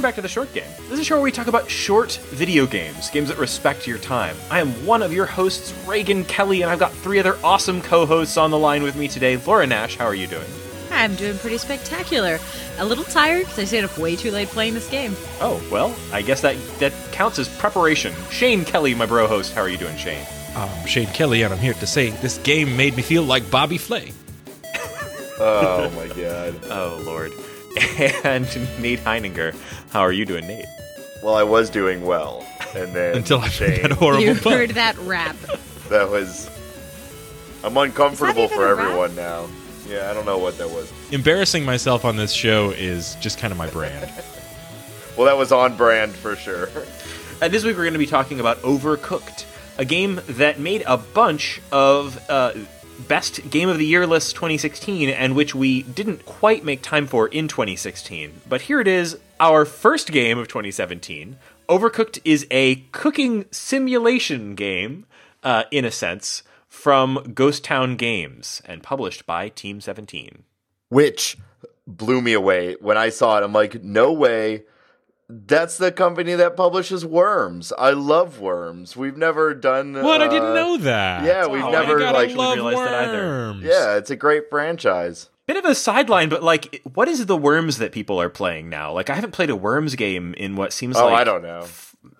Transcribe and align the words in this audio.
welcome 0.00 0.08
back 0.08 0.14
to 0.14 0.22
the 0.22 0.28
Short 0.28 0.50
Game. 0.54 0.64
This 0.84 0.92
is 0.92 0.98
a 1.00 1.04
show 1.04 1.16
where 1.16 1.24
we 1.24 1.30
talk 1.30 1.46
about 1.46 1.68
short 1.68 2.12
video 2.30 2.64
games, 2.64 3.10
games 3.10 3.28
that 3.28 3.36
respect 3.36 3.86
your 3.86 3.98
time. 3.98 4.34
I 4.50 4.58
am 4.58 4.70
one 4.86 5.02
of 5.02 5.12
your 5.12 5.26
hosts, 5.26 5.74
Reagan 5.86 6.24
Kelly, 6.24 6.62
and 6.62 6.70
I've 6.70 6.78
got 6.78 6.90
three 6.90 7.18
other 7.18 7.36
awesome 7.44 7.82
co-hosts 7.82 8.38
on 8.38 8.50
the 8.50 8.58
line 8.58 8.82
with 8.82 8.96
me 8.96 9.08
today. 9.08 9.36
Laura 9.36 9.66
Nash, 9.66 9.98
how 9.98 10.06
are 10.06 10.14
you 10.14 10.26
doing? 10.26 10.46
I'm 10.90 11.14
doing 11.16 11.36
pretty 11.36 11.58
spectacular. 11.58 12.38
A 12.78 12.84
little 12.86 13.04
tired 13.04 13.40
because 13.40 13.58
I 13.58 13.64
stayed 13.64 13.84
up 13.84 13.98
way 13.98 14.16
too 14.16 14.30
late 14.30 14.48
playing 14.48 14.72
this 14.72 14.88
game. 14.88 15.14
Oh, 15.38 15.62
well, 15.70 15.94
I 16.14 16.22
guess 16.22 16.40
that 16.40 16.56
that 16.78 16.94
counts 17.12 17.38
as 17.38 17.54
preparation. 17.58 18.14
Shane 18.30 18.64
Kelly, 18.64 18.94
my 18.94 19.04
bro 19.04 19.26
host, 19.26 19.52
how 19.52 19.60
are 19.60 19.68
you 19.68 19.76
doing, 19.76 19.98
Shane? 19.98 20.24
I'm 20.56 20.86
Shane 20.86 21.08
Kelly, 21.08 21.42
and 21.42 21.52
I'm 21.52 21.60
here 21.60 21.74
to 21.74 21.86
say 21.86 22.08
this 22.08 22.38
game 22.38 22.74
made 22.74 22.96
me 22.96 23.02
feel 23.02 23.22
like 23.24 23.50
Bobby 23.50 23.76
Flay. 23.76 24.12
Oh 25.42 25.90
my 25.90 26.06
god. 26.08 26.54
Oh, 26.70 27.02
Lord. 27.04 27.32
And 28.24 28.44
Nate 28.80 29.00
Heininger, 29.00 29.54
how 29.90 30.00
are 30.00 30.12
you 30.12 30.24
doing, 30.24 30.46
Nate? 30.46 30.64
Well, 31.22 31.34
I 31.34 31.42
was 31.42 31.68
doing 31.70 32.04
well, 32.04 32.44
and 32.74 32.94
then 32.94 33.16
Until 33.16 33.38
I 33.38 33.42
heard 33.42 33.52
Shane, 33.52 33.82
that 33.82 33.92
horrible 33.92 34.22
you 34.24 34.34
pun. 34.34 34.52
heard 34.52 34.70
that 34.70 34.96
rap. 35.00 35.36
that 35.90 36.08
was. 36.08 36.48
I'm 37.62 37.76
uncomfortable 37.76 38.48
for 38.48 38.72
a 38.72 38.74
rap? 38.74 38.86
everyone 38.86 39.14
now. 39.16 39.46
Yeah, 39.86 40.10
I 40.10 40.14
don't 40.14 40.24
know 40.24 40.38
what 40.38 40.56
that 40.58 40.68
was. 40.70 40.90
Embarrassing 41.12 41.64
myself 41.64 42.04
on 42.04 42.16
this 42.16 42.32
show 42.32 42.70
is 42.70 43.16
just 43.16 43.38
kind 43.38 43.52
of 43.52 43.58
my 43.58 43.68
brand. 43.70 44.10
Well, 45.16 45.26
that 45.26 45.36
was 45.36 45.52
on 45.52 45.76
brand 45.76 46.12
for 46.14 46.34
sure. 46.34 46.70
Uh, 47.42 47.48
this 47.48 47.62
week 47.62 47.76
we're 47.76 47.82
going 47.82 47.92
to 47.92 47.98
be 47.98 48.06
talking 48.06 48.40
about 48.40 48.56
Overcooked, 48.62 49.44
a 49.76 49.84
game 49.84 50.20
that 50.28 50.58
made 50.58 50.82
a 50.86 50.96
bunch 50.96 51.60
of 51.72 52.18
uh, 52.30 52.52
best 53.08 53.50
game 53.50 53.68
of 53.68 53.78
the 53.78 53.86
year 53.86 54.06
lists 54.06 54.32
2016, 54.32 55.08
and 55.08 55.34
which 55.34 55.54
we 55.54 55.82
didn't 55.82 56.24
quite 56.26 56.64
make 56.64 56.82
time 56.82 57.06
for 57.06 57.28
in 57.28 57.48
2016. 57.48 58.42
But 58.48 58.62
here 58.62 58.80
it 58.80 58.88
is, 58.88 59.18
our 59.38 59.64
first 59.64 60.12
game 60.12 60.38
of 60.38 60.48
2017. 60.48 61.36
Overcooked 61.68 62.18
is 62.24 62.46
a 62.50 62.76
cooking 62.92 63.46
simulation 63.50 64.54
game, 64.54 65.06
uh, 65.42 65.64
in 65.70 65.84
a 65.84 65.90
sense, 65.90 66.42
from 66.68 67.32
Ghost 67.34 67.64
Town 67.64 67.96
Games 67.96 68.62
and 68.64 68.82
published 68.82 69.26
by 69.26 69.48
Team 69.48 69.80
17. 69.80 70.44
Which 70.88 71.36
blew 71.86 72.20
me 72.20 72.32
away 72.32 72.76
when 72.80 72.96
I 72.96 73.08
saw 73.08 73.38
it. 73.38 73.44
I'm 73.44 73.52
like, 73.52 73.82
no 73.82 74.12
way. 74.12 74.64
That's 75.46 75.78
the 75.78 75.92
company 75.92 76.34
that 76.34 76.56
publishes 76.56 77.04
Worms. 77.06 77.72
I 77.78 77.90
love 77.90 78.40
Worms. 78.40 78.96
We've 78.96 79.16
never 79.16 79.54
done. 79.54 79.94
What? 79.94 80.20
I 80.22 80.28
didn't 80.28 80.50
uh, 80.50 80.54
know 80.54 80.76
that. 80.78 81.24
yeah, 81.24 81.46
we've 81.46 81.62
oh 81.64 81.70
never, 81.70 81.98
my 81.98 82.04
God, 82.04 82.14
like- 82.14 82.30
I 82.30 82.34
love 82.34 82.54
realized 82.56 82.78
that 82.78 83.08
either. 83.08 83.54
Yeah, 83.62 83.96
it's 83.96 84.10
a 84.10 84.16
great 84.16 84.50
franchise. 84.50 85.28
Bit 85.46 85.56
of 85.56 85.64
a 85.64 85.74
sideline, 85.74 86.28
but 86.28 86.42
like, 86.44 86.80
what 86.94 87.08
is 87.08 87.26
the 87.26 87.36
Worms 87.36 87.78
that 87.78 87.90
people 87.92 88.20
are 88.20 88.28
playing 88.30 88.68
now? 88.68 88.92
Like, 88.92 89.10
I 89.10 89.14
haven't 89.14 89.32
played 89.32 89.50
a 89.50 89.56
Worms 89.56 89.94
game 89.96 90.32
in 90.34 90.54
what 90.56 90.72
seems 90.72 90.96
Oh, 90.96 91.06
like 91.06 91.18
I 91.20 91.24
don't 91.24 91.42
know. 91.42 91.66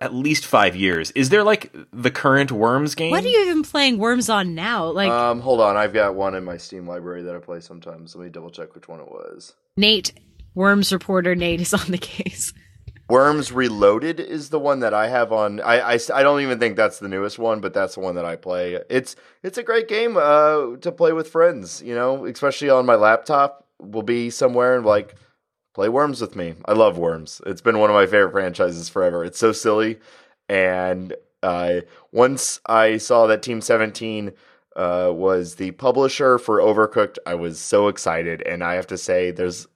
at 0.00 0.12
least 0.12 0.44
five 0.46 0.74
years. 0.74 1.12
Is 1.12 1.28
there 1.28 1.44
like 1.44 1.72
the 1.92 2.10
current 2.10 2.50
Worms 2.50 2.96
game? 2.96 3.12
What 3.12 3.24
are 3.24 3.28
you 3.28 3.40
even 3.42 3.62
playing 3.62 3.98
Worms 3.98 4.28
on 4.28 4.56
now? 4.56 4.86
Like 4.90 5.10
Um, 5.10 5.40
hold 5.40 5.60
on, 5.60 5.76
I've 5.76 5.92
got 5.92 6.16
one 6.16 6.34
in 6.34 6.42
my 6.42 6.56
Steam 6.56 6.88
library 6.88 7.22
that 7.22 7.36
I 7.36 7.38
play 7.38 7.60
sometimes. 7.60 8.16
Let 8.16 8.24
me 8.24 8.30
double 8.30 8.50
check 8.50 8.74
which 8.74 8.88
one 8.88 8.98
it 8.98 9.08
was. 9.08 9.54
Nate, 9.76 10.12
Worms 10.56 10.92
reporter 10.92 11.36
Nate 11.36 11.60
is 11.60 11.72
on 11.72 11.86
the 11.92 11.98
case. 12.14 12.52
Worms 13.10 13.50
Reloaded 13.52 14.20
is 14.20 14.50
the 14.50 14.58
one 14.60 14.80
that 14.80 14.94
I 14.94 15.08
have 15.08 15.32
on. 15.32 15.60
I, 15.60 15.94
I, 15.94 15.98
I 16.14 16.22
don't 16.22 16.40
even 16.40 16.58
think 16.58 16.76
that's 16.76 17.00
the 17.00 17.08
newest 17.08 17.38
one, 17.38 17.60
but 17.60 17.74
that's 17.74 17.94
the 17.94 18.00
one 18.00 18.14
that 18.14 18.24
I 18.24 18.36
play. 18.36 18.78
It's 18.88 19.16
it's 19.42 19.58
a 19.58 19.62
great 19.62 19.88
game 19.88 20.16
uh, 20.16 20.76
to 20.76 20.92
play 20.92 21.12
with 21.12 21.28
friends. 21.28 21.82
You 21.82 21.94
know, 21.94 22.24
especially 22.26 22.70
on 22.70 22.86
my 22.86 22.94
laptop. 22.94 23.66
We'll 23.80 24.02
be 24.02 24.30
somewhere 24.30 24.76
and 24.76 24.86
like 24.86 25.16
play 25.74 25.88
Worms 25.88 26.20
with 26.20 26.36
me. 26.36 26.54
I 26.66 26.72
love 26.72 26.98
Worms. 26.98 27.40
It's 27.46 27.62
been 27.62 27.78
one 27.78 27.90
of 27.90 27.94
my 27.94 28.06
favorite 28.06 28.32
franchises 28.32 28.88
forever. 28.88 29.24
It's 29.24 29.38
so 29.38 29.52
silly, 29.52 29.98
and 30.48 31.14
uh, 31.42 31.80
once 32.12 32.60
I 32.66 32.98
saw 32.98 33.26
that 33.26 33.42
Team 33.42 33.60
Seventeen 33.60 34.32
uh, 34.76 35.10
was 35.12 35.56
the 35.56 35.72
publisher 35.72 36.38
for 36.38 36.58
Overcooked, 36.58 37.18
I 37.26 37.34
was 37.34 37.58
so 37.58 37.88
excited. 37.88 38.42
And 38.42 38.62
I 38.62 38.74
have 38.74 38.86
to 38.88 38.96
say, 38.96 39.30
there's 39.30 39.66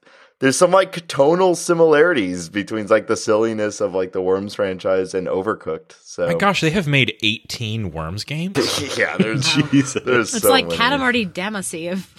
there's 0.45 0.59
some 0.59 0.71
like 0.73 1.09
tonal 1.09 1.55
similarities 1.55 2.51
between 2.51 2.87
like 2.89 3.07
the 3.07 3.17
silliness 3.17 3.81
of 3.81 3.95
like 3.95 4.13
the 4.13 4.21
Worms 4.21 4.55
franchise 4.55 5.15
and 5.15 5.27
Overcooked. 5.27 5.95
So 6.03 6.27
My 6.27 6.35
gosh, 6.35 6.61
they 6.61 6.69
have 6.69 6.87
made 6.87 7.17
18 7.23 7.93
worms 7.93 8.25
games. 8.25 8.59
yeah, 8.99 9.17
there's 9.17 9.49
Jesus. 9.73 10.03
there's 10.05 10.35
It's 10.35 10.43
so 10.43 10.51
like 10.51 10.67
many. 10.67 10.77
Katamari 10.77 11.33
Damacy 11.33 11.91
of 11.91 12.15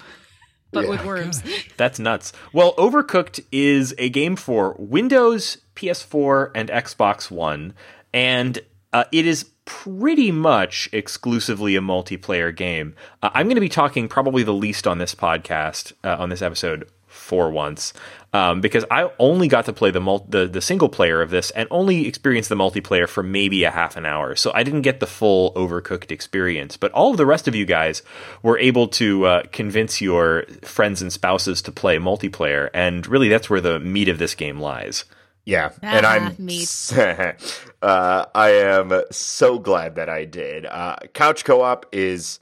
but 0.71 0.85
Yeah. 0.85 0.89
with 0.89 1.05
worms. 1.05 1.43
That's 1.77 1.99
nuts. 1.99 2.33
Well, 2.51 2.73
Overcooked 2.77 3.45
is 3.51 3.93
a 3.99 4.09
game 4.09 4.35
for 4.35 4.75
Windows, 4.79 5.59
PS4, 5.75 6.49
and 6.55 6.69
Xbox 6.69 7.29
One, 7.29 7.75
and 8.11 8.57
uh, 8.91 9.03
it 9.11 9.27
is 9.27 9.51
pretty 9.65 10.31
much 10.31 10.89
exclusively 10.91 11.75
a 11.75 11.79
multiplayer 11.81 12.53
game. 12.55 12.95
Uh, 13.21 13.29
I'm 13.35 13.45
going 13.45 13.55
to 13.55 13.61
be 13.61 13.69
talking 13.69 14.07
probably 14.07 14.41
the 14.41 14.51
least 14.53 14.87
on 14.87 14.97
this 14.97 15.13
podcast, 15.13 15.93
uh, 16.03 16.15
on 16.19 16.29
this 16.29 16.41
episode, 16.41 16.89
for 17.25 17.49
once, 17.49 17.91
um, 18.33 18.61
because 18.61 18.85
I 18.91 19.09
only 19.17 19.47
got 19.47 19.65
to 19.65 19.73
play 19.73 19.89
the, 19.89 19.99
mul- 19.99 20.27
the 20.29 20.45
the 20.47 20.61
single 20.61 20.89
player 20.89 21.21
of 21.21 21.31
this, 21.31 21.49
and 21.51 21.67
only 21.71 22.07
experienced 22.07 22.49
the 22.49 22.55
multiplayer 22.55 23.09
for 23.09 23.23
maybe 23.23 23.63
a 23.63 23.71
half 23.71 23.97
an 23.97 24.05
hour. 24.05 24.35
So 24.35 24.51
I 24.53 24.61
didn't 24.63 24.83
get 24.83 24.99
the 24.99 25.07
full 25.07 25.51
Overcooked 25.53 26.11
experience. 26.11 26.77
But 26.77 26.91
all 26.91 27.11
of 27.11 27.17
the 27.17 27.25
rest 27.25 27.47
of 27.47 27.55
you 27.55 27.65
guys 27.65 28.03
were 28.43 28.59
able 28.59 28.87
to 28.89 29.25
uh, 29.25 29.43
convince 29.51 30.01
your 30.01 30.45
friends 30.61 31.01
and 31.01 31.11
spouses 31.11 31.61
to 31.63 31.71
play 31.71 31.97
multiplayer, 31.97 32.69
and 32.73 33.07
really 33.07 33.27
that's 33.27 33.49
where 33.49 33.61
the 33.61 33.79
meat 33.79 34.07
of 34.07 34.19
this 34.19 34.35
game 34.35 34.59
lies. 34.59 35.05
Yeah, 35.45 35.71
and 35.81 36.05
Ah, 36.05 36.11
I'm 36.11 36.35
meat. 36.39 36.93
uh, 37.81 38.25
I 38.35 38.49
am 38.49 39.01
so 39.11 39.59
glad 39.59 39.95
that 39.95 40.09
I 40.09 40.25
did. 40.25 40.65
Uh, 40.65 40.95
Couch 41.13 41.45
co-op 41.45 41.85
is 41.91 42.39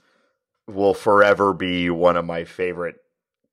will 0.68 0.94
forever 0.94 1.54
be 1.54 1.90
one 1.90 2.16
of 2.16 2.24
my 2.26 2.46
favorite 2.46 3.03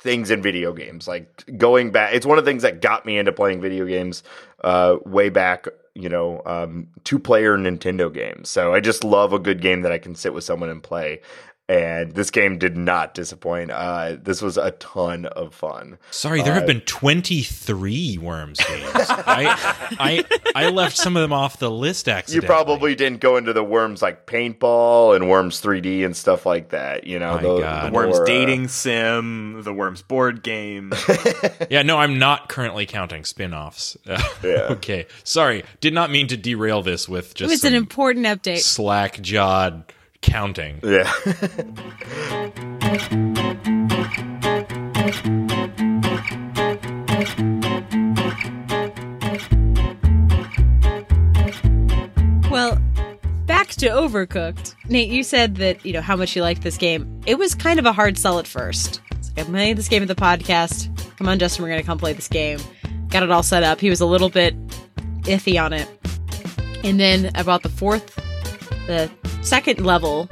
things 0.00 0.30
in 0.30 0.42
video 0.42 0.72
games. 0.72 1.06
Like 1.06 1.44
going 1.56 1.92
back, 1.92 2.14
it's 2.14 2.26
one 2.26 2.38
of 2.38 2.44
the 2.44 2.50
things 2.50 2.62
that 2.62 2.80
got 2.80 3.06
me 3.06 3.18
into 3.18 3.32
playing 3.32 3.60
video 3.60 3.86
games 3.86 4.22
uh, 4.64 4.96
way 5.04 5.28
back. 5.28 5.66
You 5.94 6.08
know, 6.08 6.40
um, 6.46 6.86
two-player 7.02 7.58
Nintendo 7.58 8.14
games. 8.14 8.48
So 8.48 8.72
I 8.72 8.78
just 8.78 9.02
love 9.02 9.32
a 9.32 9.40
good 9.40 9.60
game 9.60 9.82
that 9.82 9.90
I 9.90 9.98
can 9.98 10.14
sit 10.14 10.32
with 10.32 10.44
someone 10.44 10.70
and 10.70 10.80
play. 10.80 11.20
And 11.70 12.12
this 12.12 12.32
game 12.32 12.58
did 12.58 12.76
not 12.76 13.14
disappoint. 13.14 13.70
Uh, 13.70 14.16
this 14.20 14.42
was 14.42 14.56
a 14.58 14.72
ton 14.72 15.26
of 15.26 15.54
fun. 15.54 15.98
Sorry, 16.10 16.42
there 16.42 16.54
have 16.54 16.66
been 16.66 16.80
23 16.80 18.18
worms 18.18 18.58
games. 18.58 18.90
I, 18.94 19.84
I 20.00 20.24
I 20.56 20.70
left 20.70 20.96
some 20.96 21.16
of 21.16 21.22
them 21.22 21.32
off 21.32 21.60
the 21.60 21.70
list 21.70 22.08
You 22.28 22.42
probably 22.42 22.96
didn't 22.96 23.20
go 23.20 23.36
into 23.36 23.52
the 23.52 23.62
worms 23.62 24.02
like 24.02 24.26
paintball 24.26 25.14
and 25.14 25.28
worms 25.28 25.62
3D 25.62 26.04
and 26.04 26.16
stuff 26.16 26.44
like 26.44 26.70
that. 26.70 27.06
You 27.06 27.20
know, 27.20 27.36
My 27.36 27.42
the, 27.42 27.60
God. 27.60 27.84
the 27.84 27.90
The 27.90 27.94
Worms 27.94 28.14
more, 28.16 28.22
uh, 28.22 28.26
dating 28.26 28.68
sim, 28.68 29.62
the 29.62 29.72
Worms 29.72 30.02
board 30.02 30.42
game. 30.42 30.92
Yeah, 31.70 31.82
no, 31.82 31.98
I'm 31.98 32.18
not 32.18 32.48
currently 32.48 32.84
counting 32.86 33.24
spin-offs. 33.24 33.96
Uh, 34.08 34.20
Yeah. 34.42 34.68
okay. 34.70 35.06
Sorry, 35.22 35.62
did 35.80 35.94
not 35.94 36.10
mean 36.10 36.26
to 36.28 36.36
derail 36.36 36.82
this 36.82 37.08
with 37.08 37.34
just. 37.34 37.52
It 37.52 37.54
just 37.54 37.64
was 37.64 37.70
an 37.70 37.74
important 37.76 38.26
update. 38.26 38.58
slack-jawed 38.58 39.84
counting. 40.22 40.80
yeah. 40.82 41.12
Well, 52.50 52.80
back 53.46 53.68
to 53.68 53.86
Overcooked. 53.88 54.74
Nate, 54.88 55.08
you 55.08 55.22
said 55.22 55.54
that, 55.56 55.84
you 55.86 55.92
know, 55.92 56.00
how 56.00 56.16
much 56.16 56.34
you 56.34 56.42
liked 56.42 56.62
this 56.62 56.76
game. 56.76 57.20
It 57.26 57.38
was 57.38 57.54
kind 57.54 57.78
of 57.78 57.86
a 57.86 57.92
hard 57.92 58.18
sell 58.18 58.40
at 58.40 58.46
first. 58.46 59.00
It's 59.12 59.28
like, 59.36 59.46
I'm 59.46 59.52
playing 59.52 59.76
this 59.76 59.88
game 59.88 60.02
at 60.02 60.08
the 60.08 60.16
podcast. 60.16 60.88
Come 61.16 61.28
on, 61.28 61.38
Justin, 61.38 61.62
we're 61.62 61.68
going 61.68 61.80
to 61.80 61.86
come 61.86 61.98
play 61.98 62.12
this 62.12 62.26
game. 62.26 62.58
Got 63.08 63.22
it 63.22 63.30
all 63.30 63.44
set 63.44 63.62
up. 63.62 63.78
He 63.80 63.88
was 63.88 64.00
a 64.00 64.06
little 64.06 64.30
bit 64.30 64.56
iffy 65.22 65.62
on 65.62 65.72
it. 65.72 65.88
And 66.82 66.98
then 66.98 67.30
about 67.36 67.62
the 67.62 67.68
fourth, 67.68 68.16
the 68.88 69.08
second 69.42 69.84
level, 69.84 70.28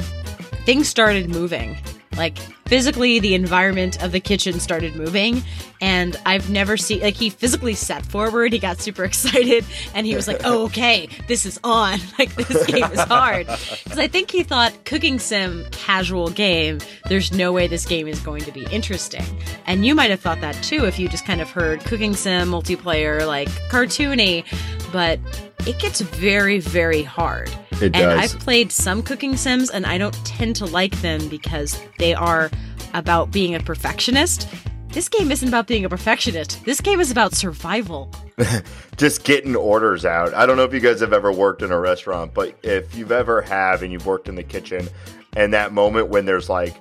things 0.65 0.89
started 0.89 1.29
moving. 1.29 1.77
Like 2.17 2.39
physically, 2.67 3.21
the 3.21 3.35
environment 3.35 4.03
of 4.03 4.11
the 4.11 4.19
kitchen 4.19 4.59
started 4.59 4.97
moving, 4.97 5.43
and 5.81 6.17
I've 6.27 6.51
never 6.51 6.77
seen 6.77 7.01
like 7.01 7.15
he 7.15 7.31
physically 7.31 7.75
stepped 7.75 8.07
forward. 8.07 8.53
He 8.53 8.59
got 8.59 8.81
super 8.81 9.05
excited, 9.11 9.65
and 9.95 10.05
he 10.05 10.17
was 10.17 10.27
like, 10.27 10.41
"Oh, 10.45 10.65
okay, 10.65 11.09
this 11.29 11.47
is 11.47 11.61
on. 11.63 12.01
Like 12.19 12.35
this 12.35 12.67
game 12.67 12.85
is 12.85 13.01
hard." 13.01 13.47
Because 13.85 13.99
I 14.01 14.09
think 14.09 14.33
he 14.33 14.43
thought 14.43 14.85
cooking 14.85 15.21
sim 15.21 15.65
casual 15.71 16.31
game. 16.31 16.81
There's 17.09 17.33
no 17.33 17.53
way 17.53 17.69
this 17.69 17.87
game 17.87 18.09
is 18.09 18.19
going 18.19 18.43
to 18.43 18.51
be 18.51 18.65
interesting, 18.73 19.25
and 19.67 19.87
you 19.87 19.95
might 19.95 20.11
have 20.11 20.21
thought 20.21 20.41
that 20.41 20.61
too 20.63 20.87
if 20.87 20.99
you 20.99 21.09
just 21.09 21.25
kind 21.25 21.41
of 21.41 21.51
heard 21.51 21.81
cooking 21.85 22.15
sim 22.15 22.49
multiplayer 22.49 23.25
like 23.27 23.49
cartoony, 23.71 24.45
but 24.93 25.21
it 25.69 25.79
gets 25.79 26.01
very 26.01 26.59
very 26.59 27.05
hard. 27.05 27.49
It 27.81 27.95
and 27.95 28.21
does. 28.21 28.35
I've 28.35 28.41
played 28.41 28.73
some 28.73 29.03
cooking 29.03 29.37
sims 29.37 29.71
and 29.71 29.87
I 29.87 29.99
don't 29.99 30.15
tend 30.25 30.57
to 30.57 30.67
like 30.67 31.01
them 31.01 31.29
because 31.29 31.81
they 31.99 32.15
are 32.15 32.51
about 32.95 33.31
being 33.31 33.55
a 33.55 33.61
perfectionist 33.61 34.49
this 34.91 35.09
game 35.09 35.31
isn't 35.31 35.47
about 35.47 35.67
being 35.67 35.85
a 35.85 35.89
perfectionist. 35.89 36.65
This 36.65 36.81
game 36.81 36.99
is 36.99 37.11
about 37.11 37.35
survival. 37.35 38.11
just 38.97 39.23
getting 39.23 39.55
orders 39.55 40.05
out. 40.05 40.33
I 40.35 40.47
don't 40.47 40.57
know 40.57 40.65
if 40.65 40.73
you 40.73 40.81
guys 40.81 41.01
have 41.01 41.13
ever 41.13 41.31
worked 41.31 41.63
in 41.63 41.71
a 41.71 41.79
restaurant, 41.79 42.33
but 42.33 42.59
if 42.63 42.95
you've 42.97 43.13
ever 43.13 43.43
have 43.43 43.83
and 43.83 43.93
you've 43.93 44.07
worked 44.07 44.29
in 44.29 44.35
the 44.35 44.43
kitchen, 44.43 44.89
and 45.37 45.53
that 45.53 45.73
moment 45.73 46.09
when 46.09 46.25
there's 46.25 46.49
like 46.49 46.75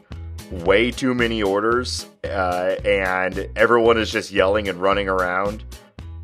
way 0.52 0.90
too 0.90 1.14
many 1.14 1.44
orders 1.44 2.08
uh, 2.24 2.78
and 2.86 3.50
everyone 3.58 3.98
is 3.98 4.10
just 4.12 4.32
yelling 4.32 4.70
and 4.70 4.82
running 4.82 5.10
around. 5.10 5.64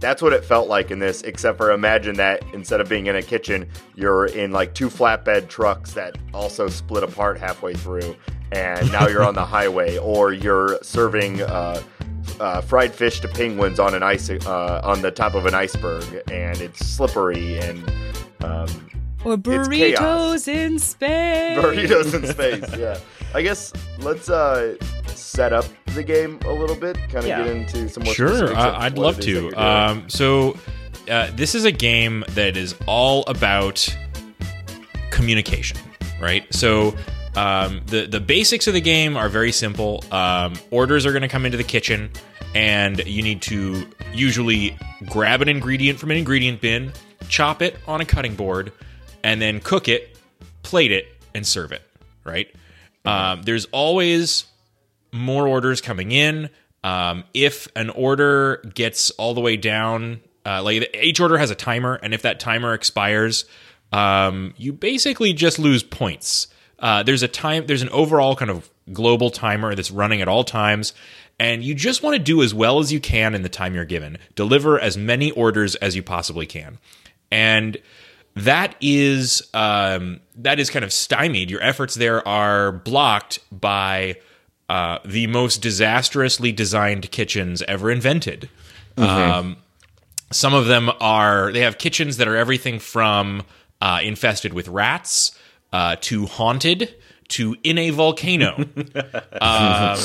That's 0.03 0.21
what 0.21 0.33
it 0.33 0.44
felt 0.44 0.67
like 0.67 0.91
in 0.91 1.00
this, 1.00 1.21
except 1.21 1.57
for 1.57 1.71
imagine 1.71 2.17
that 2.17 2.44
instead 2.53 2.81
of 2.81 2.89
being 2.89 3.07
in 3.07 3.15
a 3.15 3.21
kitchen, 3.21 3.69
you're 3.95 4.25
in 4.25 4.51
like 4.51 4.73
two 4.73 4.89
flatbed 4.89 5.47
trucks 5.47 5.94
that 5.94 6.17
also 6.33 6.67
split 6.67 7.03
apart 7.03 7.38
halfway 7.38 7.73
through, 7.73 8.13
and 8.51 8.91
now 8.91 9.07
you're 9.07 9.23
on 9.23 9.33
the 9.33 9.45
highway, 9.57 9.97
or 9.97 10.33
you're 10.33 10.77
serving 10.81 11.41
uh, 11.44 11.81
uh, 12.41 12.59
fried 12.59 12.94
fish 12.94 13.21
to 13.21 13.29
penguins 13.29 13.79
on 13.79 13.95
an 13.95 14.03
ice 14.03 14.29
uh, 14.29 14.81
on 14.83 15.01
the 15.01 15.09
top 15.09 15.35
of 15.35 15.45
an 15.45 15.53
iceberg, 15.53 16.03
and 16.29 16.59
it's 16.59 16.85
slippery 16.85 17.59
and 17.59 17.89
um, 18.44 18.67
or 19.23 19.38
burritos 19.38 20.50
in 20.50 20.79
space. 20.79 21.57
Burritos 21.57 22.13
in 22.13 22.27
space, 22.27 22.77
yeah. 22.77 23.00
I 23.35 23.41
guess 23.41 23.74
let's 24.00 24.30
uh, 24.30 24.75
set 25.07 25.53
up 25.53 25.65
the 25.95 26.03
game 26.03 26.39
a 26.45 26.51
little 26.53 26.75
bit, 26.75 26.95
kind 27.09 27.18
of 27.18 27.25
Yeah. 27.25 27.44
get 27.44 27.47
into 27.56 27.89
some 27.89 28.03
more. 28.03 28.13
Sure, 28.13 28.56
uh, 28.56 28.77
I'd 28.80 28.97
love 28.97 29.19
it 29.19 29.27
is 29.27 29.44
that 29.44 29.50
to. 29.51 29.62
Um, 29.63 30.09
so, 30.09 30.57
uh, 31.09 31.30
this 31.35 31.56
is 31.56 31.65
a 31.65 31.71
game 31.71 32.24
that 32.30 32.56
is 32.56 32.75
all 32.85 33.24
about 33.27 33.88
communication, 35.09 35.77
right? 36.21 36.45
So, 36.53 36.95
um, 37.35 37.81
the 37.88 38.06
the 38.06 38.19
basics 38.19 38.68
of 38.68 38.74
the 38.75 38.81
game 38.81 39.18
are 39.18 39.30
very 39.30 39.51
simple. 39.51 40.03
Um, 40.12 40.53
orders 40.71 41.06
are 41.06 41.12
going 41.12 41.24
to 41.24 41.27
come 41.27 41.45
into 41.45 41.57
the 41.57 41.63
kitchen, 41.63 42.12
and 42.53 43.03
you 43.07 43.24
need 43.24 43.41
to 43.44 43.88
usually 44.13 44.77
grab 45.09 45.41
an 45.41 45.50
ingredient 45.50 46.00
from 46.00 46.12
an 46.12 46.18
ingredient 46.18 46.62
bin, 46.62 46.94
chop 47.29 47.63
it 47.63 47.77
on 47.88 48.00
a 48.00 48.06
cutting 48.06 48.36
board, 48.36 48.71
and 49.24 49.41
then 49.41 49.59
cook 49.59 49.88
it, 49.88 50.18
plate 50.62 50.91
it, 50.91 51.07
and 51.33 51.45
serve 51.47 51.71
it. 51.71 51.81
Right? 52.24 52.53
Um, 53.05 53.44
there's 53.44 53.65
always 53.65 54.45
more 55.11 55.47
orders 55.47 55.81
coming 55.81 56.11
in. 56.11 56.50
Um, 56.83 57.23
if 57.33 57.67
an 57.75 57.89
order 57.89 58.57
gets 58.73 59.11
all 59.11 59.33
the 59.33 59.41
way 59.41 59.55
down, 59.57 60.21
uh, 60.45 60.61
like 60.63 60.95
each 61.01 61.19
order 61.19 61.38
has 61.38 61.51
a 61.51 61.55
timer, 61.55 61.95
and 61.95 62.13
if 62.13 62.23
that 62.23 62.39
timer 62.39 62.73
expires, 62.73 63.45
um, 63.91 64.53
you 64.57 64.73
basically 64.73 65.33
just 65.33 65.59
lose 65.59 65.83
points. 65.83 66.47
Uh, 66.79 67.03
there's 67.03 67.23
a 67.23 67.27
time, 67.27 67.65
there's 67.67 67.81
an 67.81 67.89
overall 67.89 68.35
kind 68.35 68.51
of 68.51 68.69
global 68.91 69.29
timer 69.29 69.75
that's 69.75 69.91
running 69.91 70.21
at 70.21 70.27
all 70.27 70.44
times, 70.44 70.94
and 71.39 71.63
you 71.63 71.73
just 71.73 72.03
want 72.03 72.15
to 72.15 72.21
do 72.21 72.41
as 72.41 72.53
well 72.53 72.79
as 72.79 72.91
you 72.91 73.00
can 73.00 73.33
in 73.33 73.44
the 73.44 73.50
time 73.50 73.73
you're 73.73 73.85
given. 73.85 74.17
Deliver 74.35 74.79
as 74.79 74.97
many 74.97 75.31
orders 75.31 75.75
as 75.75 75.95
you 75.95 76.03
possibly 76.03 76.45
can, 76.45 76.79
and 77.31 77.77
that 78.35 78.75
is 78.81 79.47
um, 79.53 80.19
that 80.35 80.59
is 80.59 80.69
kind 80.69 80.83
of 80.83 80.91
stymied. 80.91 81.51
Your 81.51 81.62
efforts 81.62 81.95
there 81.95 82.27
are 82.27 82.71
blocked 82.71 83.39
by 83.51 84.18
uh, 84.69 85.00
the 85.06 85.27
most 85.27 85.62
disastrously 85.62 86.51
designed 86.51 87.12
kitchens 87.12 87.62
ever 87.63 87.91
invented. 87.91 88.50
Um, 88.97 89.57
some 90.31 90.53
of 90.53 90.65
them 90.65 90.89
are 91.00 91.51
they 91.51 91.62
have 91.62 91.77
kitchens 91.77 92.18
that 92.18 92.27
are 92.27 92.35
everything 92.35 92.80
from 92.80 93.44
uh, 93.81 94.00
infested 94.01 94.53
with 94.53 94.68
rats 94.68 95.38
uh, 95.71 95.97
to 96.01 96.25
haunted 96.25 96.95
to 97.29 97.56
in 97.63 97.77
a 97.77 97.89
volcano, 97.91 98.56
um, 99.41 100.00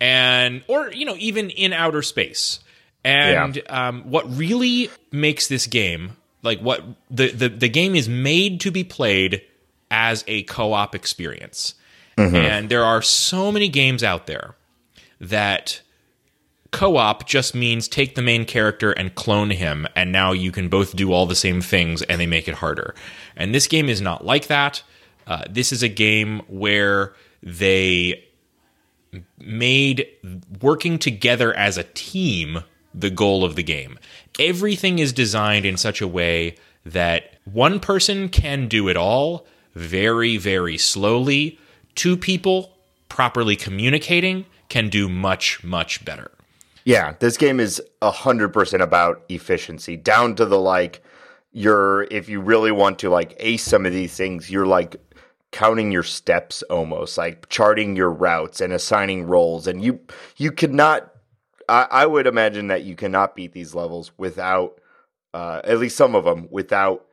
and 0.00 0.62
or 0.68 0.92
you 0.92 1.06
know 1.06 1.16
even 1.18 1.50
in 1.50 1.72
outer 1.72 2.02
space. 2.02 2.60
And 3.04 3.62
um, 3.68 4.02
what 4.10 4.28
really 4.36 4.90
makes 5.12 5.46
this 5.46 5.68
game 5.68 6.16
like 6.46 6.60
what 6.60 6.82
the, 7.10 7.30
the 7.30 7.48
the 7.50 7.68
game 7.68 7.94
is 7.94 8.08
made 8.08 8.60
to 8.62 8.70
be 8.70 8.84
played 8.84 9.42
as 9.90 10.24
a 10.26 10.44
co-op 10.44 10.94
experience. 10.94 11.74
And 12.34 12.70
there 12.70 12.84
are 12.84 13.02
so 13.02 13.52
many 13.52 13.68
games 13.68 14.02
out 14.02 14.26
there 14.26 14.56
that 15.20 15.82
co-op 16.70 17.26
just 17.26 17.54
means 17.54 17.88
take 17.88 18.14
the 18.14 18.22
main 18.22 18.44
character 18.44 18.90
and 18.92 19.14
clone 19.14 19.50
him 19.50 19.86
and 19.94 20.12
now 20.12 20.32
you 20.32 20.50
can 20.50 20.68
both 20.68 20.96
do 20.96 21.12
all 21.12 21.26
the 21.26 21.34
same 21.34 21.60
things 21.60 22.02
and 22.02 22.20
they 22.20 22.26
make 22.26 22.48
it 22.48 22.54
harder. 22.54 22.94
And 23.36 23.54
this 23.54 23.66
game 23.66 23.88
is 23.88 24.00
not 24.00 24.24
like 24.24 24.46
that. 24.46 24.82
Uh, 25.26 25.42
this 25.48 25.72
is 25.72 25.82
a 25.82 25.88
game 25.88 26.40
where 26.48 27.14
they 27.42 28.24
made 29.38 30.06
working 30.60 30.98
together 30.98 31.54
as 31.54 31.78
a 31.78 31.84
team 31.84 32.62
the 32.96 33.10
goal 33.10 33.44
of 33.44 33.54
the 33.54 33.62
game. 33.62 33.98
Everything 34.40 34.98
is 34.98 35.12
designed 35.12 35.66
in 35.66 35.76
such 35.76 36.00
a 36.00 36.08
way 36.08 36.56
that 36.84 37.34
one 37.44 37.78
person 37.78 38.28
can 38.28 38.66
do 38.66 38.88
it 38.88 38.96
all 38.96 39.46
very, 39.74 40.36
very 40.36 40.78
slowly. 40.78 41.58
Two 41.94 42.16
people 42.16 42.72
properly 43.08 43.54
communicating 43.54 44.46
can 44.68 44.88
do 44.88 45.08
much, 45.08 45.62
much 45.62 46.04
better. 46.04 46.30
Yeah, 46.84 47.14
this 47.18 47.36
game 47.36 47.58
is 47.58 47.82
hundred 48.00 48.50
percent 48.50 48.82
about 48.82 49.24
efficiency, 49.28 49.96
down 49.96 50.36
to 50.36 50.46
the 50.46 50.58
like. 50.58 51.02
You're 51.52 52.04
if 52.04 52.28
you 52.28 52.40
really 52.40 52.70
want 52.70 53.00
to 53.00 53.10
like 53.10 53.34
ace 53.40 53.64
some 53.64 53.86
of 53.86 53.92
these 53.92 54.16
things, 54.16 54.50
you're 54.50 54.66
like 54.66 54.96
counting 55.50 55.90
your 55.90 56.04
steps 56.04 56.62
almost, 56.64 57.18
like 57.18 57.48
charting 57.48 57.96
your 57.96 58.10
routes 58.10 58.60
and 58.60 58.72
assigning 58.72 59.26
roles, 59.26 59.66
and 59.66 59.82
you 59.82 59.98
you 60.36 60.52
could 60.52 60.72
not. 60.72 61.12
I, 61.68 61.86
I 61.90 62.06
would 62.06 62.26
imagine 62.26 62.68
that 62.68 62.84
you 62.84 62.94
cannot 62.94 63.34
beat 63.34 63.52
these 63.52 63.74
levels 63.74 64.12
without, 64.16 64.80
uh, 65.34 65.60
at 65.64 65.78
least 65.78 65.96
some 65.96 66.14
of 66.14 66.24
them, 66.24 66.48
without 66.50 67.06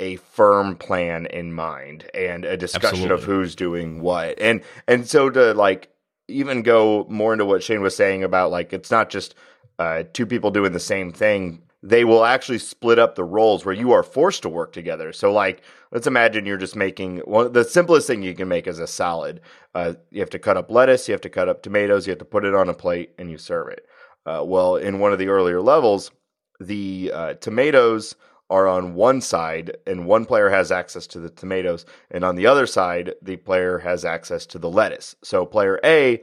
a 0.00 0.16
firm 0.16 0.76
plan 0.76 1.26
in 1.26 1.52
mind 1.52 2.08
and 2.14 2.44
a 2.44 2.56
discussion 2.56 3.10
of 3.10 3.24
who's 3.24 3.56
doing 3.56 4.00
what, 4.00 4.38
and 4.40 4.62
and 4.86 5.08
so 5.08 5.28
to 5.28 5.54
like 5.54 5.90
even 6.28 6.62
go 6.62 7.06
more 7.08 7.32
into 7.32 7.44
what 7.44 7.62
Shane 7.62 7.82
was 7.82 7.96
saying 7.96 8.22
about 8.22 8.50
like 8.50 8.72
it's 8.72 8.90
not 8.90 9.10
just 9.10 9.34
uh, 9.78 10.04
two 10.12 10.26
people 10.26 10.50
doing 10.50 10.72
the 10.72 10.80
same 10.80 11.12
thing. 11.12 11.62
They 11.82 12.04
will 12.04 12.24
actually 12.24 12.58
split 12.58 12.98
up 12.98 13.14
the 13.14 13.24
roles 13.24 13.64
where 13.64 13.74
you 13.74 13.92
are 13.92 14.02
forced 14.02 14.42
to 14.42 14.48
work 14.48 14.72
together. 14.72 15.12
So, 15.12 15.32
like, 15.32 15.62
let's 15.92 16.08
imagine 16.08 16.44
you're 16.44 16.56
just 16.56 16.74
making 16.74 17.18
one. 17.18 17.52
The 17.52 17.64
simplest 17.64 18.06
thing 18.06 18.22
you 18.22 18.34
can 18.34 18.48
make 18.48 18.66
is 18.66 18.80
a 18.80 18.86
salad. 18.86 19.40
Uh, 19.74 19.94
you 20.10 20.20
have 20.20 20.30
to 20.30 20.40
cut 20.40 20.56
up 20.56 20.70
lettuce, 20.70 21.06
you 21.06 21.12
have 21.12 21.20
to 21.20 21.30
cut 21.30 21.48
up 21.48 21.62
tomatoes, 21.62 22.06
you 22.06 22.10
have 22.10 22.18
to 22.18 22.24
put 22.24 22.44
it 22.44 22.54
on 22.54 22.68
a 22.68 22.74
plate, 22.74 23.12
and 23.18 23.30
you 23.30 23.38
serve 23.38 23.68
it. 23.68 23.86
Uh, 24.26 24.42
well, 24.44 24.76
in 24.76 24.98
one 24.98 25.12
of 25.12 25.18
the 25.18 25.28
earlier 25.28 25.60
levels, 25.60 26.10
the 26.58 27.12
uh, 27.14 27.34
tomatoes 27.34 28.16
are 28.50 28.66
on 28.66 28.94
one 28.94 29.20
side, 29.20 29.76
and 29.86 30.06
one 30.06 30.24
player 30.24 30.48
has 30.48 30.72
access 30.72 31.06
to 31.06 31.20
the 31.20 31.30
tomatoes, 31.30 31.86
and 32.10 32.24
on 32.24 32.34
the 32.34 32.46
other 32.46 32.66
side, 32.66 33.14
the 33.22 33.36
player 33.36 33.78
has 33.78 34.04
access 34.04 34.46
to 34.46 34.58
the 34.58 34.70
lettuce. 34.70 35.14
So 35.22 35.46
player 35.46 35.78
A 35.84 36.22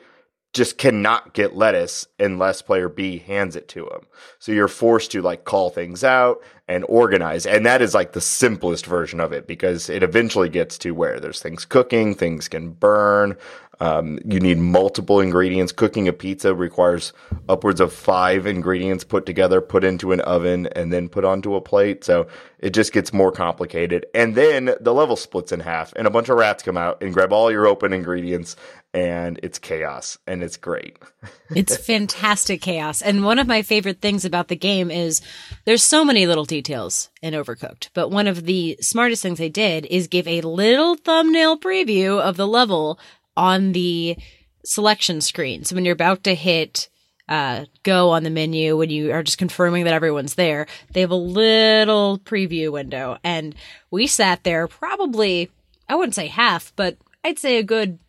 just 0.55 0.77
cannot 0.77 1.33
get 1.33 1.53
lettuce 1.53 2.07
unless 2.17 2.61
player 2.61 2.87
B 2.87 3.17
hands 3.19 3.57
it 3.57 3.67
to 3.67 3.87
him. 3.87 4.07
So 4.39 4.53
you're 4.53 4.69
forced 4.69 5.11
to 5.11 5.21
like 5.21 5.43
call 5.43 5.69
things 5.69 6.01
out 6.01 6.41
and 6.69 6.85
organize. 6.87 7.45
And 7.45 7.65
that 7.65 7.81
is 7.81 7.93
like 7.93 8.13
the 8.13 8.21
simplest 8.21 8.85
version 8.85 9.19
of 9.19 9.33
it 9.33 9.47
because 9.47 9.89
it 9.89 10.01
eventually 10.01 10.47
gets 10.47 10.77
to 10.79 10.91
where 10.91 11.19
there's 11.19 11.41
things 11.41 11.65
cooking, 11.65 12.15
things 12.15 12.47
can 12.47 12.71
burn. 12.71 13.35
Um, 13.79 14.19
you 14.25 14.39
need 14.39 14.57
multiple 14.57 15.19
ingredients. 15.19 15.71
Cooking 15.71 16.07
a 16.07 16.13
pizza 16.13 16.55
requires 16.55 17.13
upwards 17.49 17.81
of 17.81 17.91
five 17.91 18.45
ingredients 18.45 19.03
put 19.03 19.25
together, 19.25 19.59
put 19.61 19.83
into 19.83 20.11
an 20.11 20.21
oven, 20.21 20.67
and 20.75 20.93
then 20.93 21.09
put 21.09 21.25
onto 21.25 21.55
a 21.55 21.61
plate. 21.61 22.03
So 22.03 22.27
it 22.59 22.69
just 22.69 22.93
gets 22.93 23.11
more 23.11 23.31
complicated. 23.31 24.05
And 24.15 24.35
then 24.35 24.75
the 24.79 24.93
level 24.93 25.15
splits 25.15 25.51
in 25.51 25.59
half, 25.59 25.93
and 25.97 26.07
a 26.07 26.11
bunch 26.11 26.29
of 26.29 26.37
rats 26.37 26.63
come 26.63 26.77
out 26.77 27.01
and 27.03 27.13
grab 27.13 27.33
all 27.33 27.51
your 27.51 27.67
open 27.67 27.91
ingredients, 27.91 28.55
and 28.95 29.41
it's 29.43 29.59
chaos, 29.59 30.17
and 30.25 30.41
it's 30.41 30.57
great. 30.57 30.97
It's 31.55 31.77
fantastic 31.77 32.59
chaos. 32.61 33.03
And 33.03 33.23
one 33.23 33.37
of 33.37 33.45
my 33.45 33.61
favorite 33.61 34.01
things 34.01 34.25
about 34.25 34.47
the 34.47 34.55
game 34.55 34.89
is 34.89 35.21
there's 35.65 35.83
so 35.83 36.03
many 36.03 36.25
little 36.25 36.43
details 36.43 37.11
in 37.21 37.35
Overcooked. 37.35 37.89
But 37.93 38.09
one 38.09 38.25
of 38.25 38.45
the 38.45 38.77
smartest 38.81 39.21
things 39.21 39.37
they 39.37 39.49
did 39.49 39.85
is 39.85 40.07
give 40.07 40.27
a 40.27 40.41
little 40.41 40.95
thumbnail 40.95 41.59
preview 41.59 42.19
of 42.19 42.35
the 42.35 42.47
level 42.47 42.99
on 43.37 43.73
the 43.73 44.17
selection 44.63 45.21
screen. 45.21 45.63
So 45.63 45.75
when 45.75 45.85
you're 45.85 45.93
about 45.93 46.23
to 46.23 46.33
hit 46.33 46.89
uh, 47.29 47.65
go 47.83 48.09
on 48.09 48.23
the 48.23 48.31
menu, 48.31 48.75
when 48.75 48.89
you 48.89 49.11
are 49.11 49.23
just 49.23 49.37
confirming 49.37 49.83
that 49.83 49.93
everyone's 49.93 50.33
there, 50.33 50.65
they 50.93 51.01
have 51.01 51.11
a 51.11 51.15
little 51.15 52.17
preview 52.19 52.71
window. 52.71 53.19
And 53.23 53.53
we 53.91 54.07
sat 54.07 54.43
there 54.43 54.67
probably, 54.67 55.51
I 55.87 55.95
wouldn't 55.95 56.15
say 56.15 56.27
half, 56.27 56.73
but 56.75 56.97
I'd 57.23 57.39
say 57.39 57.57
a 57.57 57.63
good 57.63 57.99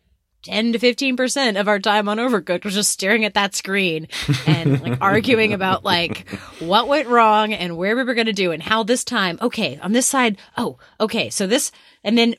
10 0.47 0.73
to 0.73 0.79
15% 0.79 1.59
of 1.59 1.67
our 1.67 1.79
time 1.79 2.07
on 2.07 2.17
Overcooked 2.17 2.63
was 2.63 2.73
just 2.73 2.91
staring 2.91 3.25
at 3.25 3.33
that 3.33 3.53
screen 3.53 4.07
and 4.45 4.81
like 4.81 4.97
arguing 5.01 5.53
about 5.53 5.83
like 5.83 6.27
what 6.59 6.87
went 6.87 7.07
wrong 7.09 7.53
and 7.53 7.75
where 7.75 7.95
we 7.95 8.03
were 8.03 8.13
going 8.13 8.27
to 8.27 8.33
do 8.33 8.51
and 8.51 8.63
how 8.63 8.83
this 8.83 9.03
time, 9.03 9.37
okay, 9.41 9.77
on 9.81 9.91
this 9.91 10.07
side, 10.07 10.37
oh, 10.57 10.77
okay, 11.01 11.29
so 11.29 11.47
this, 11.47 11.71
and 12.03 12.17
then 12.17 12.35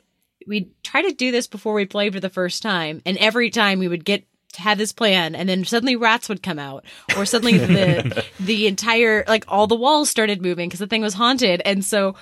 we'd 0.47 0.71
try 0.83 1.01
to 1.03 1.11
do 1.13 1.31
this 1.31 1.45
before 1.45 1.73
we 1.75 1.85
played 1.85 2.13
for 2.13 2.19
the 2.19 2.29
first 2.29 2.63
time. 2.63 3.01
And 3.05 3.15
every 3.19 3.51
time 3.51 3.77
we 3.79 3.87
would 3.87 4.03
get 4.05 4.25
had 4.57 4.79
this 4.79 4.91
plan 4.91 5.35
and 5.35 5.47
then 5.47 5.63
suddenly 5.63 5.95
rats 5.95 6.27
would 6.27 6.41
come 6.41 6.57
out 6.57 6.83
or 7.15 7.23
suddenly 7.23 7.59
the 7.59 8.25
the 8.39 8.65
entire 8.65 9.23
like 9.27 9.45
all 9.47 9.67
the 9.67 9.75
walls 9.75 10.09
started 10.09 10.41
moving 10.41 10.67
because 10.67 10.79
the 10.79 10.87
thing 10.87 11.03
was 11.03 11.13
haunted 11.13 11.61
and 11.65 11.85
so 11.85 12.15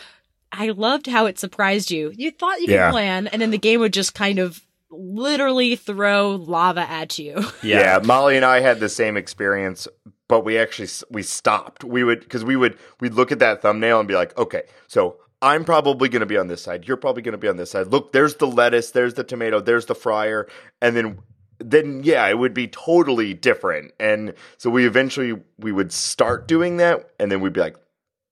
i 0.51 0.67
loved 0.69 1.07
how 1.07 1.25
it 1.25 1.39
surprised 1.39 1.89
you 1.89 2.11
you 2.17 2.29
thought 2.29 2.59
you 2.59 2.67
could 2.67 2.73
Yeah. 2.73 2.91
plan 2.91 3.27
and 3.27 3.41
then 3.41 3.49
the 3.51 3.57
game 3.57 3.79
would 3.79 3.93
just 3.93 4.13
kind 4.13 4.39
of 4.39 4.61
literally 4.89 5.75
throw 5.75 6.31
lava 6.31 6.89
at 6.89 7.19
you 7.19 7.43
Yeah. 7.63 7.99
Molly 8.03 8.35
and 8.35 8.45
I 8.45 8.61
had 8.61 8.79
the 8.79 8.89
same 8.89 9.17
experience, 9.17 9.87
but 10.27 10.45
we 10.45 10.57
actually 10.57 10.89
we 11.09 11.23
stopped. 11.23 11.83
We 11.83 12.03
would 12.03 12.21
because 12.21 12.43
we 12.43 12.55
would 12.55 12.77
we'd 12.99 13.13
look 13.13 13.31
at 13.31 13.39
that 13.39 13.61
thumbnail 13.61 13.99
and 13.99 14.07
be 14.07 14.15
like, 14.15 14.37
okay, 14.37 14.63
so 14.87 15.17
I'm 15.41 15.65
probably 15.65 16.09
going 16.09 16.21
to 16.21 16.25
be 16.25 16.37
on 16.37 16.47
this 16.47 16.61
side. 16.61 16.87
You're 16.87 16.97
probably 16.97 17.21
going 17.21 17.33
to 17.33 17.37
be 17.37 17.47
on 17.47 17.57
this 17.57 17.71
side. 17.71 17.87
Look, 17.87 18.11
there's 18.11 18.35
the 18.35 18.47
lettuce, 18.47 18.91
there's 18.91 19.13
the 19.13 19.23
tomato, 19.23 19.59
there's 19.59 19.85
the 19.85 19.95
fryer, 19.95 20.47
and 20.81 20.95
then 20.95 21.19
then 21.59 22.01
yeah, 22.03 22.27
it 22.27 22.37
would 22.37 22.53
be 22.53 22.67
totally 22.67 23.33
different. 23.33 23.91
And 23.99 24.33
so 24.57 24.69
we 24.69 24.85
eventually 24.85 25.41
we 25.57 25.71
would 25.71 25.91
start 25.91 26.47
doing 26.47 26.77
that, 26.77 27.11
and 27.19 27.31
then 27.31 27.41
we'd 27.41 27.53
be 27.53 27.61
like, 27.61 27.77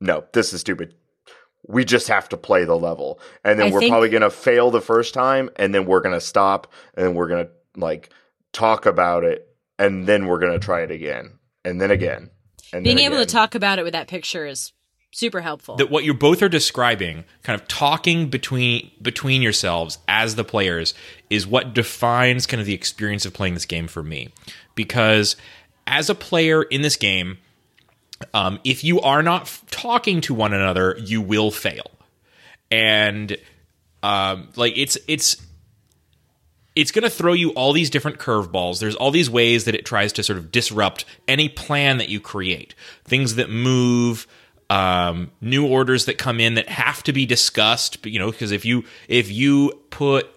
no, 0.02 0.26
this 0.34 0.54
is 0.54 0.62
stupid. 0.62 0.96
We 1.68 1.84
just 1.86 2.08
have 2.10 2.30
to 2.30 2.38
play 2.38 2.64
the 2.64 2.78
level, 2.78 3.20
and 3.44 3.60
then 3.60 3.68
I 3.68 3.72
we're 3.72 3.80
think- 3.80 3.92
probably 3.92 4.10
going 4.10 4.22
to 4.22 4.30
fail 4.30 4.72
the 4.72 4.82
first 4.82 5.14
time, 5.14 5.50
and 5.56 5.74
then 5.74 5.86
we're 5.86 6.02
going 6.02 6.14
to 6.16 6.22
stop, 6.22 6.72
and 6.96 7.06
then 7.06 7.16
we're 7.16 7.28
going 7.28 7.46
to 7.46 7.52
like 7.80 8.10
talk 8.54 8.86
about 8.86 9.24
it, 9.24 9.48
and 9.80 10.06
then 10.08 10.28
we're 10.28 10.40
going 10.40 10.54
to 10.54 10.60
try 10.60 10.82
it 10.82 10.92
again, 10.92 11.40
and 11.64 11.82
then 11.82 11.92
again, 11.92 12.30
and 12.72 12.84
being 12.84 12.98
then 12.98 13.06
able 13.06 13.16
again. 13.16 13.28
to 13.28 13.34
talk 13.34 13.56
about 13.56 13.80
it 13.80 13.84
with 13.84 13.94
that 13.94 14.08
picture 14.08 14.46
is 14.46 14.74
super 15.12 15.42
helpful. 15.42 15.78
That 15.78 15.90
what 15.90 16.04
you 16.04 16.14
both 16.14 16.42
are 16.44 16.50
describing 16.50 17.24
kind 17.42 17.60
of 17.60 17.68
talking 17.68 18.30
between 18.30 18.92
between 19.02 19.42
yourselves 19.42 19.98
as 20.08 20.36
the 20.36 20.44
players 20.44 20.94
is 21.30 21.48
what 21.48 21.74
defines 21.74 22.46
kind 22.46 22.62
of 22.62 22.68
the 22.68 22.74
experience 22.74 23.26
of 23.26 23.34
playing 23.34 23.54
this 23.56 23.66
game 23.66 23.88
for 23.88 24.04
me. 24.04 24.30
Because 24.76 25.36
as 25.88 26.10
a 26.10 26.16
player 26.16 26.64
in 26.64 26.82
this 26.82 26.96
game 26.98 27.38
um, 28.34 28.60
if 28.64 28.84
you 28.84 29.02
are 29.02 29.22
not 29.22 29.44
f- 29.44 29.64
talking 29.72 30.22
to 30.22 30.34
one 30.34 30.54
another 30.54 30.96
you 31.00 31.22
will 31.22 31.52
fail 31.52 31.92
and 32.72 33.38
um, 34.04 34.50
like 34.56 34.78
it's 34.78 34.98
it's 35.08 35.38
it's 36.76 36.92
going 36.92 37.04
to 37.04 37.10
throw 37.10 37.34
you 37.34 37.52
all 37.52 37.72
these 37.74 37.90
different 37.90 38.20
curveballs. 38.20 38.80
There's 38.80 38.96
all 38.96 39.10
these 39.10 39.30
ways 39.30 39.66
that 39.66 39.76
it 39.76 39.86
tries 39.86 40.12
to 40.14 40.24
sort 40.24 40.38
of 40.38 40.52
disrupt 40.52 41.06
any 41.28 41.48
plan 41.48 41.98
that 41.98 42.10
you 42.10 42.20
create. 42.20 42.76
Things 43.06 43.36
that 43.36 43.50
move, 43.50 44.28
um, 44.70 45.32
new 45.40 45.66
orders 45.66 46.06
that 46.06 46.18
come 46.18 46.42
in 46.42 46.56
that 46.56 46.68
have 46.68 47.02
to 47.04 47.14
be 47.14 47.26
discussed. 47.26 48.06
You 48.06 48.20
know, 48.20 48.30
because 48.30 48.52
if 48.52 48.66
you 48.66 48.84
if 49.08 49.32
you 49.32 49.82
put 49.90 50.30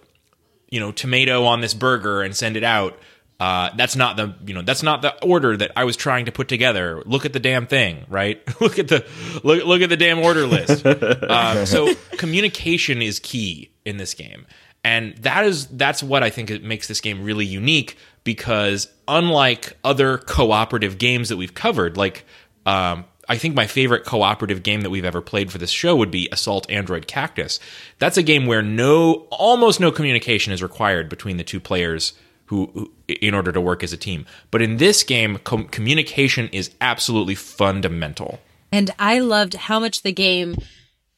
you 0.70 0.80
know 0.80 0.92
tomato 0.92 1.44
on 1.44 1.60
this 1.60 1.74
burger 1.74 2.22
and 2.22 2.36
send 2.36 2.56
it 2.56 2.64
out, 2.64 2.98
uh, 3.40 3.70
that's 3.76 3.94
not 3.94 4.16
the 4.16 4.34
you 4.46 4.52
know 4.52 4.62
that's 4.62 4.82
not 4.82 5.00
the 5.02 5.14
order 5.24 5.56
that 5.56 5.70
I 5.76 5.84
was 5.84 5.96
trying 5.96 6.24
to 6.24 6.32
put 6.32 6.48
together. 6.48 7.02
Look 7.06 7.24
at 7.24 7.32
the 7.32 7.40
damn 7.40 7.66
thing, 7.66 8.04
right? 8.08 8.42
look 8.60 8.78
at 8.78 8.88
the 8.88 9.06
look 9.44 9.64
look 9.64 9.80
at 9.80 9.90
the 9.90 9.96
damn 9.96 10.18
order 10.18 10.46
list. 10.46 10.84
um, 10.84 11.64
so 11.66 11.94
communication 12.16 13.00
is 13.00 13.20
key 13.20 13.70
in 13.84 13.96
this 13.96 14.14
game, 14.14 14.46
and 14.82 15.16
that 15.18 15.44
is 15.44 15.66
that's 15.68 16.02
what 16.02 16.24
I 16.24 16.30
think 16.30 16.50
it 16.50 16.64
makes 16.64 16.88
this 16.88 17.00
game 17.00 17.22
really 17.22 17.46
unique 17.46 17.96
because 18.24 18.88
unlike 19.06 19.76
other 19.84 20.18
cooperative 20.18 20.98
games 20.98 21.28
that 21.28 21.36
we've 21.36 21.54
covered, 21.54 21.96
like 21.96 22.24
um, 22.66 23.04
I 23.28 23.38
think 23.38 23.54
my 23.54 23.66
favorite 23.68 24.04
cooperative 24.04 24.64
game 24.64 24.80
that 24.80 24.90
we've 24.90 25.04
ever 25.04 25.20
played 25.20 25.52
for 25.52 25.58
this 25.58 25.70
show 25.70 25.94
would 25.94 26.10
be 26.10 26.28
Assault 26.32 26.68
Android 26.70 27.06
Cactus. 27.06 27.60
That's 27.98 28.16
a 28.16 28.22
game 28.22 28.46
where 28.46 28.62
no, 28.62 29.28
almost 29.30 29.78
no 29.78 29.92
communication 29.92 30.52
is 30.52 30.62
required 30.62 31.08
between 31.08 31.36
the 31.36 31.44
two 31.44 31.60
players 31.60 32.14
who, 32.48 32.70
who 32.74 32.92
in 33.08 33.34
order 33.34 33.52
to 33.52 33.60
work 33.60 33.82
as 33.82 33.92
a 33.92 33.96
team. 33.96 34.26
But 34.50 34.62
in 34.62 34.76
this 34.76 35.02
game, 35.02 35.38
com- 35.44 35.68
communication 35.68 36.48
is 36.48 36.70
absolutely 36.80 37.34
fundamental. 37.34 38.40
And 38.72 38.90
I 38.98 39.20
loved 39.20 39.54
how 39.54 39.80
much 39.80 40.02
the 40.02 40.12
game 40.12 40.56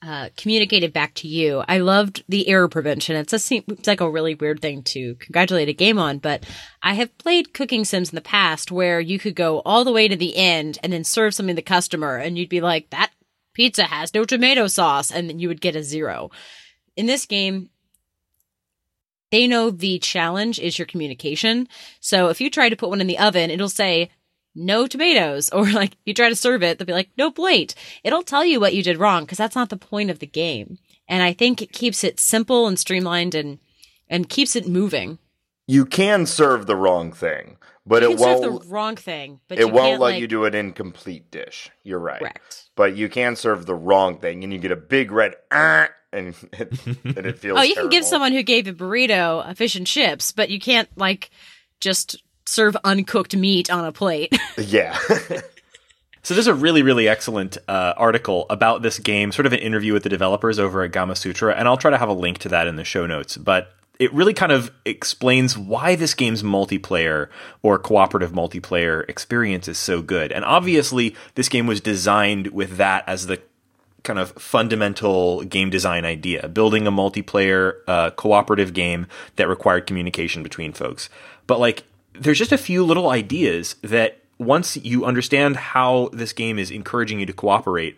uh, 0.02 0.30
communicated 0.36 0.92
back 0.92 1.14
to 1.14 1.28
you. 1.28 1.62
I 1.68 1.78
loved 1.78 2.24
the 2.28 2.48
error 2.48 2.68
prevention. 2.68 3.16
It's 3.16 3.32
a 3.32 3.38
seems 3.38 3.86
like 3.86 4.00
a 4.00 4.10
really 4.10 4.34
weird 4.34 4.62
thing 4.62 4.82
to 4.84 5.14
congratulate 5.16 5.68
a 5.68 5.74
game 5.74 5.98
on, 5.98 6.18
but 6.18 6.44
I 6.82 6.94
have 6.94 7.16
played 7.18 7.52
cooking 7.52 7.84
sims 7.84 8.10
in 8.10 8.14
the 8.14 8.22
past 8.22 8.72
where 8.72 8.98
you 8.98 9.18
could 9.18 9.34
go 9.34 9.60
all 9.60 9.84
the 9.84 9.92
way 9.92 10.08
to 10.08 10.16
the 10.16 10.36
end 10.36 10.78
and 10.82 10.92
then 10.92 11.04
serve 11.04 11.34
something 11.34 11.54
to 11.54 11.60
the 11.60 11.62
customer, 11.62 12.16
and 12.16 12.38
you'd 12.38 12.48
be 12.48 12.62
like, 12.62 12.88
"That 12.90 13.10
pizza 13.52 13.84
has 13.84 14.14
no 14.14 14.24
tomato 14.24 14.68
sauce," 14.68 15.10
and 15.10 15.28
then 15.28 15.38
you 15.38 15.48
would 15.48 15.60
get 15.60 15.76
a 15.76 15.82
zero. 15.82 16.30
In 16.96 17.04
this 17.04 17.26
game, 17.26 17.68
they 19.30 19.46
know 19.46 19.70
the 19.70 19.98
challenge 19.98 20.58
is 20.58 20.78
your 20.78 20.86
communication. 20.86 21.68
So 22.00 22.28
if 22.28 22.40
you 22.40 22.50
try 22.50 22.68
to 22.68 22.76
put 22.76 22.90
one 22.90 23.00
in 23.00 23.06
the 23.06 23.18
oven, 23.18 23.50
it'll 23.50 23.68
say 23.68 24.10
no 24.54 24.86
tomatoes 24.86 25.50
or 25.54 25.70
like 25.70 25.96
you 26.04 26.12
try 26.12 26.28
to 26.28 26.34
serve 26.34 26.62
it 26.62 26.76
they'll 26.76 26.86
be 26.86 26.92
like 26.92 27.08
no 27.16 27.30
plate 27.30 27.72
it'll 28.02 28.24
tell 28.24 28.44
you 28.44 28.58
what 28.58 28.74
you 28.74 28.82
did 28.82 28.98
wrong 28.98 29.22
because 29.22 29.38
that's 29.38 29.54
not 29.54 29.68
the 29.68 29.76
point 29.76 30.10
of 30.10 30.18
the 30.18 30.26
game. 30.26 30.78
And 31.06 31.22
i 31.22 31.32
think 31.32 31.62
it 31.62 31.72
keeps 31.72 32.02
it 32.02 32.18
simple 32.18 32.66
and 32.66 32.78
streamlined 32.78 33.34
and 33.34 33.58
and 34.10 34.28
keeps 34.28 34.56
it 34.56 34.66
moving. 34.66 35.18
You 35.66 35.86
can 35.86 36.26
serve 36.26 36.66
the 36.66 36.74
wrong 36.74 37.12
thing, 37.12 37.56
but 37.86 38.02
you 38.02 38.12
it 38.12 38.18
can 38.18 38.40
won't. 38.40 38.62
the 38.62 38.68
wrong 38.68 38.96
thing 38.96 39.40
but 39.48 39.58
it 39.58 39.62
you 39.62 39.68
won't 39.68 39.78
can't, 39.92 40.00
let 40.00 40.12
like, 40.12 40.20
you 40.20 40.26
do 40.26 40.44
an 40.44 40.54
incomplete 40.54 41.30
dish. 41.30 41.70
You're 41.82 41.98
right. 41.98 42.18
correct 42.20 42.70
But 42.76 42.96
you 42.96 43.08
can 43.08 43.36
serve 43.36 43.66
the 43.66 43.74
wrong 43.74 44.18
thing, 44.18 44.44
and 44.44 44.52
you 44.52 44.58
get 44.58 44.72
a 44.72 44.76
big 44.76 45.10
red 45.12 45.34
"Ah," 45.50 45.88
and 46.12 46.34
it, 46.52 46.86
and 46.86 47.26
it 47.26 47.38
feels. 47.38 47.58
oh 47.58 47.62
you 47.62 47.74
can 47.74 47.88
give 47.88 48.04
someone 48.04 48.32
who 48.32 48.42
gave 48.42 48.66
a 48.66 48.72
burrito 48.72 49.48
a 49.48 49.54
fish 49.54 49.76
and 49.76 49.86
chips 49.86 50.32
but 50.32 50.50
you 50.50 50.60
can't 50.60 50.88
like 50.96 51.30
just 51.80 52.22
serve 52.46 52.76
uncooked 52.84 53.34
meat 53.36 53.70
on 53.70 53.84
a 53.84 53.92
plate 53.92 54.36
Yeah. 54.58 54.98
So 56.22 56.34
there's 56.34 56.48
a 56.48 56.54
really, 56.54 56.82
really 56.82 57.08
excellent 57.08 57.56
uh, 57.66 57.94
article 57.96 58.44
about 58.50 58.82
this 58.82 58.98
game, 58.98 59.32
sort 59.32 59.46
of 59.46 59.54
an 59.54 59.60
interview 59.60 59.94
with 59.94 60.02
the 60.02 60.10
developers 60.10 60.58
over 60.58 60.82
at 60.82 60.92
Gamasutra, 60.92 61.54
and 61.56 61.66
I'll 61.66 61.78
try 61.78 61.90
to 61.90 61.96
have 61.96 62.10
a 62.10 62.12
link 62.12 62.36
to 62.40 62.50
that 62.50 62.66
in 62.66 62.76
the 62.76 62.84
show 62.84 63.06
notes. 63.06 63.38
But 63.38 63.72
it 64.00 64.12
really 64.14 64.32
kind 64.32 64.50
of 64.50 64.72
explains 64.86 65.58
why 65.58 65.94
this 65.94 66.14
game's 66.14 66.42
multiplayer 66.42 67.28
or 67.62 67.78
cooperative 67.78 68.32
multiplayer 68.32 69.06
experience 69.10 69.68
is 69.68 69.76
so 69.76 70.00
good. 70.00 70.32
And 70.32 70.42
obviously, 70.42 71.14
this 71.34 71.50
game 71.50 71.66
was 71.66 71.82
designed 71.82 72.48
with 72.48 72.78
that 72.78 73.04
as 73.06 73.26
the 73.26 73.42
kind 74.02 74.18
of 74.18 74.30
fundamental 74.32 75.42
game 75.42 75.68
design 75.68 76.06
idea 76.06 76.48
building 76.48 76.86
a 76.86 76.90
multiplayer 76.90 77.80
uh, 77.86 78.10
cooperative 78.12 78.72
game 78.72 79.06
that 79.36 79.46
required 79.46 79.86
communication 79.86 80.42
between 80.42 80.72
folks 80.72 81.10
but 81.46 81.60
like 81.60 81.84
there's 82.14 82.38
just 82.38 82.50
a 82.50 82.56
few 82.56 82.82
little 82.82 83.10
ideas 83.10 83.76
that 83.82 84.16
once 84.38 84.78
you 84.78 85.04
understand 85.04 85.54
how 85.54 86.08
this 86.14 86.32
game 86.32 86.58
is 86.58 86.70
encouraging 86.70 87.20
you 87.20 87.26
to 87.26 87.32
cooperate 87.34 87.94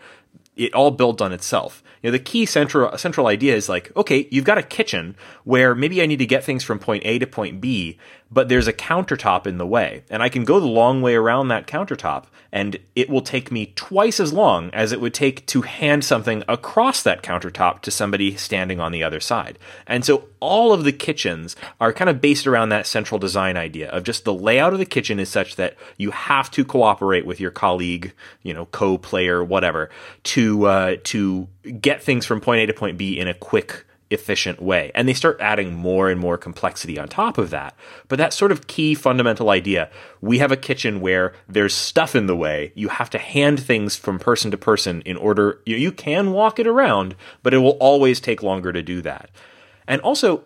it 0.56 0.74
all 0.74 0.90
builds 0.90 1.22
on 1.22 1.32
itself. 1.32 1.82
You 2.02 2.08
know, 2.08 2.12
the 2.12 2.22
key 2.22 2.46
central 2.46 2.96
central 2.98 3.26
idea 3.26 3.54
is 3.54 3.68
like, 3.68 3.94
okay, 3.96 4.28
you've 4.30 4.44
got 4.44 4.58
a 4.58 4.62
kitchen 4.62 5.16
where 5.44 5.74
maybe 5.74 6.02
I 6.02 6.06
need 6.06 6.18
to 6.18 6.26
get 6.26 6.44
things 6.44 6.64
from 6.64 6.78
point 6.78 7.04
A 7.06 7.18
to 7.18 7.26
point 7.26 7.60
B, 7.60 7.98
but 8.32 8.48
there's 8.48 8.66
a 8.66 8.72
countertop 8.72 9.46
in 9.46 9.58
the 9.58 9.66
way, 9.66 10.04
and 10.08 10.22
I 10.22 10.30
can 10.30 10.44
go 10.44 10.58
the 10.58 10.66
long 10.66 11.02
way 11.02 11.14
around 11.14 11.48
that 11.48 11.66
countertop, 11.66 12.24
and 12.50 12.78
it 12.96 13.10
will 13.10 13.20
take 13.20 13.52
me 13.52 13.72
twice 13.76 14.18
as 14.18 14.32
long 14.32 14.70
as 14.72 14.90
it 14.90 15.00
would 15.00 15.12
take 15.12 15.46
to 15.46 15.62
hand 15.62 16.04
something 16.04 16.42
across 16.48 17.02
that 17.02 17.22
countertop 17.22 17.80
to 17.80 17.90
somebody 17.90 18.34
standing 18.36 18.80
on 18.80 18.90
the 18.90 19.02
other 19.02 19.20
side. 19.20 19.58
And 19.86 20.04
so 20.04 20.28
all 20.40 20.72
of 20.72 20.84
the 20.84 20.92
kitchens 20.92 21.56
are 21.78 21.92
kind 21.92 22.08
of 22.08 22.20
based 22.20 22.46
around 22.46 22.70
that 22.70 22.86
central 22.86 23.18
design 23.18 23.56
idea 23.56 23.90
of 23.90 24.02
just 24.02 24.24
the 24.24 24.34
layout 24.34 24.72
of 24.72 24.78
the 24.78 24.86
kitchen 24.86 25.20
is 25.20 25.28
such 25.28 25.56
that 25.56 25.76
you 25.98 26.10
have 26.10 26.50
to 26.52 26.64
cooperate 26.64 27.26
with 27.26 27.38
your 27.38 27.50
colleague, 27.50 28.12
you 28.42 28.54
know, 28.54 28.66
co-player, 28.66 29.44
whatever, 29.44 29.90
to 30.24 30.66
uh, 30.66 30.96
to 31.04 31.48
get 31.80 32.02
things 32.02 32.24
from 32.24 32.40
point 32.40 32.62
A 32.62 32.66
to 32.66 32.72
point 32.72 32.96
B 32.96 33.18
in 33.18 33.28
a 33.28 33.34
quick 33.34 33.84
efficient 34.12 34.60
way. 34.60 34.90
And 34.94 35.08
they 35.08 35.14
start 35.14 35.38
adding 35.40 35.74
more 35.74 36.10
and 36.10 36.20
more 36.20 36.38
complexity 36.38 36.98
on 36.98 37.08
top 37.08 37.38
of 37.38 37.50
that. 37.50 37.74
But 38.08 38.18
that 38.18 38.32
sort 38.32 38.52
of 38.52 38.66
key 38.66 38.94
fundamental 38.94 39.50
idea, 39.50 39.90
we 40.20 40.38
have 40.38 40.52
a 40.52 40.56
kitchen 40.56 41.00
where 41.00 41.32
there's 41.48 41.74
stuff 41.74 42.14
in 42.14 42.26
the 42.26 42.36
way. 42.36 42.72
You 42.74 42.88
have 42.88 43.10
to 43.10 43.18
hand 43.18 43.60
things 43.60 43.96
from 43.96 44.18
person 44.18 44.50
to 44.50 44.56
person 44.56 45.02
in 45.02 45.16
order 45.16 45.60
you, 45.66 45.76
you 45.76 45.92
can 45.92 46.32
walk 46.32 46.58
it 46.58 46.66
around, 46.66 47.16
but 47.42 47.54
it 47.54 47.58
will 47.58 47.78
always 47.80 48.20
take 48.20 48.42
longer 48.42 48.72
to 48.72 48.82
do 48.82 49.02
that. 49.02 49.30
And 49.86 50.00
also 50.02 50.44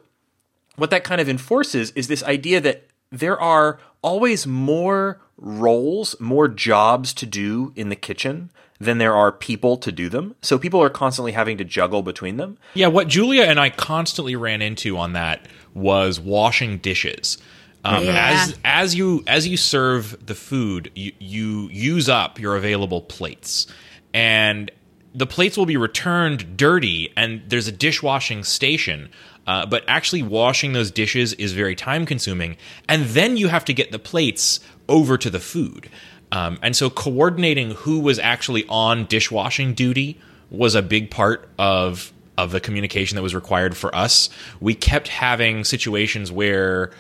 what 0.76 0.90
that 0.90 1.04
kind 1.04 1.20
of 1.20 1.28
enforces 1.28 1.90
is 1.92 2.08
this 2.08 2.23
idea 2.23 2.61
that 2.61 2.87
there 3.11 3.40
are 3.40 3.78
always 4.02 4.46
more 4.46 5.20
roles, 5.37 6.18
more 6.20 6.49
jobs 6.49 7.12
to 7.14 7.26
do 7.26 7.73
in 7.76 7.88
the 7.88 7.96
kitchen 7.96 8.50
than 8.78 8.99
there 8.99 9.14
are 9.14 9.33
people 9.33 9.76
to 9.78 9.90
do 9.92 10.09
them. 10.09 10.35
So 10.42 10.59
people 10.59 10.83
are 10.83 10.90
constantly 10.90 11.33
having 11.33 11.56
to 11.59 11.64
juggle 11.64 12.02
between 12.02 12.37
them. 12.37 12.59
Yeah, 12.75 12.88
what 12.88 13.09
Julia 13.09 13.42
and 13.45 13.59
I 13.59 13.71
constantly 13.71 14.37
ran 14.37 14.62
into 14.62 14.99
on 14.99 15.12
that 15.14 15.47
was 15.75 16.21
washing 16.21 16.78
dishes. 16.78 17.38
Um, 17.85 18.04
Yeah. 18.04 18.45
As 18.47 18.59
as 18.64 18.95
you 18.95 19.23
as 19.26 19.47
you 19.47 19.56
serve 19.56 20.26
the 20.26 20.35
food, 20.35 20.90
you, 20.95 21.12
you 21.18 21.68
use 21.71 22.09
up 22.09 22.38
your 22.40 22.56
available 22.56 23.00
plates, 23.00 23.66
and 24.12 24.71
the 25.14 25.26
plates 25.26 25.56
will 25.56 25.66
be 25.66 25.76
returned 25.76 26.56
dirty, 26.56 27.12
and 27.16 27.42
there's 27.49 27.68
a 27.68 27.73
dishwashing 27.73 28.45
station. 28.45 29.09
Uh, 29.47 29.64
but 29.64 29.85
actually 29.87 30.25
washing 30.25 30.73
those 30.73 30.90
dishes 30.90 31.33
is 31.35 31.52
very 31.52 31.76
time 31.76 32.04
consuming, 32.04 32.56
and 32.88 33.04
then 33.04 33.37
you 33.37 33.47
have 33.47 33.64
to 33.64 33.73
get 33.73 33.92
the 33.92 33.99
plates 33.99 34.59
over 34.88 35.16
to 35.16 35.30
the 35.30 35.38
food. 35.38 35.88
Um, 36.33 36.59
and 36.62 36.75
so 36.75 36.90
coordinating 36.90 37.73
who 37.73 38.00
was 38.00 38.18
actually 38.18 38.64
on 38.68 39.06
dishwashing 39.06 39.75
duty 39.75 40.21
was 40.50 40.75
a 40.75 40.83
big 40.83 41.11
part 41.11 41.49
of 41.59 42.12
of 42.38 42.50
the 42.50 42.61
communication 42.61 43.16
that 43.16 43.23
was 43.23 43.35
required 43.35 43.75
for 43.76 43.95
us. 43.95 44.28
We 44.61 44.75
kept 44.75 45.09
having 45.09 45.64
situations 45.64 46.30
where, 46.30 46.90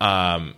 um, 0.00 0.54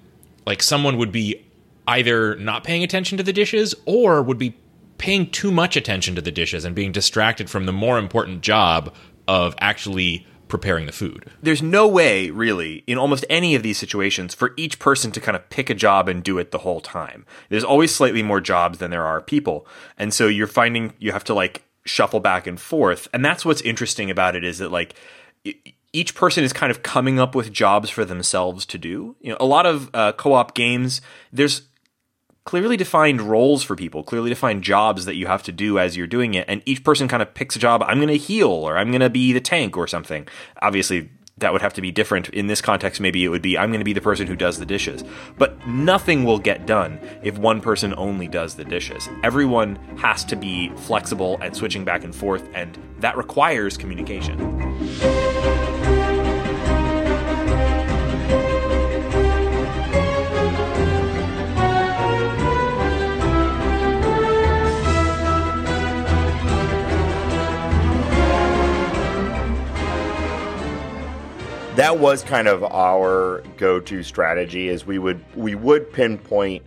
like 0.47 0.63
someone 0.63 0.99
would 0.99 1.11
be 1.11 1.45
either 1.89 2.37
not 2.37 2.63
paying 2.63 2.85
attention 2.85 3.19
to 3.19 3.25
the 3.25 3.33
dishes 3.33 3.75
or 3.87 4.23
would 4.23 4.39
be 4.39 4.57
paying 4.99 5.31
too 5.31 5.51
much 5.51 5.77
attention 5.77 6.15
to 6.15 6.21
the 6.21 6.31
dishes 6.31 6.65
and 6.65 6.75
being 6.75 6.93
distracted 6.93 7.51
from 7.51 7.67
the 7.67 7.73
more 7.73 7.99
important 7.99 8.41
job 8.41 8.95
of 9.27 9.55
actually 9.61 10.27
preparing 10.55 10.87
the 10.87 10.93
food. 10.93 11.29
There's 11.43 11.63
no 11.63 11.89
way, 11.89 12.31
really, 12.31 12.85
in 12.87 12.97
almost 12.97 13.25
any 13.29 13.57
of 13.57 13.65
these 13.65 13.77
situations, 13.77 14.35
for 14.35 14.55
each 14.57 14.79
person 14.79 15.11
to 15.11 15.21
kind 15.21 15.35
of 15.35 15.51
pick 15.51 15.69
a 15.69 15.75
job 15.75 16.09
and 16.09 16.23
do 16.23 16.39
it 16.39 16.53
the 16.53 16.59
whole 16.59 16.81
time. 16.81 17.27
There's 17.49 17.65
always 17.65 17.93
slightly 17.93 18.23
more 18.23 18.41
jobs 18.41 18.79
than 18.79 18.93
there 18.93 19.05
are 19.05 19.21
people. 19.21 19.67
And 19.99 20.15
so 20.15 20.29
you're 20.29 20.47
finding 20.47 20.93
you 21.01 21.11
have 21.11 21.25
to 21.25 21.35
like 21.35 21.65
shuffle 21.85 22.21
back 22.21 22.47
and 22.47 22.61
forth. 22.61 23.09
And 23.13 23.25
that's 23.25 23.45
what's 23.45 23.63
interesting 23.63 24.13
about 24.13 24.37
it 24.37 24.45
is 24.45 24.59
that 24.59 24.71
like 24.71 24.95
each 25.93 26.15
person 26.15 26.45
is 26.45 26.53
kind 26.53 26.71
of 26.71 26.85
coming 26.85 27.19
up 27.19 27.35
with 27.35 27.53
jobs 27.53 27.91
for 27.91 28.05
themselves 28.05 28.65
to 28.67 28.79
do. 28.79 29.17
You 29.21 29.31
know, 29.31 29.37
a 29.41 29.47
lot 29.47 29.67
of 29.67 29.91
uh, 29.93 30.13
co-op 30.13 30.55
games, 30.55 31.01
there's 31.33 31.63
clearly 32.45 32.77
defined 32.77 33.23
roles 33.23 33.63
for 33.63 33.75
people, 33.75 34.03
clearly 34.03 34.31
defined 34.31 34.63
jobs 34.63 35.07
that 35.07 35.17
you 35.17 35.27
have 35.27 35.43
to 35.43 35.53
do 35.53 35.79
as 35.79 35.97
you're 35.97 36.07
doing 36.07 36.35
it, 36.35 36.45
and 36.49 36.63
each 36.67 36.85
person 36.85 37.09
kind 37.09 37.23
of 37.23 37.35
picks 37.35 37.57
a 37.57 37.59
job. 37.59 37.83
I'm 37.83 37.99
going 37.99 38.09
to 38.09 38.17
heal, 38.17 38.51
or 38.51 38.77
I'm 38.77 38.91
going 38.91 39.01
to 39.01 39.11
be 39.11 39.33
the 39.33 39.41
tank, 39.41 39.77
or 39.77 39.87
something. 39.87 40.29
Obviously, 40.61 41.11
that 41.39 41.53
would 41.53 41.63
have 41.63 41.75
to 41.75 41.81
be 41.81 41.91
different. 41.91 42.29
In 42.29 42.47
this 42.47 42.61
context, 42.61 43.01
maybe 43.01 43.25
it 43.25 43.29
would 43.29 43.43
be 43.43 43.59
I'm 43.59 43.71
going 43.71 43.81
to 43.81 43.85
be 43.85 43.93
the 43.93 44.01
person 44.01 44.27
who 44.27 44.37
does 44.37 44.59
the 44.59 44.67
dishes. 44.67 45.03
But 45.37 45.67
nothing 45.67 46.25
will 46.25 46.39
get 46.39 46.67
done 46.67 47.01
if 47.23 47.39
one 47.39 47.61
person 47.61 47.95
only 47.97 48.29
does 48.29 48.55
the 48.55 48.65
dishes. 48.65 49.09
Everyone 49.25 49.77
has 49.97 50.25
to 50.27 50.37
be 50.37 50.71
flexible 50.77 51.39
and 51.41 51.57
switching 51.57 51.85
back 51.85 52.05
and 52.05 52.15
forth, 52.15 52.49
and 52.55 52.79
that 53.01 53.17
requires 53.17 53.77
communication. 53.77 55.24
That 71.77 71.99
was 71.99 72.23
kind 72.23 72.47
of 72.47 72.63
our 72.63 73.43
go-to 73.57 74.03
strategy 74.03 74.69
is 74.69 74.87
we 74.87 74.99
would 74.99 75.25
we 75.35 75.55
would 75.57 75.93
pinpoint 75.93 76.63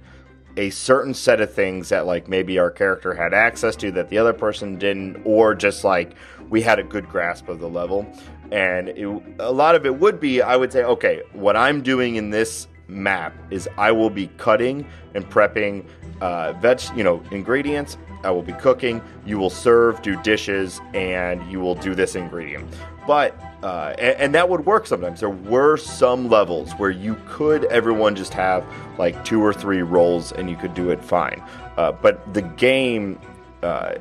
a 0.58 0.70
certain 0.70 1.14
set 1.14 1.40
of 1.40 1.54
things 1.54 1.90
that 1.90 2.06
like 2.06 2.28
maybe 2.28 2.60
our 2.60 2.70
character 2.70 3.14
had 3.14 3.34
access 3.34 3.76
to 3.78 3.92
that 3.92 4.10
the 4.10 4.18
other 4.18 4.34
person 4.34 4.78
didn't 4.78 5.22
or 5.24 5.56
just 5.56 5.84
like 5.84 6.16
we 6.50 6.62
had 6.62 6.78
a 6.78 6.84
good 6.84 7.08
grasp 7.08 7.48
of 7.48 7.60
the 7.60 7.70
level. 7.70 8.06
And 8.52 8.90
it, 8.90 9.06
a 9.40 9.52
lot 9.52 9.76
of 9.76 9.86
it 9.86 9.96
would 9.98 10.20
be 10.20 10.42
i 10.42 10.56
would 10.56 10.72
say 10.72 10.84
okay 10.84 11.22
what 11.34 11.56
i'm 11.56 11.82
doing 11.82 12.16
in 12.16 12.30
this 12.30 12.68
map 12.88 13.34
is 13.50 13.70
i 13.78 13.92
will 13.92 14.10
be 14.10 14.28
cutting 14.38 14.86
and 15.14 15.30
prepping 15.30 15.86
uh, 16.22 16.54
veg 16.54 16.82
you 16.96 17.04
know 17.04 17.24
ingredients. 17.32 17.98
I 18.24 18.32
will 18.32 18.42
be 18.42 18.54
cooking. 18.54 19.02
You 19.26 19.38
will 19.38 19.52
serve 19.52 20.02
do 20.02 20.22
dishes 20.24 20.82
and 20.94 21.50
you 21.52 21.60
will 21.60 21.76
do 21.76 21.94
this 21.94 22.16
ingredient. 22.16 22.68
But 23.06 23.40
uh, 23.64 23.96
and, 23.98 24.20
and, 24.20 24.36
that 24.36 24.50
would 24.50 24.66
work 24.68 24.86
sometimes. 24.86 25.20
There 25.20 25.30
were 25.30 25.78
some 25.78 26.30
levels 26.30 26.72
where 26.74 26.92
you 26.92 27.20
could 27.28 27.66
everyone 27.66 28.16
just 28.16 28.34
have 28.36 28.64
like 29.00 29.26
two 29.26 29.44
or 29.44 29.52
three 29.52 29.82
roles 29.82 30.32
and 30.32 30.48
you 30.48 30.56
could 30.56 30.76
do 30.76 30.92
it 30.92 31.04
fine. 31.04 31.42
Uh, 31.76 31.92
but 31.92 32.34
the 32.36 32.44
game, 32.44 33.20
uh, 33.64 33.96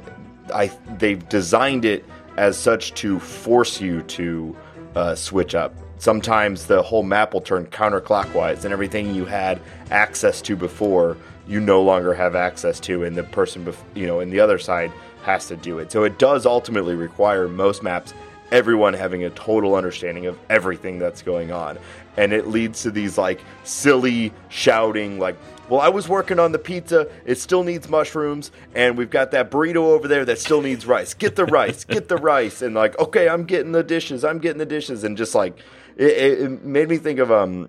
I 0.54 0.66
they've 0.98 1.26
designed 1.28 1.86
it 1.86 2.04
as 2.36 2.58
such 2.58 2.92
to 2.94 3.18
force 3.18 3.80
you 3.80 4.02
to 4.02 4.56
uh, 4.94 5.14
switch 5.14 5.54
up. 5.54 5.74
Sometimes 5.98 6.66
the 6.66 6.82
whole 6.82 7.02
map 7.02 7.32
will 7.32 7.40
turn 7.40 7.64
counterclockwise, 7.66 8.64
and 8.64 8.72
everything 8.74 9.14
you 9.14 9.24
had 9.24 9.58
access 9.90 10.42
to 10.42 10.54
before 10.54 11.16
you 11.48 11.60
no 11.60 11.82
longer 11.82 12.12
have 12.12 12.34
access 12.34 12.78
to, 12.80 13.04
and 13.04 13.16
the 13.16 13.24
person 13.24 13.64
bef- 13.64 13.82
you 13.94 14.06
know 14.06 14.20
in 14.20 14.28
the 14.28 14.40
other 14.40 14.58
side 14.58 14.92
has 15.22 15.46
to 15.48 15.56
do 15.56 15.78
it. 15.78 15.90
So 15.90 16.04
it 16.04 16.18
does 16.18 16.44
ultimately 16.44 16.94
require 16.94 17.48
most 17.48 17.82
maps 17.82 18.12
everyone 18.50 18.94
having 18.94 19.24
a 19.24 19.30
total 19.30 19.74
understanding 19.74 20.26
of 20.26 20.38
everything 20.48 20.98
that's 20.98 21.22
going 21.22 21.52
on. 21.52 21.78
And 22.16 22.32
it 22.32 22.46
leads 22.46 22.82
to 22.82 22.90
these 22.90 23.18
like 23.18 23.40
silly 23.64 24.32
shouting, 24.48 25.18
like, 25.18 25.36
well, 25.68 25.80
I 25.80 25.88
was 25.88 26.08
working 26.08 26.38
on 26.38 26.52
the 26.52 26.58
pizza. 26.58 27.08
It 27.24 27.38
still 27.38 27.64
needs 27.64 27.88
mushrooms. 27.88 28.50
And 28.74 28.96
we've 28.96 29.10
got 29.10 29.32
that 29.32 29.50
burrito 29.50 29.76
over 29.76 30.08
there 30.08 30.24
that 30.24 30.38
still 30.38 30.62
needs 30.62 30.86
rice. 30.86 31.14
Get 31.14 31.36
the 31.36 31.44
rice. 31.44 31.84
Get 31.84 32.08
the 32.08 32.16
rice. 32.16 32.62
And 32.62 32.74
like, 32.74 32.98
okay, 32.98 33.28
I'm 33.28 33.44
getting 33.44 33.72
the 33.72 33.82
dishes. 33.82 34.24
I'm 34.24 34.38
getting 34.38 34.58
the 34.58 34.66
dishes. 34.66 35.04
And 35.04 35.16
just 35.16 35.34
like, 35.34 35.58
it, 35.96 36.40
it 36.40 36.64
made 36.64 36.88
me 36.88 36.98
think 36.98 37.18
of 37.18 37.32
um 37.32 37.68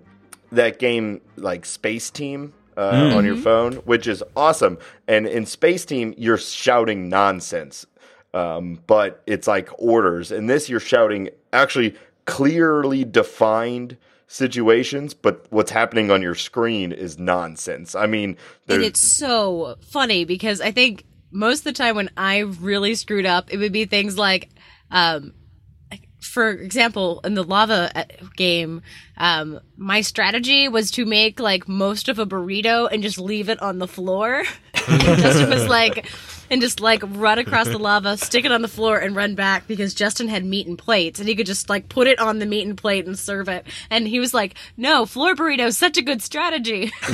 that 0.52 0.78
game, 0.78 1.20
like 1.36 1.64
Spaceteam. 1.64 2.52
Uh, 2.76 2.92
mm-hmm. 2.92 3.16
On 3.16 3.24
your 3.24 3.34
phone, 3.34 3.72
which 3.78 4.06
is 4.06 4.22
awesome. 4.36 4.78
And 5.08 5.26
in 5.26 5.46
Spaceteam, 5.46 6.14
you're 6.16 6.38
shouting 6.38 7.08
nonsense 7.08 7.86
um, 8.34 8.80
but 8.86 9.22
it's 9.26 9.46
like 9.46 9.70
orders. 9.78 10.30
And 10.30 10.48
this, 10.48 10.68
you're 10.68 10.80
shouting 10.80 11.30
actually 11.52 11.96
clearly 12.26 13.04
defined 13.04 13.96
situations, 14.26 15.14
but 15.14 15.46
what's 15.50 15.70
happening 15.70 16.10
on 16.10 16.22
your 16.22 16.34
screen 16.34 16.92
is 16.92 17.18
nonsense. 17.18 17.94
I 17.94 18.06
mean, 18.06 18.36
and 18.68 18.82
it's 18.82 19.00
so 19.00 19.76
funny 19.80 20.24
because 20.24 20.60
I 20.60 20.70
think 20.70 21.04
most 21.30 21.60
of 21.60 21.64
the 21.64 21.72
time 21.72 21.96
when 21.96 22.10
I 22.16 22.40
really 22.40 22.94
screwed 22.94 23.26
up, 23.26 23.52
it 23.52 23.56
would 23.56 23.72
be 23.72 23.86
things 23.86 24.16
like, 24.18 24.50
um, 24.90 25.32
for 26.20 26.50
example, 26.50 27.20
in 27.24 27.34
the 27.34 27.42
lava 27.42 27.90
uh, 27.94 28.04
game, 28.36 28.82
um, 29.16 29.60
my 29.76 30.02
strategy 30.02 30.68
was 30.68 30.90
to 30.92 31.06
make 31.06 31.40
like 31.40 31.68
most 31.68 32.08
of 32.08 32.18
a 32.18 32.26
burrito 32.26 32.88
and 32.90 33.02
just 33.02 33.18
leave 33.18 33.48
it 33.48 33.60
on 33.62 33.78
the 33.78 33.88
floor. 33.88 34.44
Justin 34.74 35.50
was 35.50 35.66
like, 35.66 36.06
and 36.50 36.60
just 36.60 36.80
like 36.80 37.02
run 37.04 37.38
across 37.38 37.68
the 37.68 37.78
lava, 37.78 38.16
stick 38.16 38.44
it 38.44 38.52
on 38.52 38.62
the 38.62 38.68
floor, 38.68 38.98
and 38.98 39.14
run 39.14 39.34
back 39.34 39.66
because 39.66 39.94
Justin 39.94 40.28
had 40.28 40.44
meat 40.44 40.66
and 40.66 40.78
plates, 40.78 41.20
and 41.20 41.28
he 41.28 41.34
could 41.34 41.46
just 41.46 41.68
like 41.68 41.88
put 41.88 42.06
it 42.06 42.18
on 42.18 42.38
the 42.38 42.46
meat 42.46 42.66
and 42.66 42.76
plate 42.76 43.06
and 43.06 43.18
serve 43.18 43.48
it. 43.48 43.66
And 43.90 44.06
he 44.06 44.20
was 44.20 44.34
like, 44.34 44.54
"No, 44.76 45.06
floor 45.06 45.34
burrito 45.34 45.66
is 45.66 45.78
such 45.78 45.96
a 45.96 46.02
good 46.02 46.22
strategy." 46.22 46.92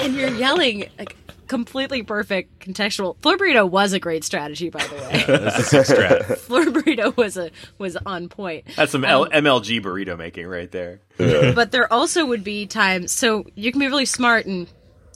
and 0.00 0.14
you're 0.14 0.34
yelling 0.34 0.86
like 0.98 1.16
completely 1.46 2.02
perfect 2.02 2.58
contextual. 2.60 3.16
Floor 3.22 3.36
burrito 3.36 3.68
was 3.68 3.92
a 3.92 4.00
great 4.00 4.24
strategy, 4.24 4.70
by 4.70 4.84
the 4.84 4.94
way. 4.94 6.36
Floor 6.36 6.64
burrito 6.64 7.16
was 7.16 7.36
a 7.36 7.50
was 7.78 7.96
on 8.04 8.28
point. 8.28 8.66
That's 8.76 8.92
some 8.92 9.04
um, 9.04 9.28
MLG 9.30 9.82
burrito 9.82 10.16
making 10.16 10.46
right 10.46 10.70
there. 10.70 11.00
But 11.18 11.72
there 11.72 11.90
also 11.92 12.26
would 12.26 12.44
be 12.44 12.66
times, 12.66 13.12
so 13.12 13.44
you 13.54 13.72
can 13.72 13.80
be 13.80 13.86
really 13.86 14.04
smart 14.04 14.46
and 14.46 14.68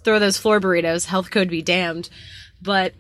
throw 0.05 0.19
those 0.19 0.39
floor 0.39 0.61
burritos. 0.61 1.07
Health 1.07 1.31
code 1.31 1.49
be 1.49 1.63
damned 1.63 2.09
but 2.61 2.95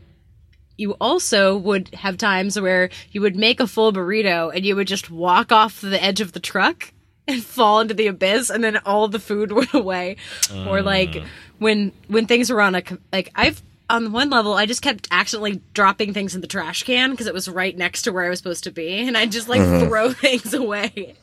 you 0.76 0.92
also 1.00 1.56
would 1.56 1.94
have 1.94 2.16
times 2.16 2.58
where 2.58 2.90
you 3.10 3.20
would 3.20 3.36
make 3.36 3.60
a 3.60 3.66
full 3.66 3.92
burrito 3.92 4.54
and 4.54 4.64
you 4.64 4.74
would 4.74 4.86
just 4.86 5.10
walk 5.10 5.52
off 5.52 5.80
the 5.80 6.02
edge 6.02 6.20
of 6.20 6.32
the 6.32 6.40
truck 6.40 6.92
and 7.28 7.42
fall 7.44 7.80
into 7.80 7.94
the 7.94 8.06
abyss 8.06 8.50
and 8.50 8.64
then 8.64 8.78
all 8.78 9.08
the 9.08 9.18
food 9.18 9.52
went 9.52 9.74
away 9.74 10.16
uh. 10.50 10.68
or 10.68 10.82
like 10.82 11.22
when 11.58 11.92
when 12.08 12.26
things 12.26 12.50
were 12.50 12.60
on 12.60 12.74
a 12.74 12.82
like 13.12 13.30
i've 13.34 13.62
on 13.90 14.12
one 14.12 14.30
level 14.30 14.54
i 14.54 14.66
just 14.66 14.82
kept 14.82 15.08
accidentally 15.10 15.60
dropping 15.74 16.14
things 16.14 16.34
in 16.34 16.40
the 16.40 16.46
trash 16.46 16.84
can 16.84 17.10
because 17.10 17.26
it 17.26 17.34
was 17.34 17.48
right 17.48 17.76
next 17.76 18.02
to 18.02 18.12
where 18.12 18.24
i 18.24 18.30
was 18.30 18.38
supposed 18.38 18.64
to 18.64 18.70
be 18.70 19.00
and 19.00 19.18
i 19.18 19.26
just 19.26 19.48
like 19.48 19.60
mm-hmm. 19.60 19.86
throw 19.86 20.12
things 20.12 20.54
away 20.54 21.14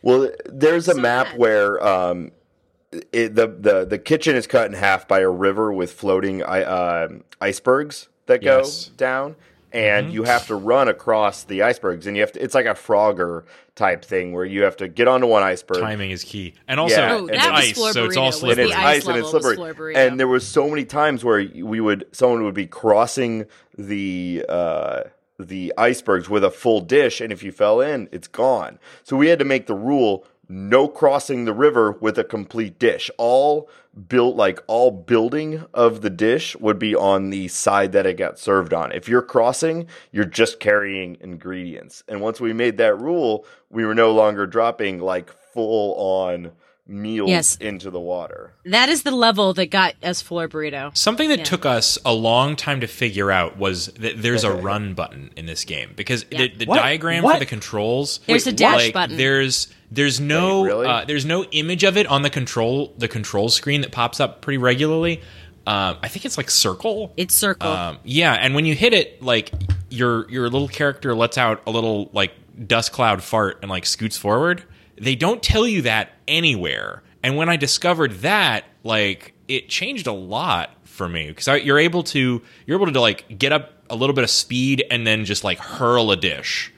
well 0.00 0.30
there's 0.46 0.88
a 0.88 0.94
so 0.94 1.00
map 1.00 1.26
bad. 1.26 1.38
where 1.38 1.84
um 1.86 2.30
it, 2.90 3.34
the 3.34 3.46
the 3.46 3.84
the 3.84 3.98
kitchen 3.98 4.36
is 4.36 4.46
cut 4.46 4.66
in 4.66 4.72
half 4.72 5.06
by 5.06 5.20
a 5.20 5.30
river 5.30 5.72
with 5.72 5.92
floating 5.92 6.42
uh, 6.42 7.08
icebergs 7.40 8.08
that 8.26 8.42
go 8.42 8.58
yes. 8.58 8.86
down, 8.88 9.36
and 9.72 10.06
mm-hmm. 10.06 10.14
you 10.14 10.22
have 10.24 10.46
to 10.46 10.54
run 10.54 10.88
across 10.88 11.44
the 11.44 11.62
icebergs, 11.62 12.06
and 12.06 12.16
you 12.16 12.22
have 12.22 12.32
to. 12.32 12.42
It's 12.42 12.54
like 12.54 12.66
a 12.66 12.74
Frogger 12.74 13.44
type 13.74 14.04
thing 14.04 14.32
where 14.32 14.44
you 14.44 14.62
have 14.62 14.76
to 14.78 14.88
get 14.88 15.06
onto 15.06 15.26
one 15.26 15.42
iceberg. 15.42 15.80
Timing 15.80 16.10
is 16.10 16.24
key, 16.24 16.54
and 16.66 16.80
also 16.80 16.96
yeah, 16.96 17.14
oh, 17.14 17.26
it's 17.26 17.46
ice, 17.46 17.92
so 17.92 18.06
it's 18.06 18.16
all 18.16 18.32
slippery. 18.32 18.64
And 18.64 18.70
it's 18.72 18.78
ice, 18.78 19.06
and 19.06 19.18
it's 19.18 19.30
slippery. 19.30 19.94
And 19.94 20.18
there 20.18 20.28
was 20.28 20.46
so 20.46 20.68
many 20.68 20.84
times 20.84 21.24
where 21.24 21.46
we 21.54 21.80
would 21.80 22.06
someone 22.12 22.44
would 22.44 22.54
be 22.54 22.66
crossing 22.66 23.46
the. 23.76 24.44
Uh, 24.48 25.02
the 25.40 25.72
icebergs 25.78 26.28
with 26.28 26.42
a 26.42 26.50
full 26.50 26.80
dish, 26.80 27.20
and 27.20 27.32
if 27.32 27.44
you 27.44 27.52
fell 27.52 27.80
in, 27.80 28.08
it's 28.10 28.26
gone. 28.26 28.76
So 29.04 29.16
we 29.16 29.28
had 29.28 29.38
to 29.38 29.44
make 29.44 29.68
the 29.68 29.74
rule 29.74 30.26
no 30.48 30.88
crossing 30.88 31.44
the 31.44 31.52
river 31.52 31.92
with 31.92 32.18
a 32.18 32.24
complete 32.24 32.78
dish. 32.78 33.10
All 33.18 33.68
built 34.08 34.36
like 34.36 34.60
all 34.66 34.90
building 34.90 35.64
of 35.74 36.00
the 36.02 36.10
dish 36.10 36.56
would 36.56 36.78
be 36.78 36.94
on 36.94 37.30
the 37.30 37.48
side 37.48 37.92
that 37.92 38.06
it 38.06 38.16
got 38.16 38.38
served 38.38 38.72
on. 38.72 38.92
If 38.92 39.08
you're 39.08 39.22
crossing, 39.22 39.88
you're 40.12 40.24
just 40.24 40.60
carrying 40.60 41.16
ingredients. 41.20 42.04
And 42.08 42.20
once 42.20 42.40
we 42.40 42.52
made 42.52 42.76
that 42.78 42.98
rule, 42.98 43.44
we 43.70 43.84
were 43.84 43.94
no 43.94 44.12
longer 44.12 44.46
dropping 44.46 45.00
like 45.00 45.32
full 45.52 45.94
on 45.96 46.52
meals 46.86 47.28
Yes. 47.28 47.56
into 47.56 47.90
the 47.90 48.00
water. 48.00 48.54
That 48.64 48.88
is 48.88 49.02
the 49.02 49.10
level 49.10 49.52
that 49.54 49.66
got 49.66 49.94
us 50.02 50.22
Fuller 50.22 50.48
Burrito. 50.48 50.96
Something 50.96 51.28
that 51.28 51.40
Yeah. 51.40 51.44
took 51.44 51.66
us 51.66 51.98
a 52.06 52.14
long 52.14 52.56
time 52.56 52.80
to 52.80 52.86
figure 52.86 53.30
out 53.30 53.58
was 53.58 53.88
that 53.98 54.22
there's 54.22 54.42
a 54.44 54.52
run 54.52 54.94
button 54.94 55.30
in 55.36 55.44
this 55.44 55.64
game 55.66 55.92
because 55.96 56.24
Yeah. 56.30 56.38
the, 56.38 56.48
the 56.60 56.64
What? 56.66 56.76
diagram 56.78 57.24
What? 57.24 57.34
for 57.34 57.40
the 57.40 57.46
controls 57.46 58.20
There's 58.26 58.46
a 58.46 58.52
dash 58.52 58.84
like, 58.84 58.94
button. 58.94 59.18
There's 59.18 59.68
there's 59.90 60.20
no 60.20 60.62
Wait, 60.62 60.68
really? 60.68 60.86
uh, 60.86 61.04
there's 61.04 61.24
no 61.24 61.44
image 61.44 61.84
of 61.84 61.96
it 61.96 62.06
on 62.06 62.22
the 62.22 62.30
control 62.30 62.92
the 62.98 63.08
control 63.08 63.48
screen 63.48 63.80
that 63.82 63.92
pops 63.92 64.20
up 64.20 64.40
pretty 64.40 64.58
regularly. 64.58 65.20
Um, 65.66 65.98
I 66.02 66.08
think 66.08 66.24
it's 66.24 66.38
like 66.38 66.50
circle. 66.50 67.12
It's 67.16 67.34
circle. 67.34 67.68
Um, 67.70 67.98
yeah, 68.02 68.32
and 68.32 68.54
when 68.54 68.64
you 68.64 68.74
hit 68.74 68.94
it, 68.94 69.22
like 69.22 69.52
your 69.90 70.28
your 70.30 70.44
little 70.48 70.68
character 70.68 71.14
lets 71.14 71.36
out 71.36 71.62
a 71.66 71.70
little 71.70 72.10
like 72.12 72.32
dust 72.66 72.92
cloud 72.92 73.22
fart 73.22 73.58
and 73.62 73.70
like 73.70 73.86
scoots 73.86 74.16
forward. 74.16 74.64
They 74.96 75.14
don't 75.14 75.42
tell 75.42 75.66
you 75.66 75.82
that 75.82 76.12
anywhere. 76.26 77.02
And 77.22 77.36
when 77.36 77.48
I 77.48 77.56
discovered 77.56 78.12
that, 78.20 78.64
like 78.82 79.34
it 79.46 79.68
changed 79.68 80.06
a 80.06 80.12
lot 80.12 80.70
for 80.84 81.08
me 81.08 81.28
because 81.28 81.62
you're 81.64 81.78
able 81.78 82.02
to 82.02 82.42
you're 82.66 82.76
able 82.80 82.92
to 82.92 83.00
like 83.00 83.38
get 83.38 83.52
up 83.52 83.72
a 83.90 83.96
little 83.96 84.14
bit 84.14 84.24
of 84.24 84.30
speed 84.30 84.84
and 84.90 85.06
then 85.06 85.24
just 85.24 85.44
like 85.44 85.58
hurl 85.58 86.10
a 86.10 86.16
dish 86.16 86.72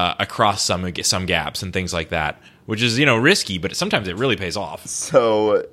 uh, 0.00 0.14
across 0.18 0.62
some 0.62 0.90
some 1.02 1.26
gaps 1.26 1.62
and 1.62 1.74
things 1.74 1.92
like 1.92 2.08
that, 2.08 2.40
which 2.64 2.82
is 2.82 2.98
you 2.98 3.04
know 3.04 3.16
risky, 3.16 3.58
but 3.58 3.76
sometimes 3.76 4.08
it 4.08 4.16
really 4.16 4.36
pays 4.36 4.56
off. 4.56 4.86
So 4.86 5.66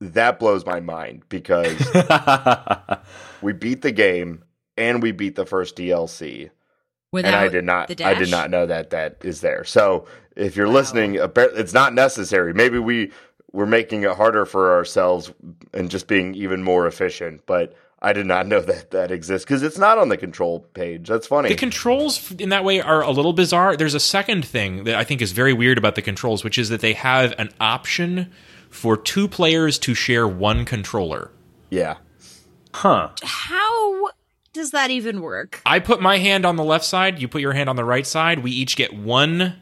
that 0.00 0.38
blows 0.38 0.64
my 0.64 0.78
mind 0.78 1.24
because 1.28 1.76
we 3.42 3.52
beat 3.52 3.82
the 3.82 3.90
game 3.90 4.44
and 4.76 5.02
we 5.02 5.10
beat 5.10 5.34
the 5.34 5.44
first 5.44 5.76
DLC. 5.76 6.50
Without 7.10 7.28
and 7.28 7.36
I 7.36 7.48
did 7.48 7.64
not 7.64 8.00
I 8.00 8.14
did 8.14 8.30
not 8.30 8.50
know 8.50 8.66
that 8.66 8.90
that 8.90 9.16
is 9.24 9.40
there. 9.40 9.64
So 9.64 10.06
if 10.36 10.54
you're 10.54 10.68
listening, 10.68 11.14
appar- 11.14 11.56
it's 11.58 11.74
not 11.74 11.94
necessary. 11.94 12.54
Maybe 12.54 12.78
we 12.78 13.10
we're 13.58 13.66
making 13.66 14.04
it 14.04 14.12
harder 14.12 14.46
for 14.46 14.72
ourselves 14.72 15.32
and 15.74 15.90
just 15.90 16.06
being 16.06 16.32
even 16.36 16.62
more 16.62 16.86
efficient, 16.86 17.44
but 17.44 17.74
I 18.00 18.12
did 18.12 18.24
not 18.24 18.46
know 18.46 18.60
that 18.70 18.92
that 18.92 19.10
exists 19.10 19.44
because 19.44 19.64
it's 19.64 19.78
not 19.78 19.98
on 19.98 20.10
the 20.10 20.16
control 20.16 20.60
page. 20.60 21.08
That's 21.08 21.26
funny. 21.26 21.48
The 21.48 21.56
controls 21.56 22.30
in 22.38 22.50
that 22.50 22.62
way 22.62 22.80
are 22.80 23.02
a 23.02 23.10
little 23.10 23.32
bizarre. 23.32 23.76
There's 23.76 23.94
a 23.94 24.00
second 24.00 24.44
thing 24.44 24.84
that 24.84 24.94
I 24.94 25.02
think 25.02 25.20
is 25.20 25.32
very 25.32 25.52
weird 25.52 25.76
about 25.76 25.96
the 25.96 26.02
controls, 26.02 26.44
which 26.44 26.56
is 26.56 26.68
that 26.68 26.80
they 26.80 26.92
have 26.92 27.34
an 27.36 27.50
option 27.60 28.30
for 28.70 28.96
two 28.96 29.26
players 29.26 29.76
to 29.80 29.92
share 29.92 30.28
one 30.28 30.64
controller. 30.64 31.32
yeah. 31.68 31.96
Huh. 32.74 33.10
How 33.24 34.10
does 34.52 34.70
that 34.70 34.90
even 34.90 35.20
work? 35.20 35.62
I 35.66 35.80
put 35.80 36.00
my 36.00 36.18
hand 36.18 36.46
on 36.46 36.54
the 36.54 36.62
left 36.62 36.84
side, 36.84 37.18
you 37.18 37.26
put 37.26 37.40
your 37.40 37.54
hand 37.54 37.68
on 37.68 37.74
the 37.74 37.84
right 37.84 38.06
side. 38.06 38.40
We 38.40 38.52
each 38.52 38.76
get 38.76 38.94
one 38.94 39.56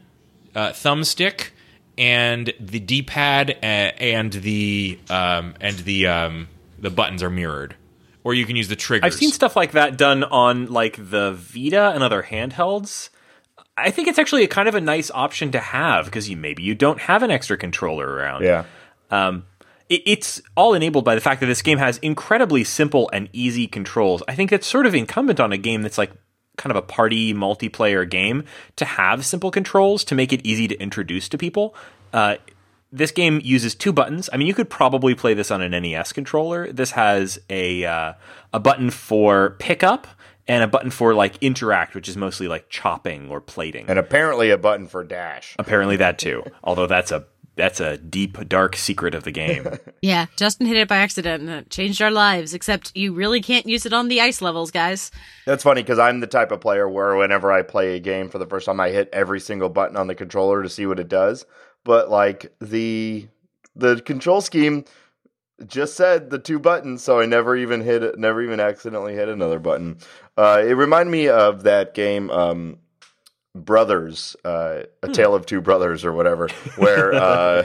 uh, 0.54 0.72
thumbstick 0.72 1.50
and 1.98 2.52
the 2.60 2.80
D-pad 2.80 3.50
uh, 3.62 3.66
and 3.66 4.32
the 4.32 4.98
um, 5.08 5.54
and 5.60 5.76
the 5.78 6.06
um, 6.06 6.48
the 6.78 6.90
buttons 6.90 7.22
are 7.22 7.30
mirrored. 7.30 7.76
Or 8.24 8.34
you 8.34 8.44
can 8.44 8.56
use 8.56 8.68
the 8.68 8.76
triggers. 8.76 9.06
I've 9.06 9.18
seen 9.18 9.30
stuff 9.30 9.54
like 9.54 9.72
that 9.72 9.96
done 9.96 10.24
on 10.24 10.66
like 10.66 10.96
the 10.96 11.32
Vita 11.32 11.92
and 11.94 12.02
other 12.02 12.24
handhelds. 12.24 13.10
I 13.76 13.90
think 13.90 14.08
it's 14.08 14.18
actually 14.18 14.42
a 14.42 14.48
kind 14.48 14.68
of 14.68 14.74
a 14.74 14.80
nice 14.80 15.10
option 15.10 15.52
to 15.52 15.60
have 15.60 16.06
because 16.06 16.28
you 16.28 16.36
maybe 16.36 16.62
you 16.62 16.74
don't 16.74 17.00
have 17.00 17.22
an 17.22 17.30
extra 17.30 17.56
controller 17.56 18.06
around. 18.06 18.42
Yeah. 18.42 18.64
Um, 19.10 19.44
it, 19.88 20.02
it's 20.06 20.42
all 20.56 20.74
enabled 20.74 21.04
by 21.04 21.14
the 21.14 21.20
fact 21.20 21.40
that 21.40 21.46
this 21.46 21.62
game 21.62 21.78
has 21.78 21.98
incredibly 21.98 22.64
simple 22.64 23.08
and 23.12 23.28
easy 23.32 23.68
controls. 23.68 24.22
I 24.26 24.34
think 24.34 24.50
that's 24.50 24.66
sort 24.66 24.86
of 24.86 24.94
incumbent 24.94 25.38
on 25.38 25.52
a 25.52 25.58
game 25.58 25.82
that's 25.82 25.98
like 25.98 26.10
kind 26.56 26.70
of 26.70 26.76
a 26.76 26.82
party 26.82 27.34
multiplayer 27.34 28.08
game 28.08 28.44
to 28.76 28.84
have 28.84 29.24
simple 29.24 29.50
controls 29.50 30.04
to 30.04 30.14
make 30.14 30.32
it 30.32 30.40
easy 30.44 30.68
to 30.68 30.76
introduce 30.80 31.28
to 31.28 31.38
people. 31.38 31.74
Uh, 32.12 32.36
this 32.92 33.10
game 33.10 33.40
uses 33.44 33.74
two 33.74 33.92
buttons. 33.92 34.30
I 34.32 34.36
mean, 34.36 34.46
you 34.46 34.54
could 34.54 34.70
probably 34.70 35.14
play 35.14 35.34
this 35.34 35.50
on 35.50 35.60
an 35.60 35.70
NES 35.72 36.12
controller. 36.12 36.72
This 36.72 36.92
has 36.92 37.38
a 37.50 37.84
uh, 37.84 38.12
a 38.52 38.60
button 38.60 38.90
for 38.90 39.50
pickup 39.58 40.06
and 40.48 40.62
a 40.62 40.68
button 40.68 40.90
for 40.90 41.14
like 41.14 41.36
interact, 41.42 41.94
which 41.94 42.08
is 42.08 42.16
mostly 42.16 42.48
like 42.48 42.68
chopping 42.68 43.28
or 43.28 43.40
plating. 43.40 43.86
And 43.88 43.98
apparently 43.98 44.50
a 44.50 44.58
button 44.58 44.86
for 44.86 45.02
dash. 45.04 45.56
Apparently 45.58 45.96
that 45.96 46.18
too. 46.18 46.44
Although 46.62 46.86
that's 46.86 47.10
a 47.10 47.26
that's 47.56 47.80
a 47.80 47.96
deep 47.96 48.48
dark 48.48 48.76
secret 48.76 49.14
of 49.14 49.24
the 49.24 49.32
game. 49.32 49.66
Yeah, 50.02 50.26
Justin 50.36 50.66
hit 50.66 50.76
it 50.76 50.86
by 50.86 50.98
accident 50.98 51.42
and 51.42 51.50
it 51.50 51.70
changed 51.70 52.00
our 52.00 52.12
lives, 52.12 52.54
except 52.54 52.94
you 52.94 53.12
really 53.12 53.40
can't 53.40 53.66
use 53.66 53.86
it 53.86 53.92
on 53.92 54.06
the 54.06 54.20
ice 54.20 54.40
levels, 54.40 54.70
guys. 54.70 55.10
That's 55.46 55.64
funny 55.64 55.82
because 55.82 55.98
I'm 55.98 56.20
the 56.20 56.28
type 56.28 56.52
of 56.52 56.60
player 56.60 56.88
where 56.88 57.16
whenever 57.16 57.50
I 57.50 57.62
play 57.62 57.96
a 57.96 57.98
game 57.98 58.28
for 58.28 58.38
the 58.38 58.46
first 58.46 58.66
time, 58.66 58.78
I 58.78 58.90
hit 58.90 59.08
every 59.12 59.40
single 59.40 59.68
button 59.68 59.96
on 59.96 60.06
the 60.06 60.14
controller 60.14 60.62
to 60.62 60.68
see 60.68 60.86
what 60.86 61.00
it 61.00 61.08
does. 61.08 61.44
But 61.82 62.08
like 62.08 62.54
the 62.60 63.26
the 63.74 64.00
control 64.02 64.40
scheme 64.40 64.84
just 65.66 65.96
said 65.96 66.30
the 66.30 66.38
two 66.38 66.58
buttons, 66.58 67.02
so 67.02 67.20
I 67.20 67.26
never 67.26 67.56
even 67.56 67.80
hit 67.80 68.02
it, 68.02 68.18
never 68.18 68.42
even 68.42 68.60
accidentally 68.60 69.14
hit 69.14 69.28
another 69.28 69.58
button. 69.58 69.98
Uh, 70.36 70.62
it 70.64 70.74
reminded 70.74 71.10
me 71.10 71.28
of 71.28 71.62
that 71.62 71.94
game, 71.94 72.30
um, 72.30 72.78
Brothers, 73.64 74.36
uh, 74.44 74.82
a 75.02 75.08
Tale 75.08 75.34
of 75.34 75.46
Two 75.46 75.60
Brothers 75.60 76.04
or 76.04 76.12
whatever, 76.12 76.48
where 76.76 77.14
uh, 77.14 77.64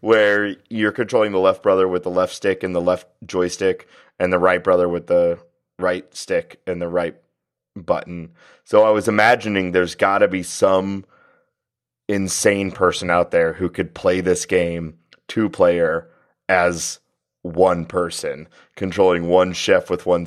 where 0.00 0.56
you're 0.68 0.92
controlling 0.92 1.32
the 1.32 1.38
left 1.38 1.62
brother 1.62 1.86
with 1.86 2.02
the 2.02 2.10
left 2.10 2.34
stick 2.34 2.62
and 2.62 2.74
the 2.74 2.80
left 2.80 3.06
joystick, 3.26 3.88
and 4.18 4.32
the 4.32 4.38
right 4.38 4.62
brother 4.62 4.88
with 4.88 5.06
the 5.06 5.38
right 5.78 6.14
stick 6.14 6.60
and 6.66 6.80
the 6.80 6.88
right 6.88 7.16
button. 7.76 8.32
So 8.64 8.84
I 8.84 8.90
was 8.90 9.08
imagining 9.08 9.72
there's 9.72 9.94
got 9.94 10.18
to 10.18 10.28
be 10.28 10.42
some 10.42 11.04
insane 12.08 12.72
person 12.72 13.10
out 13.10 13.30
there 13.30 13.52
who 13.52 13.68
could 13.68 13.94
play 13.94 14.20
this 14.20 14.44
game 14.46 14.98
two 15.28 15.48
player 15.48 16.08
as 16.48 16.98
one 17.42 17.86
person, 17.86 18.48
controlling 18.76 19.28
one 19.28 19.52
chef 19.52 19.88
with 19.88 20.06
one 20.06 20.26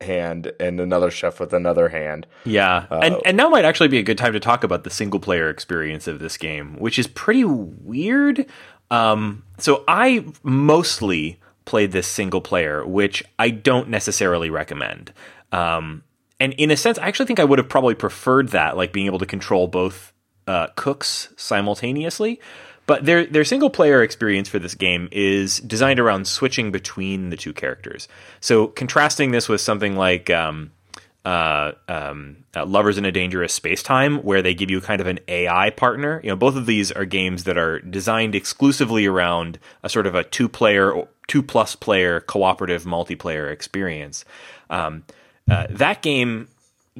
hand 0.00 0.52
and 0.60 0.80
another 0.80 1.10
chef 1.10 1.40
with 1.40 1.52
another 1.52 1.88
hand. 1.88 2.26
Yeah, 2.44 2.86
and 2.90 3.16
Uh, 3.16 3.20
and 3.24 3.36
now 3.36 3.48
might 3.48 3.64
actually 3.64 3.88
be 3.88 3.98
a 3.98 4.02
good 4.02 4.18
time 4.18 4.32
to 4.32 4.40
talk 4.40 4.64
about 4.64 4.84
the 4.84 4.90
single 4.90 5.20
player 5.20 5.50
experience 5.50 6.06
of 6.06 6.18
this 6.18 6.36
game, 6.36 6.76
which 6.78 6.98
is 6.98 7.06
pretty 7.06 7.44
weird. 7.44 8.46
Um, 8.90 9.42
so 9.58 9.84
I 9.88 10.24
mostly 10.42 11.40
played 11.64 11.92
this 11.92 12.06
single 12.06 12.40
player, 12.40 12.86
which 12.86 13.22
I 13.38 13.50
don't 13.50 13.88
necessarily 13.88 14.50
recommend. 14.50 15.12
Um, 15.52 16.04
and 16.40 16.52
in 16.54 16.70
a 16.70 16.76
sense, 16.76 16.98
I 16.98 17.08
actually 17.08 17.26
think 17.26 17.40
I 17.40 17.44
would 17.44 17.58
have 17.58 17.68
probably 17.68 17.94
preferred 17.94 18.50
that, 18.50 18.76
like 18.76 18.92
being 18.92 19.06
able 19.06 19.18
to 19.18 19.26
control 19.26 19.66
both 19.66 20.12
uh, 20.46 20.68
cooks 20.76 21.28
simultaneously. 21.36 22.40
But 22.88 23.04
their 23.04 23.26
their 23.26 23.44
single 23.44 23.68
player 23.68 24.02
experience 24.02 24.48
for 24.48 24.58
this 24.58 24.74
game 24.74 25.10
is 25.12 25.58
designed 25.60 26.00
around 26.00 26.26
switching 26.26 26.72
between 26.72 27.28
the 27.28 27.36
two 27.36 27.52
characters. 27.52 28.08
So 28.40 28.68
contrasting 28.68 29.30
this 29.30 29.46
with 29.46 29.60
something 29.60 29.94
like 29.94 30.30
um, 30.30 30.72
uh, 31.22 31.72
um, 31.86 32.38
uh, 32.56 32.64
Lovers 32.64 32.96
in 32.96 33.04
a 33.04 33.12
Dangerous 33.12 33.60
Spacetime, 33.60 34.24
where 34.24 34.40
they 34.40 34.54
give 34.54 34.70
you 34.70 34.80
kind 34.80 35.02
of 35.02 35.06
an 35.06 35.20
AI 35.28 35.68
partner. 35.68 36.22
You 36.24 36.30
know, 36.30 36.36
both 36.36 36.56
of 36.56 36.64
these 36.64 36.90
are 36.90 37.04
games 37.04 37.44
that 37.44 37.58
are 37.58 37.78
designed 37.80 38.34
exclusively 38.34 39.04
around 39.04 39.58
a 39.82 39.90
sort 39.90 40.06
of 40.06 40.14
a 40.14 40.24
two 40.24 40.48
player, 40.48 41.06
two 41.26 41.42
plus 41.42 41.76
player 41.76 42.20
cooperative 42.20 42.84
multiplayer 42.84 43.52
experience. 43.52 44.24
Um, 44.70 45.04
uh, 45.50 45.66
that 45.68 46.00
game 46.00 46.48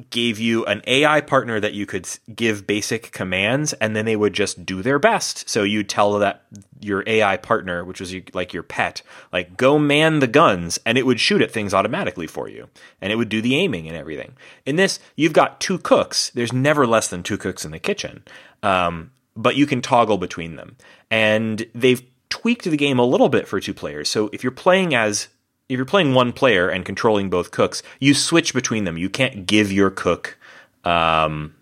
gave 0.09 0.39
you 0.39 0.65
an 0.65 0.81
AI 0.87 1.21
partner 1.21 1.59
that 1.59 1.73
you 1.73 1.85
could 1.85 2.07
give 2.33 2.67
basic 2.67 3.11
commands 3.11 3.73
and 3.73 3.95
then 3.95 4.05
they 4.05 4.15
would 4.15 4.33
just 4.33 4.65
do 4.65 4.81
their 4.81 4.99
best. 4.99 5.49
So 5.49 5.63
you'd 5.63 5.89
tell 5.89 6.19
that 6.19 6.43
your 6.79 7.03
AI 7.05 7.37
partner, 7.37 7.83
which 7.83 7.99
was 7.99 8.13
like 8.33 8.53
your 8.53 8.63
pet, 8.63 9.01
like 9.33 9.57
go 9.57 9.79
man 9.79 10.19
the 10.19 10.27
guns 10.27 10.79
and 10.85 10.97
it 10.97 11.05
would 11.05 11.19
shoot 11.19 11.41
at 11.41 11.51
things 11.51 11.73
automatically 11.73 12.27
for 12.27 12.47
you 12.47 12.69
and 13.01 13.11
it 13.11 13.15
would 13.15 13.29
do 13.29 13.41
the 13.41 13.55
aiming 13.55 13.87
and 13.87 13.97
everything. 13.97 14.33
In 14.65 14.75
this, 14.75 14.99
you've 15.15 15.33
got 15.33 15.59
two 15.59 15.77
cooks. 15.77 16.29
There's 16.31 16.53
never 16.53 16.85
less 16.87 17.07
than 17.07 17.23
two 17.23 17.37
cooks 17.37 17.65
in 17.65 17.71
the 17.71 17.79
kitchen. 17.79 18.23
Um, 18.63 19.11
but 19.35 19.55
you 19.55 19.65
can 19.65 19.81
toggle 19.81 20.17
between 20.17 20.55
them. 20.55 20.75
And 21.09 21.65
they've 21.73 22.03
tweaked 22.29 22.65
the 22.65 22.77
game 22.77 22.99
a 22.99 23.05
little 23.05 23.29
bit 23.29 23.47
for 23.47 23.59
two 23.59 23.73
players. 23.73 24.09
So 24.09 24.29
if 24.33 24.43
you're 24.43 24.51
playing 24.51 24.93
as 24.93 25.27
if 25.69 25.77
you're 25.77 25.85
playing 25.85 26.15
one 26.15 26.33
player 26.33 26.67
and 26.67 26.83
controlling 26.83 27.29
both 27.29 27.51
cooks, 27.51 27.83
you 27.99 28.15
switch 28.15 28.53
between 28.53 28.83
them. 28.85 28.97
You 28.97 29.09
can't 29.09 29.45
give 29.45 29.71
your 29.71 29.91
cook, 29.91 30.37
um, 30.83 31.53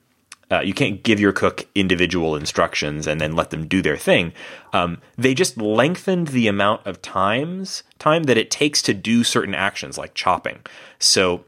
uh, 0.50 0.62
you 0.62 0.74
can't 0.74 1.04
give 1.04 1.20
your 1.20 1.34
cook 1.34 1.68
individual 1.76 2.38
instructions 2.38 3.06
and 3.06 3.20
then 3.20 3.36
let 3.36 3.50
them 3.50 3.68
do 3.68 3.82
their 3.82 3.98
thing. 3.98 4.32
Um, 4.72 5.02
they 5.18 5.34
just 5.34 5.58
lengthened 5.58 6.30
the 6.30 6.48
amount 6.48 6.88
of 6.88 7.02
times 7.02 7.84
time 8.00 8.24
that 8.24 8.38
it 8.38 8.50
takes 8.50 8.82
to 8.84 8.94
do 8.94 9.26
certain 9.26 9.54
actions, 9.54 9.98
like 9.98 10.14
chopping. 10.14 10.60
So 11.00 11.44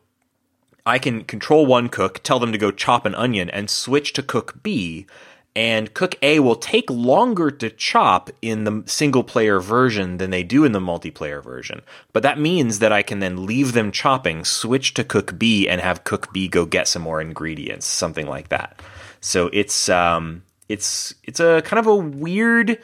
I 0.86 1.00
can 1.00 1.24
control 1.24 1.66
one 1.66 1.88
cook, 1.88 2.22
tell 2.24 2.40
them 2.40 2.52
to 2.52 2.58
go 2.58 2.72
chop 2.72 3.06
an 3.06 3.16
onion, 3.16 3.50
and 3.50 3.70
switch 3.70 4.12
to 4.14 4.24
cook 4.24 4.62
B. 4.62 5.08
and 5.56 5.94
Cook 5.94 6.16
A 6.22 6.40
will 6.40 6.56
take 6.56 6.90
longer 6.90 7.50
to 7.52 7.70
chop 7.70 8.30
in 8.42 8.64
the 8.64 8.84
single 8.86 9.24
player 9.24 9.60
version 9.60 10.18
than 10.18 10.30
they 10.30 10.44
do 10.44 10.64
in 10.64 10.72
the 10.72 10.80
multiplayer 10.80 11.44
version. 11.44 11.82
But 12.14 12.24
that 12.24 12.40
means 12.40 12.80
that 12.80 12.92
I 12.92 13.02
can 13.02 13.20
then 13.20 13.46
leave 13.46 13.74
them 13.74 13.92
chopping, 13.92 14.46
switch 14.46 14.94
to 14.94 15.04
Cook 15.04 15.38
B, 15.40 15.68
and 15.68 15.82
have 15.82 16.04
Cook 16.04 16.32
B 16.32 16.48
go 16.48 16.66
get 16.66 16.88
some 16.88 17.02
more 17.02 17.20
ingredients, 17.20 17.86
something 17.88 18.28
like 18.28 18.50
that. 18.50 18.82
So 19.22 19.50
it's 19.52 19.90
um, 19.90 20.44
it's 20.70 21.14
it's 21.24 21.40
a 21.40 21.62
kind 21.64 21.80
of 21.80 21.88
a 21.88 21.96
weird 21.96 22.80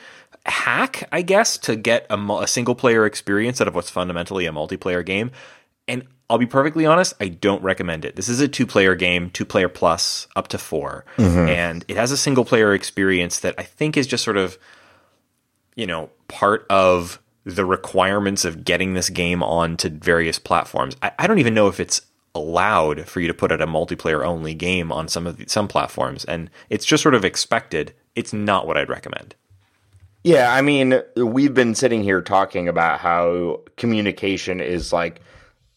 hack, 0.45 1.07
I 1.11 1.21
guess, 1.21 1.57
to 1.59 1.75
get 1.75 2.05
a, 2.09 2.17
a 2.17 2.47
single 2.47 2.75
player 2.75 3.05
experience 3.05 3.61
out 3.61 3.67
of 3.67 3.75
what's 3.75 3.89
fundamentally 3.89 4.45
a 4.45 4.51
multiplayer 4.51 5.05
game. 5.05 5.31
And 5.87 6.03
I'll 6.29 6.37
be 6.37 6.47
perfectly 6.47 6.85
honest, 6.85 7.13
I 7.19 7.27
don't 7.27 7.61
recommend 7.61 8.03
it. 8.03 8.15
This 8.15 8.29
is 8.29 8.39
a 8.39 8.47
two 8.47 8.65
player 8.65 8.95
game, 8.95 9.29
two 9.29 9.45
player 9.45 9.69
plus, 9.69 10.27
up 10.35 10.47
to 10.49 10.57
4 10.57 11.05
Mm-hmm. 11.17 11.49
And 11.49 11.85
it 11.87 11.97
has 11.97 12.11
a 12.11 12.17
single 12.17 12.45
player 12.45 12.73
experience 12.73 13.39
that 13.41 13.55
I 13.57 13.63
think 13.63 13.95
is 13.95 14.07
just 14.07 14.23
sort 14.23 14.37
of, 14.37 14.57
you 15.75 15.85
know, 15.85 16.09
part 16.27 16.65
of 16.69 17.21
the 17.43 17.65
requirements 17.65 18.43
of 18.43 18.65
getting 18.65 18.95
this 18.95 19.09
game 19.09 19.43
onto 19.43 19.89
various 19.89 20.39
platforms. 20.39 20.95
I, 21.01 21.11
I 21.19 21.27
don't 21.27 21.39
even 21.39 21.53
know 21.53 21.67
if 21.67 21.79
it's 21.79 22.01
allowed 22.33 23.07
for 23.07 23.21
you 23.21 23.27
to 23.27 23.33
put 23.33 23.51
out 23.51 23.61
a 23.61 23.67
multiplayer 23.67 24.25
only 24.25 24.53
game 24.53 24.91
on 24.91 25.07
some 25.07 25.27
of 25.27 25.37
the, 25.37 25.47
some 25.47 25.67
platforms. 25.67 26.25
And 26.25 26.49
it's 26.69 26.85
just 26.85 27.03
sort 27.03 27.15
of 27.15 27.23
expected. 27.23 27.93
It's 28.15 28.33
not 28.33 28.65
what 28.65 28.77
I'd 28.77 28.89
recommend. 28.89 29.35
Yeah, 30.23 30.51
I 30.51 30.61
mean, 30.61 31.01
we've 31.15 31.53
been 31.53 31.75
sitting 31.75 32.03
here 32.03 32.19
talking 32.21 32.67
about 32.67 32.99
how 32.99 33.61
communication 33.77 34.59
is 34.59 34.91
like 34.91 35.21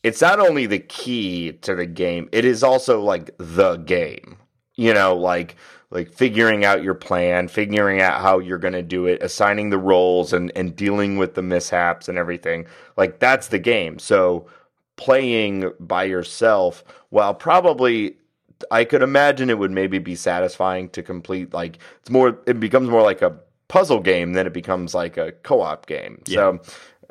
it's 0.03 0.21
not 0.21 0.41
only 0.41 0.67
the 0.67 0.79
key 0.79 1.53
to 1.63 1.75
the 1.75 1.87
game, 1.87 2.29
it 2.33 2.45
is 2.45 2.63
also 2.63 3.01
like 3.01 3.31
the 3.39 3.77
game. 3.77 4.37
You 4.77 4.95
know, 4.95 5.17
like 5.17 5.57
like 5.91 6.13
figuring 6.13 6.65
out 6.65 6.83
your 6.83 6.95
plan, 6.95 7.49
figuring 7.49 8.01
out 8.01 8.21
how 8.21 8.39
you're 8.39 8.59
going 8.59 8.75
to 8.75 8.83
do 8.83 9.07
it, 9.07 9.23
assigning 9.23 9.71
the 9.71 9.79
roles 9.79 10.33
and 10.33 10.53
and 10.55 10.77
dealing 10.77 11.17
with 11.17 11.35
the 11.35 11.43
mishaps 11.43 12.09
and 12.09 12.19
everything. 12.19 12.67
Like 12.97 13.19
that's 13.19 13.49
the 13.49 13.59
game. 13.59 13.99
So 13.99 14.47
playing 14.97 15.73
by 15.81 16.05
yourself, 16.05 16.85
while 17.11 17.35
probably 17.35 18.17
I 18.71 18.85
could 18.85 19.03
imagine 19.03 19.51
it 19.51 19.59
would 19.59 19.71
maybe 19.71 19.99
be 19.99 20.15
satisfying 20.15 20.91
to 20.91 21.03
complete 21.03 21.53
like 21.53 21.79
it's 22.01 22.11
more 22.11 22.39
it 22.47 22.61
becomes 22.61 22.89
more 22.89 23.03
like 23.03 23.23
a 23.23 23.37
puzzle 23.69 24.01
game 24.01 24.33
than 24.33 24.47
it 24.47 24.53
becomes 24.53 24.95
like 24.95 25.17
a 25.17 25.33
co-op 25.33 25.87
game. 25.87 26.23
So 26.27 26.61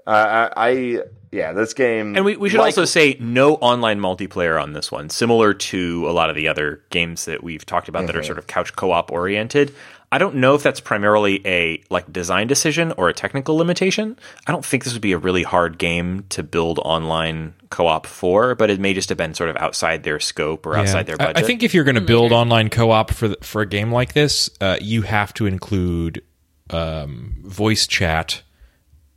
uh, 0.07 0.49
I, 0.55 0.69
I 0.69 1.01
yeah, 1.31 1.53
this 1.53 1.73
game 1.73 2.15
And 2.15 2.23
we, 2.25 2.37
we 2.37 2.49
should 2.49 2.59
like- 2.59 2.67
also 2.67 2.85
say 2.85 3.17
no 3.19 3.55
online 3.55 3.99
multiplayer 3.99 4.61
on 4.61 4.73
this 4.73 4.91
one, 4.91 5.09
similar 5.09 5.53
to 5.53 6.09
a 6.09 6.11
lot 6.11 6.29
of 6.29 6.35
the 6.35 6.47
other 6.47 6.81
games 6.89 7.25
that 7.25 7.43
we've 7.43 7.65
talked 7.65 7.89
about 7.89 8.07
that 8.07 8.15
are 8.15 8.23
sort 8.23 8.37
of 8.37 8.47
couch 8.47 8.75
co-op 8.75 9.11
oriented. 9.11 9.73
I 10.09 10.19
don't 10.19 10.35
know 10.35 10.55
if 10.55 10.63
that's 10.63 10.79
primarily 10.79 11.45
a 11.45 11.83
like 11.89 12.11
design 12.13 12.47
decision 12.47 12.93
or 12.93 13.09
a 13.09 13.13
technical 13.13 13.57
limitation. 13.57 14.17
I 14.47 14.53
don't 14.53 14.63
think 14.63 14.85
this 14.85 14.93
would 14.93 15.01
be 15.01 15.11
a 15.11 15.17
really 15.17 15.43
hard 15.43 15.77
game 15.77 16.23
to 16.29 16.43
build 16.43 16.79
online 16.79 17.53
co-op 17.71 18.07
for, 18.07 18.55
but 18.55 18.69
it 18.69 18.79
may 18.79 18.93
just 18.93 19.09
have 19.09 19.17
been 19.17 19.33
sort 19.33 19.49
of 19.49 19.57
outside 19.57 20.03
their 20.03 20.21
scope 20.21 20.65
or 20.65 20.77
outside 20.77 21.07
their 21.07 21.17
I- 21.19 21.25
budget. 21.25 21.37
I 21.37 21.41
think 21.41 21.61
if 21.61 21.73
you're 21.73 21.83
going 21.83 21.95
to 21.95 22.01
build 22.01 22.31
online 22.31 22.69
co-op 22.69 23.11
for 23.11 23.27
the, 23.27 23.37
for 23.41 23.61
a 23.61 23.65
game 23.65 23.91
like 23.91 24.13
this, 24.13 24.49
uh, 24.61 24.77
you 24.79 25.01
have 25.01 25.33
to 25.33 25.45
include 25.45 26.23
um, 26.69 27.35
voice 27.43 27.85
chat, 27.85 28.43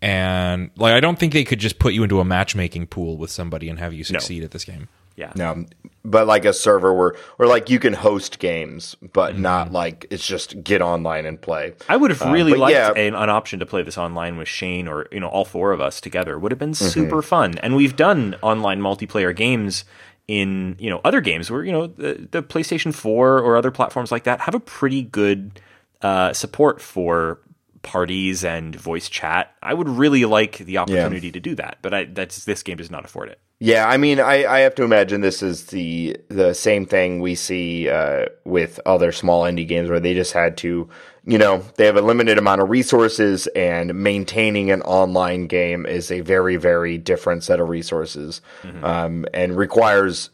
and 0.03 0.71
like 0.77 0.95
I 0.95 1.01
don't 1.01 1.19
think 1.19 1.33
they 1.33 1.45
could 1.45 1.59
just 1.59 1.79
put 1.79 1.93
you 1.95 2.03
into 2.03 2.21
a 2.21 2.25
matchmaking 2.25 2.87
pool 2.87 3.17
with 3.17 3.31
somebody 3.31 3.69
and 3.69 3.79
have 3.79 3.93
you 3.93 4.05
succeed 4.05 4.43
at 4.45 4.51
this 4.51 4.65
game. 4.65 4.89
yeah. 5.17 5.33
No, 5.37 5.67
but 6.05 6.27
like 6.27 6.47
a 6.47 6.53
server 6.55 6.95
where, 6.95 7.15
or 7.39 7.47
like 7.47 7.69
you 7.69 7.79
can 7.79 7.93
host 7.93 8.39
games, 8.39 8.97
but 9.13 9.35
Mm-hmm. 9.35 9.43
not 9.43 9.73
like 9.73 10.07
it's 10.11 10.27
just 10.27 10.65
get 10.65 10.81
online 10.81 11.27
and 11.27 11.39
play. 11.41 11.75
I 11.89 11.97
would 11.99 12.11
have 12.11 12.23
really 12.33 12.53
but 12.53 12.61
liked 12.61 12.75
yeah. 12.75 12.93
an, 12.93 13.15
an 13.15 13.29
option 13.29 13.61
to 13.61 13.67
play 13.67 13.83
this 13.83 13.99
online 13.99 14.39
with 14.39 14.49
Shane 14.49 14.89
or 14.89 15.07
you 15.13 15.21
know 15.21 15.29
all 15.29 15.45
four 15.45 15.73
of 15.73 15.81
us 15.81 16.01
together. 16.01 16.39
Would 16.39 16.53
have 16.53 16.59
been 16.59 16.71
Mm-hmm. 16.73 16.89
super 16.89 17.21
fun. 17.21 17.59
And 17.59 17.77
we've 17.77 17.97
done 17.97 18.37
online 18.43 18.81
multiplayer 18.81 19.37
games 19.37 19.85
in 20.29 20.77
you 20.79 20.89
know 20.89 21.01
other 21.05 21.21
games 21.21 21.51
where 21.51 21.65
you 21.65 21.73
know 21.73 21.89
the, 21.89 22.27
the 22.31 22.43
PlayStation 22.43 22.95
4 22.95 23.41
or 23.41 23.57
other 23.57 23.71
platforms 23.73 24.11
like 24.13 24.25
that 24.25 24.41
have 24.41 24.55
a 24.55 24.61
pretty 24.61 25.03
good 25.03 25.61
uh, 26.03 26.33
support 26.33 26.81
for 26.81 27.41
parties 27.83 28.45
and 28.45 28.75
voice 28.75 29.09
chat. 29.09 29.55
I 29.62 29.75
would 29.75 29.88
really 29.88 30.25
like 30.25 30.59
the 30.59 30.79
opportunity 30.79 31.33
to 31.33 31.40
do 31.40 31.55
that, 31.57 31.79
but 31.83 31.95
I, 31.95 32.05
that's 32.05 32.45
this 32.45 32.62
game 32.62 32.77
does 32.77 32.90
not 32.90 33.05
afford 33.05 33.29
it. 33.31 33.40
Yeah, 33.62 33.87
I 33.87 33.99
mean, 33.99 34.21
I, 34.21 34.47
I 34.47 34.61
have 34.61 34.75
to 34.77 34.85
imagine 34.85 35.21
this 35.21 35.43
is 35.43 35.66
the 35.66 36.16
the 36.29 36.55
same 36.55 36.87
thing 36.87 37.21
we 37.21 37.35
see 37.35 37.90
uh, 37.90 38.27
with 38.45 38.81
other 38.87 39.12
small 39.12 39.43
indie 39.43 39.69
games 39.69 39.90
where 39.90 40.01
they 40.01 40.14
just 40.14 40.33
had 40.33 40.57
to, 40.59 40.88
you 41.27 41.37
know, 41.37 41.62
they 41.77 41.85
have 41.85 41.97
a 41.97 42.01
limited 42.01 42.38
amount 42.38 42.62
of 42.62 42.71
resources, 42.71 43.47
and 43.49 43.95
maintaining 43.95 44.71
an 44.71 44.81
online 44.83 45.47
game 45.47 45.85
is 45.85 46.11
a 46.11 46.21
very 46.21 46.57
very 46.57 46.97
different 46.97 47.45
set 47.45 47.61
of 47.61 47.69
resources, 47.69 48.40
um, 48.83 49.27
and 49.35 49.59
requires 49.59 50.31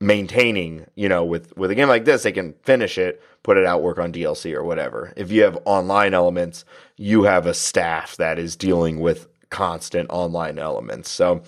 maintaining. 0.00 0.86
You 0.94 1.08
know, 1.08 1.24
with 1.24 1.56
with 1.56 1.70
a 1.70 1.74
game 1.74 1.88
like 1.88 2.04
this, 2.04 2.22
they 2.22 2.32
can 2.32 2.54
finish 2.62 2.98
it, 2.98 3.22
put 3.42 3.56
it 3.56 3.66
out, 3.66 3.82
work 3.82 3.98
on 3.98 4.12
DLC 4.12 4.54
or 4.54 4.64
whatever. 4.64 5.12
If 5.16 5.30
you 5.30 5.42
have 5.42 5.58
online 5.64 6.14
elements, 6.14 6.64
you 6.96 7.24
have 7.24 7.46
a 7.46 7.54
staff 7.54 8.16
that 8.16 8.38
is 8.38 8.56
dealing 8.56 9.00
with 9.00 9.28
constant 9.50 10.10
online 10.10 10.58
elements. 10.58 11.10
So. 11.10 11.42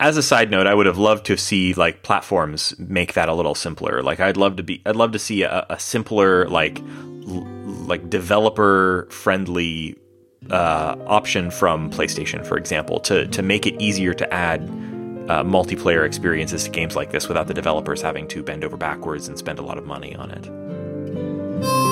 as 0.00 0.16
a 0.16 0.22
side 0.22 0.50
note, 0.50 0.66
I 0.66 0.74
would 0.74 0.86
have 0.86 0.98
loved 0.98 1.26
to 1.26 1.36
see 1.36 1.74
like 1.74 2.02
platforms 2.02 2.74
make 2.78 3.14
that 3.14 3.28
a 3.28 3.34
little 3.34 3.54
simpler. 3.54 4.02
Like 4.02 4.18
I'd 4.20 4.36
love 4.36 4.56
to 4.56 4.62
be, 4.62 4.82
I'd 4.84 4.96
love 4.96 5.12
to 5.12 5.18
see 5.18 5.42
a, 5.42 5.64
a 5.70 5.78
simpler, 5.78 6.48
like, 6.48 6.80
l- 6.80 7.46
like 7.86 8.10
developer 8.10 9.06
friendly 9.10 9.96
uh, 10.50 10.96
option 11.06 11.50
from 11.52 11.88
PlayStation, 11.90 12.44
for 12.44 12.58
example, 12.58 12.98
to 13.00 13.26
to 13.28 13.42
make 13.42 13.64
it 13.66 13.80
easier 13.80 14.12
to 14.14 14.34
add 14.34 14.60
uh, 15.28 15.42
multiplayer 15.42 16.04
experiences 16.04 16.64
to 16.64 16.70
games 16.70 16.96
like 16.96 17.10
this 17.10 17.28
without 17.28 17.46
the 17.46 17.54
developers 17.54 18.02
having 18.02 18.26
to 18.28 18.42
bend 18.42 18.64
over 18.64 18.76
backwards 18.76 19.28
and 19.28 19.38
spend 19.38 19.58
a 19.58 19.62
lot 19.62 19.78
of 19.78 19.86
money 19.86 20.14
on 20.16 20.30
it. 20.30 21.91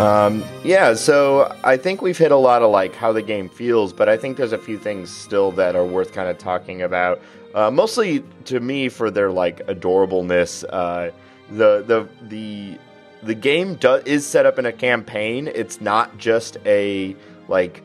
Um, 0.00 0.42
yeah, 0.64 0.94
so 0.94 1.56
I 1.62 1.76
think 1.76 2.02
we've 2.02 2.18
hit 2.18 2.32
a 2.32 2.36
lot 2.36 2.62
of 2.62 2.70
like 2.72 2.96
how 2.96 3.12
the 3.12 3.22
game 3.22 3.48
feels, 3.48 3.92
but 3.92 4.08
I 4.08 4.16
think 4.16 4.36
there's 4.36 4.52
a 4.52 4.58
few 4.58 4.76
things 4.76 5.08
still 5.08 5.52
that 5.52 5.76
are 5.76 5.84
worth 5.84 6.12
kind 6.12 6.28
of 6.28 6.36
talking 6.36 6.82
about. 6.82 7.22
Uh, 7.54 7.70
mostly 7.70 8.24
to 8.46 8.58
me 8.58 8.88
for 8.88 9.08
their 9.08 9.30
like 9.30 9.64
adorableness. 9.68 10.64
Uh, 10.68 11.12
the 11.50 11.82
the 11.86 12.08
the 12.22 12.78
the 13.22 13.34
game 13.34 13.76
do- 13.76 14.02
is 14.04 14.26
set 14.26 14.46
up 14.46 14.58
in 14.58 14.66
a 14.66 14.72
campaign. 14.72 15.46
It's 15.54 15.80
not 15.80 16.18
just 16.18 16.56
a 16.66 17.14
like 17.46 17.80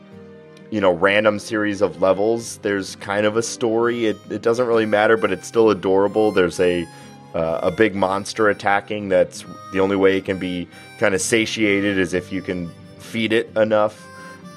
you 0.70 0.80
know 0.80 0.92
random 0.92 1.38
series 1.38 1.80
of 1.80 2.02
levels. 2.02 2.58
There's 2.58 2.96
kind 2.96 3.24
of 3.24 3.36
a 3.36 3.42
story. 3.42 4.06
It 4.06 4.18
it 4.30 4.42
doesn't 4.42 4.66
really 4.66 4.86
matter, 4.86 5.16
but 5.16 5.30
it's 5.30 5.46
still 5.46 5.70
adorable. 5.70 6.32
There's 6.32 6.58
a 6.58 6.88
uh, 7.34 7.60
a 7.62 7.70
big 7.70 7.94
monster 7.94 8.48
attacking. 8.48 9.08
That's 9.08 9.44
the 9.72 9.80
only 9.80 9.96
way 9.96 10.16
it 10.16 10.24
can 10.24 10.38
be 10.38 10.68
kind 10.98 11.14
of 11.14 11.20
satiated 11.20 11.98
is 11.98 12.12
if 12.14 12.32
you 12.32 12.42
can 12.42 12.70
feed 12.98 13.32
it 13.32 13.50
enough. 13.56 14.06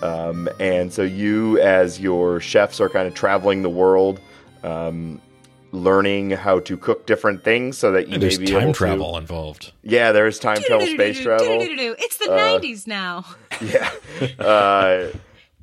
Um, 0.04 0.50
and 0.60 0.92
so 0.92 1.02
you, 1.04 1.60
as 1.60 2.00
your 2.00 2.40
chefs, 2.40 2.82
are 2.82 2.90
kind 2.90 3.08
of 3.08 3.14
traveling 3.14 3.62
the 3.62 3.70
world, 3.70 4.20
um, 4.64 5.22
learning 5.72 6.32
how 6.32 6.60
to 6.60 6.76
cook 6.78 7.06
different 7.06 7.44
things 7.44 7.78
so 7.78 7.92
that 7.94 8.08
you 8.08 8.16
And 8.16 8.24
there's 8.24 8.38
may 8.38 8.46
be 8.46 8.52
time 8.52 8.62
able 8.64 8.74
travel 8.74 9.12
To, 9.14 9.18
involved. 9.20 9.72
yeah, 9.82 10.12
there's 10.12 10.40
time 10.40 10.58
travel, 10.62 10.86
space 10.88 11.20
travel. 11.22 11.48
It's 11.62 12.18
the 12.18 12.32
Uh, 12.32 12.60
90s 12.60 12.86
now. 12.88 13.26
Yeah. 13.62 13.90
Uh, 14.46 15.08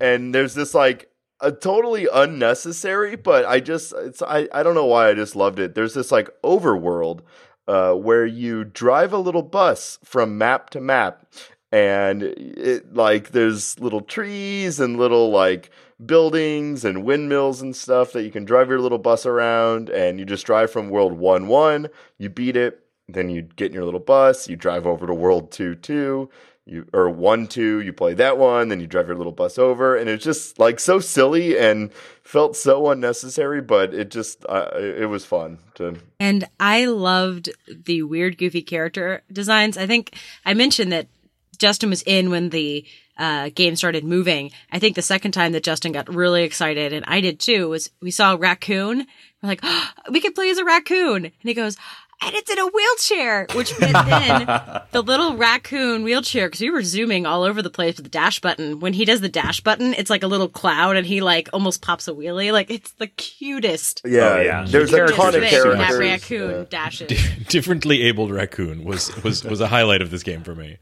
and 0.01 0.35
there's 0.35 0.55
this 0.55 0.73
like 0.75 1.10
a 1.41 1.53
totally 1.53 2.07
unnecessary, 2.13 3.17
but 3.17 3.45
I 3.47 3.61
just 3.61 3.93
it's 3.97 4.23
I, 4.23 4.49
I 4.53 4.63
don't 4.63 4.75
know 4.75 4.87
why 4.87 5.09
I 5.09 5.15
just 5.15 5.37
loved 5.37 5.59
it. 5.59 5.75
There's 5.75 5.95
this 5.95 6.13
like 6.13 6.29
overworld 6.43 7.21
uh, 7.69 7.95
where 7.95 8.27
you 8.27 8.65
drive 8.65 9.13
a 9.13 9.19
little 9.19 9.43
bus 9.43 9.99
from 10.05 10.39
map 10.39 10.71
to 10.71 10.81
map 10.81 11.25
and 11.73 12.23
it 12.23 12.95
like 12.95 13.31
there's 13.31 13.79
little 13.79 14.01
trees 14.01 14.81
and 14.81 14.99
little 14.99 15.31
like 15.31 15.71
buildings 16.05 16.85
and 16.85 17.05
windmills 17.05 17.63
and 17.63 17.77
stuff 17.77 18.13
that 18.13 18.25
you 18.25 18.31
can 18.31 18.45
drive 18.45 18.69
your 18.69 18.81
little 18.81 18.99
bus 18.99 19.27
around 19.27 19.89
and 19.91 20.19
you 20.19 20.25
just 20.25 20.47
drive 20.47 20.71
from 20.71 20.89
world 20.89 21.13
1 21.13 21.47
1 21.47 21.89
you 22.19 22.29
beat 22.29 22.57
it 22.57 22.85
then 23.09 23.29
you 23.29 23.43
get 23.43 23.69
in 23.69 23.75
your 23.75 23.85
little 23.85 24.01
bus 24.01 24.49
you 24.49 24.57
drive 24.57 24.87
over 24.87 25.07
to 25.07 25.15
world 25.15 25.53
2 25.53 25.77
2 25.77 26.29
you 26.67 26.87
or 26.93 27.09
one 27.09 27.47
two 27.47 27.81
you 27.81 27.93
play 27.93 28.15
that 28.15 28.39
one 28.39 28.69
then 28.69 28.81
you 28.81 28.87
drive 28.87 29.07
your 29.07 29.17
little 29.17 29.33
bus 29.33 29.59
over 29.59 29.97
and 29.97 30.09
it's 30.09 30.25
just 30.25 30.59
like 30.59 30.79
so 30.79 31.01
silly 31.01 31.59
and 31.59 31.93
felt 32.23 32.55
so 32.55 32.91
unnecessary 32.91 33.61
but 33.61 33.93
it 33.95 34.11
just 34.11 34.45
uh, 34.49 34.71
it 34.75 35.09
was 35.09 35.25
fun 35.25 35.59
to 35.75 35.97
And 36.19 36.45
I 36.59 36.87
loved 36.87 37.51
the 37.69 38.03
weird, 38.03 38.39
goofy 38.39 38.63
character 38.63 39.23
designs. 39.33 39.77
I 39.77 39.87
think 39.87 40.15
I 40.45 40.55
mentioned 40.55 40.93
that 40.93 41.09
Justin 41.59 41.91
was 41.91 42.03
in 42.03 42.31
when 42.31 42.51
the 42.51 42.85
uh, 43.19 43.51
game 43.55 43.77
started 43.77 44.05
moving. 44.05 44.51
I 44.73 44.79
think 44.79 44.97
the 44.97 45.03
second 45.03 45.33
time 45.33 45.53
that 45.53 45.63
Justin 45.63 45.93
got 45.93 46.15
really 46.15 46.43
excited, 46.43 46.93
and 46.93 47.05
I 47.07 47.21
did 47.21 47.39
too, 47.39 47.69
was 47.69 47.91
we 48.01 48.11
saw 48.11 48.33
a 48.33 48.37
raccoon. 48.37 49.07
We're 49.43 49.49
like, 49.49 49.61
oh, 49.63 49.91
we 50.11 50.21
could 50.21 50.35
play 50.35 50.51
as 50.51 50.59
a 50.59 50.65
raccoon. 50.65 51.27
And 51.27 51.35
he 51.43 51.55
goes, 51.55 51.77
and 52.23 52.35
it's 52.35 52.51
in 52.51 52.59
a 52.59 52.67
wheelchair, 52.67 53.47
which 53.55 53.79
meant 53.81 53.93
then 53.93 54.47
the 54.93 55.03
little 55.03 55.37
raccoon 55.37 56.03
wheelchair, 56.05 56.49
because 56.49 56.61
we 56.61 56.71
were 56.71 56.83
zooming 56.83 57.25
all 57.27 57.43
over 57.45 57.63
the 57.63 57.71
place 57.71 57.97
with 57.97 58.05
the 58.05 58.11
dash 58.11 58.41
button. 58.41 58.81
When 58.81 58.93
he 58.93 59.05
does 59.05 59.21
the 59.21 59.29
dash 59.29 59.61
button, 59.61 59.95
it's 59.95 60.11
like 60.11 60.23
a 60.23 60.27
little 60.27 60.49
cloud 60.49 60.97
and 60.97 61.07
he 61.07 61.21
like 61.21 61.49
almost 61.53 61.83
pops 61.83 62.09
a 62.09 62.13
wheelie. 62.13 62.53
Like 62.53 62.71
it's 62.71 62.93
the 62.93 63.07
cutest. 63.07 64.03
yeah, 64.05 64.21
Oh, 64.37 64.41
yeah. 64.41 64.65
there's 64.69 64.91
The 64.91 65.05
a 65.05 65.09
ton 65.09 65.35
of 65.35 65.41
characters 65.43 65.51
thing 65.51 65.61
are 65.61 65.69
when 65.69 65.79
characters 65.79 65.99
that 65.99 66.37
raccoon 66.39 66.51
yeah. 66.51 66.65
dashes. 66.69 67.29
Differently 67.49 68.03
abled 68.03 68.31
raccoon 68.31 68.85
was 68.85 69.11
was 69.23 69.45
was 69.45 69.61
a 69.61 69.69
highlight 69.69 70.03
of 70.03 70.11
this 70.11 70.23
game 70.23 70.43
for 70.43 70.55
me. 70.55 70.79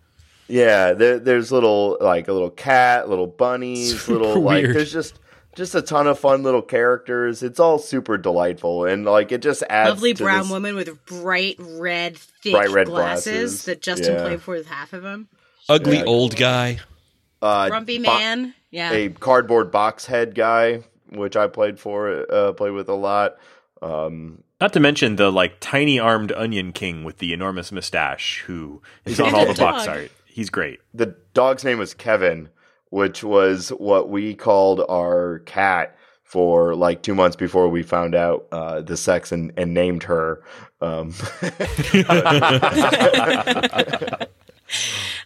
Yeah, 0.50 0.92
there, 0.94 1.18
there's 1.18 1.52
little 1.52 1.98
like 2.00 2.26
a 2.28 2.32
little 2.32 2.50
cat, 2.50 3.08
little 3.08 3.26
bunnies, 3.26 4.00
Super 4.04 4.18
little 4.18 4.42
like 4.42 4.62
weird. 4.64 4.76
there's 4.76 4.92
just 4.92 5.18
just 5.58 5.74
a 5.74 5.82
ton 5.82 6.06
of 6.06 6.18
fun 6.18 6.42
little 6.42 6.62
characters. 6.62 7.42
It's 7.42 7.60
all 7.60 7.78
super 7.78 8.16
delightful 8.16 8.86
and 8.86 9.04
like 9.04 9.30
it 9.32 9.42
just 9.42 9.62
adds 9.68 9.90
Lovely 9.90 10.14
to 10.14 10.22
brown 10.24 10.38
this- 10.44 10.50
woman 10.50 10.74
with 10.76 11.04
bright 11.04 11.56
red, 11.58 12.16
thick 12.16 12.54
Bright 12.54 12.70
red 12.70 12.86
glasses, 12.86 13.24
glasses. 13.26 13.64
that 13.64 13.82
Justin 13.82 14.14
Yeah. 14.14 14.22
played 14.22 14.40
for 14.42 14.54
with 14.54 14.66
half 14.68 14.92
of 14.94 15.02
them. 15.02 15.28
Ugly 15.68 15.98
Yeah. 15.98 16.04
old 16.04 16.36
guy. 16.36 16.78
uh, 17.42 17.68
Grumpy 17.68 17.98
bo- 17.98 18.02
man. 18.16 18.54
Yeah. 18.70 18.90
a 18.92 19.10
cardboard 19.10 19.70
box 19.70 20.06
head 20.06 20.34
guy, 20.34 20.82
which 21.10 21.36
I 21.36 21.46
played 21.46 21.78
for, 21.78 22.26
uh, 22.32 22.52
played 22.52 22.72
with 22.72 22.88
a 22.88 22.94
lot. 22.94 23.36
Um, 23.80 24.42
Not 24.60 24.72
to 24.72 24.80
mention 24.80 25.14
the 25.16 25.30
like 25.30 25.58
tiny 25.60 26.00
armed 26.00 26.32
onion 26.32 26.72
king 26.72 27.04
with 27.04 27.18
the 27.18 27.32
enormous 27.32 27.70
mustache 27.70 28.42
who 28.46 28.82
is 29.04 29.20
on 29.20 29.34
all 29.34 29.46
the 29.46 29.54
box 29.60 29.86
art. 29.86 30.10
He's 30.26 30.50
great. 30.50 30.80
the 30.94 31.14
dog's 31.34 31.62
name 31.64 31.78
was 31.78 31.94
Kevin, 31.94 32.48
which 32.90 33.22
was 33.24 33.68
what 33.70 34.08
we 34.08 34.34
called 34.34 34.80
our 34.88 35.40
cat 35.46 35.96
for 36.22 36.74
like 36.74 37.02
two 37.02 37.14
months 37.14 37.36
before 37.36 37.68
we 37.68 37.82
found 37.82 38.14
out 38.14 38.46
uh, 38.52 38.80
the 38.82 38.96
sex 38.96 39.32
and, 39.32 39.52
and 39.56 39.72
named 39.74 40.02
her. 40.04 40.42
Um, 40.80 41.14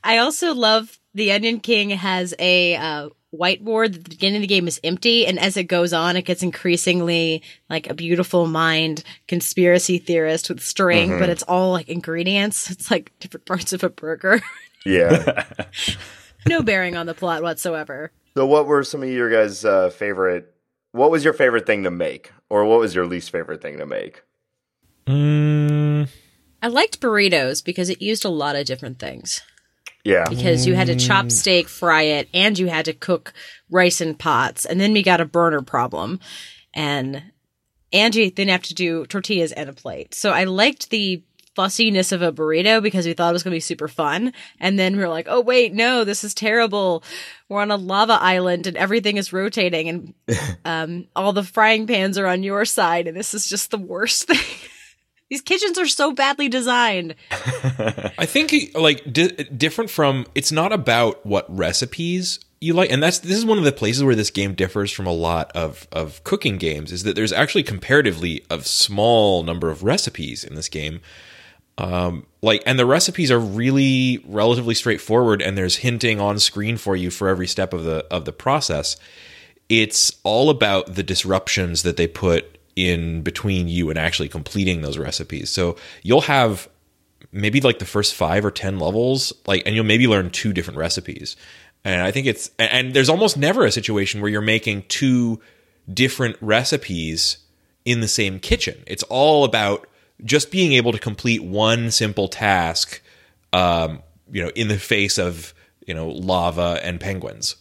I 0.04 0.18
also 0.18 0.54
love 0.54 0.98
the 1.14 1.32
Onion 1.32 1.60
King 1.60 1.90
has 1.90 2.34
a 2.38 2.76
uh, 2.76 3.08
whiteboard. 3.34 3.94
The 3.94 4.10
beginning 4.10 4.36
of 4.36 4.40
the 4.42 4.46
game 4.46 4.66
is 4.68 4.80
empty, 4.84 5.26
and 5.26 5.38
as 5.38 5.56
it 5.56 5.64
goes 5.64 5.92
on, 5.92 6.16
it 6.16 6.22
gets 6.22 6.42
increasingly 6.42 7.42
like 7.68 7.88
a 7.90 7.94
beautiful 7.94 8.46
mind 8.46 9.02
conspiracy 9.28 9.98
theorist 9.98 10.48
with 10.48 10.60
string, 10.62 11.10
Mm-hmm. 11.10 11.18
but 11.20 11.28
it's 11.28 11.42
all 11.44 11.72
like 11.72 11.88
ingredients. 11.88 12.70
It's 12.70 12.90
like 12.90 13.12
different 13.20 13.46
parts 13.46 13.72
of 13.72 13.82
a 13.84 13.88
burger. 13.90 14.40
yeah. 14.86 15.44
no 16.46 16.62
bearing 16.62 16.96
on 16.96 17.06
the 17.06 17.14
plot 17.14 17.42
whatsoever. 17.42 18.12
So, 18.36 18.46
what 18.46 18.66
were 18.66 18.82
some 18.84 19.02
of 19.02 19.08
your 19.08 19.30
guys' 19.30 19.64
uh, 19.64 19.90
favorite? 19.90 20.54
What 20.92 21.10
was 21.10 21.24
your 21.24 21.32
favorite 21.32 21.66
thing 21.66 21.84
to 21.84 21.90
make, 21.90 22.32
or 22.50 22.64
what 22.64 22.80
was 22.80 22.94
your 22.94 23.06
least 23.06 23.30
favorite 23.30 23.62
thing 23.62 23.78
to 23.78 23.86
make? 23.86 24.22
Mm, 25.06 26.08
I 26.62 26.68
liked 26.68 27.00
burritos 27.00 27.64
because 27.64 27.88
it 27.88 28.02
used 28.02 28.24
a 28.24 28.30
lot 28.30 28.56
of 28.56 28.66
different 28.66 28.98
things. 28.98 29.42
Yeah, 30.04 30.24
because 30.28 30.66
you 30.66 30.74
had 30.74 30.88
to 30.88 30.96
chop 30.96 31.30
steak, 31.30 31.68
fry 31.68 32.02
it, 32.02 32.28
and 32.34 32.58
you 32.58 32.66
had 32.66 32.86
to 32.86 32.92
cook 32.92 33.32
rice 33.70 34.00
in 34.00 34.16
pots. 34.16 34.64
And 34.64 34.80
then 34.80 34.92
we 34.92 35.02
got 35.02 35.20
a 35.20 35.24
burner 35.24 35.62
problem. 35.62 36.18
And 36.74 37.22
Angie 37.92 38.30
then 38.30 38.48
have 38.48 38.62
to 38.64 38.74
do 38.74 39.06
tortillas 39.06 39.52
and 39.52 39.68
a 39.68 39.72
plate. 39.72 40.14
So 40.14 40.30
I 40.30 40.44
liked 40.44 40.90
the 40.90 41.22
fussiness 41.54 42.12
of 42.12 42.22
a 42.22 42.32
burrito 42.32 42.82
because 42.82 43.06
we 43.06 43.12
thought 43.12 43.30
it 43.30 43.32
was 43.32 43.42
going 43.42 43.52
to 43.52 43.56
be 43.56 43.60
super 43.60 43.88
fun. 43.88 44.32
And 44.60 44.78
then 44.78 44.96
we 44.96 45.02
were 45.02 45.08
like, 45.08 45.26
oh, 45.28 45.40
wait, 45.40 45.72
no, 45.74 46.04
this 46.04 46.24
is 46.24 46.34
terrible. 46.34 47.02
We're 47.48 47.60
on 47.60 47.70
a 47.70 47.76
lava 47.76 48.14
island 48.14 48.66
and 48.66 48.76
everything 48.76 49.16
is 49.16 49.32
rotating 49.32 49.88
and 49.88 50.14
um, 50.64 51.06
all 51.14 51.32
the 51.32 51.42
frying 51.42 51.86
pans 51.86 52.18
are 52.18 52.26
on 52.26 52.42
your 52.42 52.64
side. 52.64 53.06
And 53.06 53.16
this 53.16 53.34
is 53.34 53.46
just 53.46 53.70
the 53.70 53.78
worst 53.78 54.24
thing. 54.28 54.68
These 55.30 55.40
kitchens 55.40 55.78
are 55.78 55.88
so 55.88 56.12
badly 56.12 56.50
designed. 56.50 57.14
I 57.30 58.26
think 58.26 58.52
like 58.74 59.10
di- 59.10 59.28
different 59.28 59.88
from 59.88 60.26
it's 60.34 60.52
not 60.52 60.72
about 60.72 61.24
what 61.24 61.46
recipes 61.54 62.38
you 62.60 62.74
like 62.74 62.92
and 62.92 63.02
that's 63.02 63.18
this 63.18 63.36
is 63.36 63.44
one 63.44 63.58
of 63.58 63.64
the 63.64 63.72
places 63.72 64.04
where 64.04 64.14
this 64.14 64.30
game 64.30 64.54
differs 64.54 64.92
from 64.92 65.06
a 65.06 65.12
lot 65.12 65.50
of 65.52 65.88
of 65.90 66.22
cooking 66.22 66.58
games 66.58 66.92
is 66.92 67.02
that 67.02 67.16
there's 67.16 67.32
actually 67.32 67.62
comparatively 67.64 68.44
a 68.50 68.60
small 68.60 69.42
number 69.42 69.68
of 69.68 69.82
recipes 69.82 70.44
in 70.44 70.54
this 70.54 70.68
game 70.68 71.00
um 71.78 72.26
like 72.42 72.62
and 72.66 72.78
the 72.78 72.86
recipes 72.86 73.30
are 73.30 73.38
really 73.38 74.22
relatively 74.26 74.74
straightforward 74.74 75.40
and 75.40 75.56
there's 75.56 75.76
hinting 75.76 76.20
on 76.20 76.38
screen 76.38 76.76
for 76.76 76.94
you 76.96 77.10
for 77.10 77.28
every 77.28 77.46
step 77.46 77.72
of 77.72 77.84
the 77.84 78.04
of 78.10 78.24
the 78.24 78.32
process. 78.32 78.96
It's 79.68 80.16
all 80.22 80.50
about 80.50 80.94
the 80.94 81.02
disruptions 81.02 81.82
that 81.82 81.96
they 81.96 82.06
put 82.06 82.58
in 82.76 83.22
between 83.22 83.68
you 83.68 83.90
and 83.90 83.98
actually 83.98 84.28
completing 84.28 84.82
those 84.82 84.98
recipes. 84.98 85.50
So 85.50 85.76
you'll 86.02 86.22
have 86.22 86.68
maybe 87.30 87.60
like 87.60 87.78
the 87.78 87.86
first 87.86 88.14
five 88.14 88.44
or 88.44 88.50
ten 88.50 88.78
levels 88.78 89.32
like 89.46 89.62
and 89.64 89.74
you'll 89.74 89.84
maybe 89.84 90.06
learn 90.06 90.30
two 90.30 90.52
different 90.52 90.78
recipes. 90.78 91.36
And 91.84 92.02
i 92.02 92.10
think 92.10 92.26
it's 92.26 92.50
and- 92.58 92.92
there's 92.92 93.08
almost 93.08 93.36
never 93.36 93.64
a 93.64 93.72
situation 93.72 94.20
where 94.20 94.30
you're 94.30 94.40
making 94.40 94.84
two 94.88 95.40
different 95.92 96.36
recipes 96.40 97.38
in 97.84 98.00
the 98.00 98.08
same 98.08 98.38
kitchen. 98.38 98.82
It's 98.86 99.02
all 99.04 99.44
about 99.44 99.88
just 100.24 100.50
being 100.50 100.72
able 100.72 100.92
to 100.92 100.98
complete 100.98 101.42
one 101.42 101.90
simple 101.90 102.28
task 102.28 103.02
um 103.52 104.02
you 104.30 104.42
know 104.42 104.50
in 104.50 104.68
the 104.68 104.78
face 104.78 105.18
of 105.18 105.54
you 105.86 105.94
know 105.94 106.08
lava 106.08 106.80
and 106.82 107.00
penguins 107.00 107.56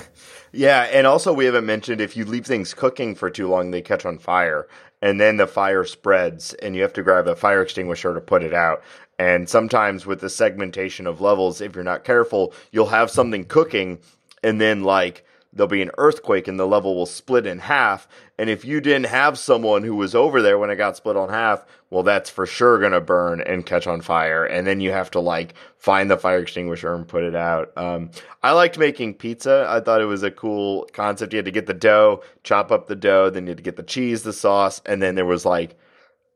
yeah, 0.52 0.82
and 0.92 1.06
also 1.06 1.32
we 1.32 1.44
haven't 1.44 1.66
mentioned 1.66 2.00
if 2.00 2.16
you 2.16 2.24
leave 2.24 2.46
things 2.46 2.74
cooking 2.74 3.14
for 3.14 3.30
too 3.30 3.48
long, 3.48 3.70
they 3.70 3.82
catch 3.82 4.04
on 4.04 4.18
fire, 4.18 4.68
and 5.00 5.20
then 5.20 5.36
the 5.36 5.46
fire 5.46 5.84
spreads, 5.84 6.54
and 6.54 6.74
you 6.76 6.82
have 6.82 6.92
to 6.94 7.02
grab 7.02 7.26
a 7.26 7.36
fire 7.36 7.62
extinguisher 7.62 8.14
to 8.14 8.20
put 8.20 8.42
it 8.42 8.54
out. 8.54 8.82
And 9.18 9.48
sometimes 9.48 10.06
with 10.06 10.20
the 10.20 10.30
segmentation 10.30 11.06
of 11.06 11.20
levels, 11.20 11.60
if 11.60 11.74
you're 11.74 11.84
not 11.84 12.04
careful, 12.04 12.52
you'll 12.70 12.86
have 12.86 13.10
something 13.10 13.44
cooking, 13.44 13.98
and 14.42 14.60
then 14.60 14.84
like 14.84 15.24
there'll 15.52 15.68
be 15.68 15.82
an 15.82 15.90
earthquake 15.98 16.48
and 16.48 16.58
the 16.58 16.66
level 16.66 16.94
will 16.94 17.06
split 17.06 17.46
in 17.46 17.58
half. 17.58 18.08
And 18.38 18.48
if 18.48 18.64
you 18.64 18.80
didn't 18.80 19.06
have 19.06 19.38
someone 19.38 19.82
who 19.82 19.94
was 19.94 20.14
over 20.14 20.40
there 20.40 20.58
when 20.58 20.70
it 20.70 20.76
got 20.76 20.96
split 20.96 21.16
on 21.16 21.28
half, 21.28 21.64
well, 21.90 22.02
that's 22.02 22.30
for 22.30 22.46
sure 22.46 22.78
going 22.78 22.92
to 22.92 23.00
burn 23.00 23.42
and 23.42 23.66
catch 23.66 23.86
on 23.86 24.00
fire. 24.00 24.44
And 24.44 24.66
then 24.66 24.80
you 24.80 24.92
have 24.92 25.10
to 25.12 25.20
like 25.20 25.54
find 25.76 26.10
the 26.10 26.16
fire 26.16 26.38
extinguisher 26.38 26.94
and 26.94 27.06
put 27.06 27.22
it 27.22 27.34
out. 27.34 27.76
Um, 27.76 28.10
I 28.42 28.52
liked 28.52 28.78
making 28.78 29.14
pizza. 29.14 29.66
I 29.68 29.80
thought 29.80 30.00
it 30.00 30.06
was 30.06 30.22
a 30.22 30.30
cool 30.30 30.88
concept. 30.92 31.32
You 31.32 31.38
had 31.38 31.44
to 31.44 31.50
get 31.50 31.66
the 31.66 31.74
dough, 31.74 32.22
chop 32.44 32.72
up 32.72 32.86
the 32.86 32.96
dough, 32.96 33.30
then 33.30 33.44
you 33.44 33.50
had 33.50 33.58
to 33.58 33.62
get 33.62 33.76
the 33.76 33.82
cheese, 33.82 34.22
the 34.22 34.32
sauce, 34.32 34.80
and 34.86 35.02
then 35.02 35.14
there 35.14 35.26
was 35.26 35.44
like, 35.44 35.76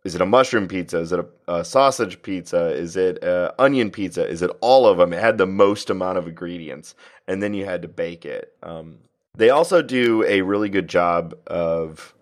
is 0.06 0.14
it 0.14 0.20
a 0.20 0.26
mushroom 0.26 0.68
pizza? 0.68 0.98
Is 0.98 1.10
it 1.10 1.18
a, 1.18 1.52
a 1.52 1.64
sausage 1.64 2.22
pizza? 2.22 2.68
Is 2.68 2.96
it 2.96 3.22
onion 3.58 3.90
pizza? 3.90 4.26
Is 4.26 4.40
it 4.40 4.52
all 4.60 4.86
of 4.86 4.98
them? 4.98 5.12
It 5.12 5.20
had 5.20 5.36
the 5.36 5.46
most 5.46 5.90
amount 5.90 6.16
of 6.16 6.28
ingredients, 6.28 6.94
and 7.26 7.42
then 7.42 7.54
you 7.54 7.64
had 7.64 7.82
to 7.82 7.88
bake 7.88 8.24
it. 8.24 8.54
Um, 8.62 8.98
they 9.34 9.50
also 9.50 9.82
do 9.82 10.24
a 10.24 10.42
really 10.42 10.68
good 10.68 10.88
job 10.88 11.36
of 11.48 12.14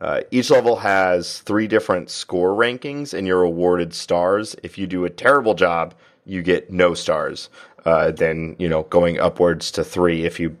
uh, 0.00 0.22
each 0.32 0.50
level 0.50 0.76
has 0.76 1.38
three 1.40 1.68
different 1.68 2.10
score 2.10 2.52
rankings, 2.52 3.14
and 3.14 3.26
you're 3.28 3.44
awarded 3.44 3.94
stars. 3.94 4.56
If 4.64 4.76
you 4.76 4.88
do 4.88 5.04
a 5.04 5.10
terrible 5.10 5.54
job, 5.54 5.94
you 6.24 6.42
get 6.42 6.72
no 6.72 6.94
stars. 6.94 7.48
Uh, 7.84 8.10
then 8.10 8.56
you 8.58 8.68
know 8.68 8.82
going 8.84 9.20
upwards 9.20 9.70
to 9.70 9.84
three 9.84 10.24
if 10.24 10.40
you 10.40 10.56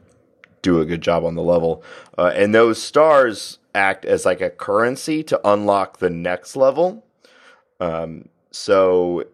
do 0.62 0.80
a 0.80 0.86
good 0.86 1.00
job 1.00 1.24
on 1.24 1.34
the 1.34 1.42
level. 1.42 1.82
Uh, 2.16 2.32
and 2.34 2.54
those 2.54 2.80
stars 2.80 3.58
act 3.74 4.04
as 4.04 4.24
like 4.24 4.40
a 4.40 4.50
currency 4.50 5.22
to 5.24 5.40
unlock 5.48 5.98
the 5.98 6.10
next 6.10 6.56
level. 6.56 7.04
Um, 7.80 8.28
so 8.50 9.24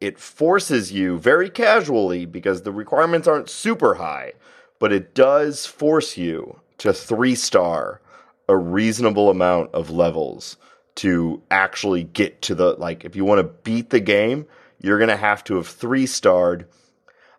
it 0.00 0.18
forces 0.18 0.92
you 0.92 1.18
very 1.18 1.50
casually 1.50 2.26
because 2.26 2.62
the 2.62 2.72
requirements 2.72 3.26
aren't 3.26 3.50
super 3.50 3.94
high, 3.94 4.34
but 4.78 4.92
it 4.92 5.14
does 5.14 5.66
force 5.66 6.16
you 6.16 6.60
to 6.78 6.92
three 6.92 7.34
star 7.34 8.00
a 8.48 8.56
reasonable 8.56 9.28
amount 9.28 9.74
of 9.74 9.90
levels 9.90 10.56
to 10.94 11.42
actually 11.50 12.02
get 12.02 12.40
to 12.42 12.54
the 12.54 12.72
like 12.74 13.04
if 13.04 13.14
you 13.14 13.24
want 13.24 13.38
to 13.38 13.44
beat 13.62 13.90
the 13.90 14.00
game, 14.00 14.46
you're 14.80 14.98
going 14.98 15.08
to 15.08 15.16
have 15.16 15.44
to 15.44 15.56
have 15.56 15.66
three 15.66 16.06
starred 16.06 16.66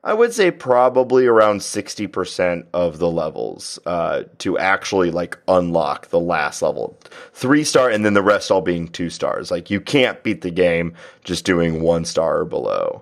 I 0.04 0.14
would 0.14 0.34
say 0.34 0.50
probably 0.50 1.26
around 1.26 1.60
60% 1.60 2.66
of 2.74 3.00
the 3.00 3.12
levels 3.12 3.80
uh, 3.86 4.24
to 4.38 4.58
actually 4.58 5.12
like 5.12 5.38
unlock 5.48 6.08
the 6.08 6.20
last 6.20 6.62
level. 6.62 6.98
Three 7.34 7.66
star 7.66 7.90
and 7.90 8.06
then 8.06 8.14
the 8.14 8.22
rest 8.22 8.50
all 8.50 8.62
being 8.62 8.88
two 8.88 9.10
stars. 9.10 9.52
Like 9.52 9.70
you 9.70 9.82
can't 9.82 10.24
beat 10.24 10.42
the 10.42 10.52
game 10.52 10.94
just 11.26 11.44
doing 11.44 11.82
one 11.82 12.06
star 12.06 12.40
or 12.40 12.46
below. 12.46 13.02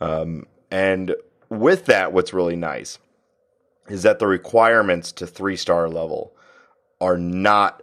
Um, 0.00 0.46
and 0.70 1.14
with 1.48 1.86
that, 1.86 2.12
what's 2.12 2.34
really 2.34 2.56
nice 2.56 2.98
is 3.88 4.02
that 4.02 4.18
the 4.18 4.26
requirements 4.26 5.12
to 5.12 5.26
three 5.26 5.56
star 5.56 5.88
level 5.88 6.34
are 7.00 7.18
not 7.18 7.82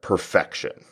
perfection. 0.00 0.84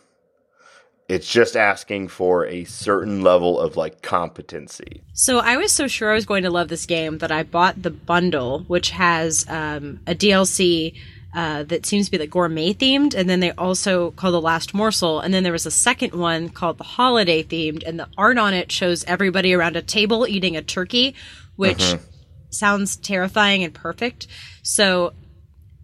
It's 1.15 1.31
just 1.31 1.57
asking 1.57 2.09
for 2.09 2.45
a 2.45 2.65
certain 2.65 3.23
level 3.23 3.61
of 3.61 3.77
like 3.77 4.03
competency. 4.03 5.05
So 5.13 5.39
I 5.39 5.57
was 5.57 5.71
so 5.71 5.87
sure 5.87 6.11
I 6.11 6.15
was 6.15 6.27
going 6.27 6.43
to 6.43 6.51
love 6.51 6.67
this 6.67 6.87
game 6.87 7.19
that 7.19 7.31
I 7.31 7.45
bought 7.45 7.81
the 7.81 7.91
bundle, 7.91 8.65
which 8.67 8.91
has 8.91 9.47
um, 9.49 10.01
a 10.09 10.15
DLC 10.17 10.97
uh, 11.33 11.63
that 11.65 11.87
seems 11.87 12.07
to 12.07 12.11
be 12.11 12.19
like 12.19 12.31
gourmet 12.31 12.75
themed, 12.75 13.15
and 13.15 13.31
then 13.31 13.39
they 13.39 13.53
also 13.53 14.11
call 14.13 14.33
the 14.33 14.41
Lost 14.41 14.73
Morsel, 14.75 15.21
and 15.21 15.33
then 15.33 15.45
there 15.45 15.53
was 15.53 15.67
a 15.67 15.71
second 15.71 16.15
one 16.15 16.49
called 16.49 16.79
the 16.79 16.85
Holiday 16.85 17.45
themed, 17.45 17.85
and 17.87 17.99
the 17.99 18.09
art 18.19 18.37
on 18.37 18.53
it 18.53 18.73
shows 18.73 19.05
everybody 19.05 19.53
around 19.53 19.77
a 19.77 19.83
table 19.83 20.27
eating 20.27 20.57
a 20.57 20.63
turkey, 20.63 21.15
which 21.55 21.79
mm-hmm. 21.79 22.05
sounds 22.51 22.97
terrifying 22.97 23.63
and 23.63 23.73
perfect. 23.73 24.27
So 24.63 25.13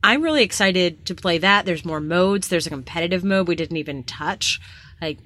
I'm 0.03 0.23
really 0.23 0.43
excited 0.43 1.07
to 1.07 1.15
play 1.15 1.39
that. 1.39 1.67
There's 1.67 1.85
more 1.85 2.01
modes. 2.01 2.49
There's 2.49 2.67
a 2.67 2.71
competitive 2.71 3.23
mode 3.23 3.47
we 3.47 3.55
didn't 3.55 3.77
even 3.77 4.03
touch. 4.03 4.61
Like, 5.01 5.19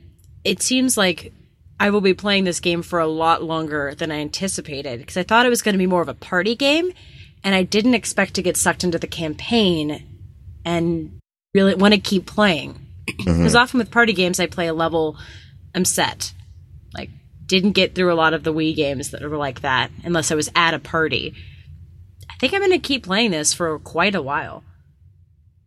it 0.45 0.63
seems 0.63 0.97
like 0.97 1.33
I 1.81 1.91
will 1.91 2.01
be 2.01 2.15
playing 2.15 2.45
this 2.45 2.61
game 2.61 2.83
for 2.83 3.01
a 3.01 3.07
lot 3.07 3.43
longer 3.43 3.95
than 3.95 4.13
I 4.13 4.17
anticipated 4.17 5.01
because 5.01 5.17
I 5.17 5.23
thought 5.23 5.47
it 5.47 5.51
was 5.51 5.63
going 5.63 5.75
to 5.75 5.79
be 5.79 5.87
more 5.87 6.03
of 6.03 6.09
a 6.09 6.15
party 6.15 6.55
game 6.55 6.93
and 7.43 7.55
I 7.55 7.63
didn't 7.63 7.95
expect 7.95 8.35
to 8.35 8.43
get 8.43 8.57
sucked 8.57 8.85
into 8.85 8.99
the 8.99 9.07
campaign 9.07 10.03
and 10.65 11.19
really 11.55 11.75
want 11.75 11.95
to 11.95 12.01
keep 12.01 12.27
playing. 12.27 12.81
Because 13.07 13.27
mm-hmm. 13.27 13.57
often 13.57 13.79
with 13.79 13.91
party 13.91 14.13
games, 14.13 14.41
I 14.41 14.47
play 14.47 14.67
a 14.67 14.75
level, 14.75 15.19
I'm 15.75 15.85
set. 15.85 16.33
Like, 16.95 17.11
didn't 17.47 17.73
get 17.73 17.95
through 17.95 18.13
a 18.13 18.15
lot 18.17 18.33
of 18.33 18.45
the 18.45 18.55
Wii 18.55 18.75
games 18.75 19.11
that 19.11 19.23
were 19.23 19.37
like 19.37 19.61
that 19.61 19.91
unless 20.05 20.31
I 20.31 20.37
was 20.37 20.51
at 20.57 20.75
a 20.75 20.79
party. 20.79 21.35
I 22.31 22.35
think 22.39 22.55
I'm 22.55 22.61
going 22.61 22.73
to 22.73 22.79
keep 22.79 23.05
playing 23.05 23.31
this 23.31 23.53
for 23.53 23.79
quite 23.79 24.15
a 24.15 24.23
while. 24.23 24.65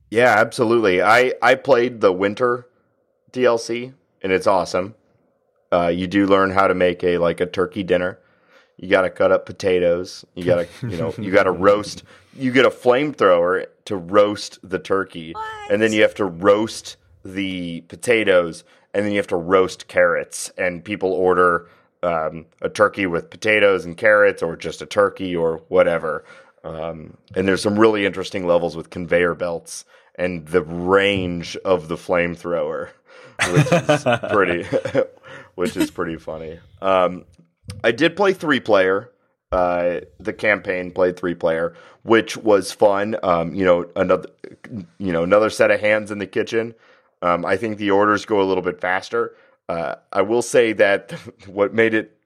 Yeah, 0.09 0.33
absolutely. 0.37 1.01
I 1.01 1.33
I 1.41 1.55
played 1.55 2.01
the 2.01 2.13
winter 2.13 2.66
DLC 3.37 3.93
and 4.21 4.31
it's 4.31 4.47
awesome. 4.47 4.95
Uh, 5.71 5.87
you 5.87 6.07
do 6.07 6.25
learn 6.25 6.51
how 6.51 6.67
to 6.67 6.73
make 6.73 7.03
a 7.03 7.17
like 7.17 7.39
a 7.41 7.45
turkey 7.45 7.83
dinner. 7.83 8.19
You 8.77 8.89
got 8.89 9.01
to 9.01 9.09
cut 9.09 9.31
up 9.31 9.45
potatoes. 9.45 10.25
You 10.35 10.43
got 10.43 10.67
to 10.67 10.87
you 10.87 10.97
know 10.97 11.13
you 11.17 11.31
got 11.31 11.43
to 11.43 11.51
roast. 11.67 12.03
You 12.33 12.51
get 12.51 12.65
a 12.65 12.69
flamethrower 12.69 13.65
to 13.85 13.95
roast 13.95 14.59
the 14.63 14.79
turkey, 14.79 15.33
what? 15.33 15.71
and 15.71 15.81
then 15.81 15.91
you 15.91 16.01
have 16.03 16.15
to 16.15 16.25
roast 16.25 16.97
the 17.25 17.81
potatoes, 17.81 18.63
and 18.93 19.03
then 19.03 19.11
you 19.11 19.17
have 19.17 19.27
to 19.27 19.35
roast 19.35 19.87
carrots. 19.87 20.51
And 20.57 20.83
people 20.83 21.11
order 21.11 21.67
um, 22.03 22.45
a 22.61 22.69
turkey 22.69 23.07
with 23.07 23.29
potatoes 23.29 23.85
and 23.85 23.97
carrots, 23.97 24.41
or 24.43 24.55
just 24.55 24.81
a 24.81 24.85
turkey, 24.85 25.35
or 25.35 25.57
whatever. 25.67 26.23
Um, 26.63 27.17
and 27.35 27.47
there's 27.47 27.61
some 27.61 27.79
really 27.79 28.05
interesting 28.05 28.45
levels 28.45 28.75
with 28.75 28.89
conveyor 28.89 29.35
belts 29.35 29.85
and 30.15 30.47
the 30.47 30.63
range 30.63 31.55
of 31.57 31.87
the 31.87 31.95
flamethrower 31.95 32.89
which 33.51 33.71
is 33.71 34.03
pretty, 34.31 34.63
which 35.55 35.77
is 35.77 35.91
pretty 35.91 36.17
funny. 36.17 36.59
Um, 36.81 37.25
I 37.83 37.91
did 37.91 38.15
play 38.15 38.33
three 38.33 38.59
player. 38.59 39.11
Uh, 39.51 40.01
the 40.19 40.33
campaign 40.33 40.91
played 40.91 41.17
three 41.17 41.35
player, 41.35 41.73
which 42.03 42.35
was 42.35 42.71
fun. 42.71 43.15
Um, 43.23 43.55
you 43.55 43.63
know, 43.63 43.89
another, 43.95 44.29
you 44.97 45.13
know, 45.13 45.23
another 45.23 45.49
set 45.49 45.71
of 45.71 45.79
hands 45.79 46.11
in 46.11 46.19
the 46.19 46.27
kitchen. 46.27 46.75
Um, 47.21 47.45
I 47.45 47.55
think 47.55 47.77
the 47.77 47.91
orders 47.91 48.25
go 48.25 48.41
a 48.41 48.43
little 48.43 48.63
bit 48.63 48.81
faster. 48.81 49.35
Uh, 49.69 49.95
I 50.11 50.21
will 50.21 50.41
say 50.41 50.73
that 50.73 51.11
what 51.47 51.73
made 51.73 51.93
it 51.93 52.17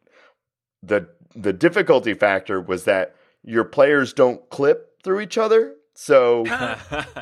the 0.84 1.08
the 1.36 1.54
difficulty 1.54 2.14
factor 2.14 2.60
was 2.60 2.86
that 2.86 3.16
your 3.44 3.64
players 3.64 4.14
don't 4.14 4.48
clip 4.50 5.02
through 5.04 5.22
each 5.22 5.38
other. 5.38 5.76
So 5.94 6.46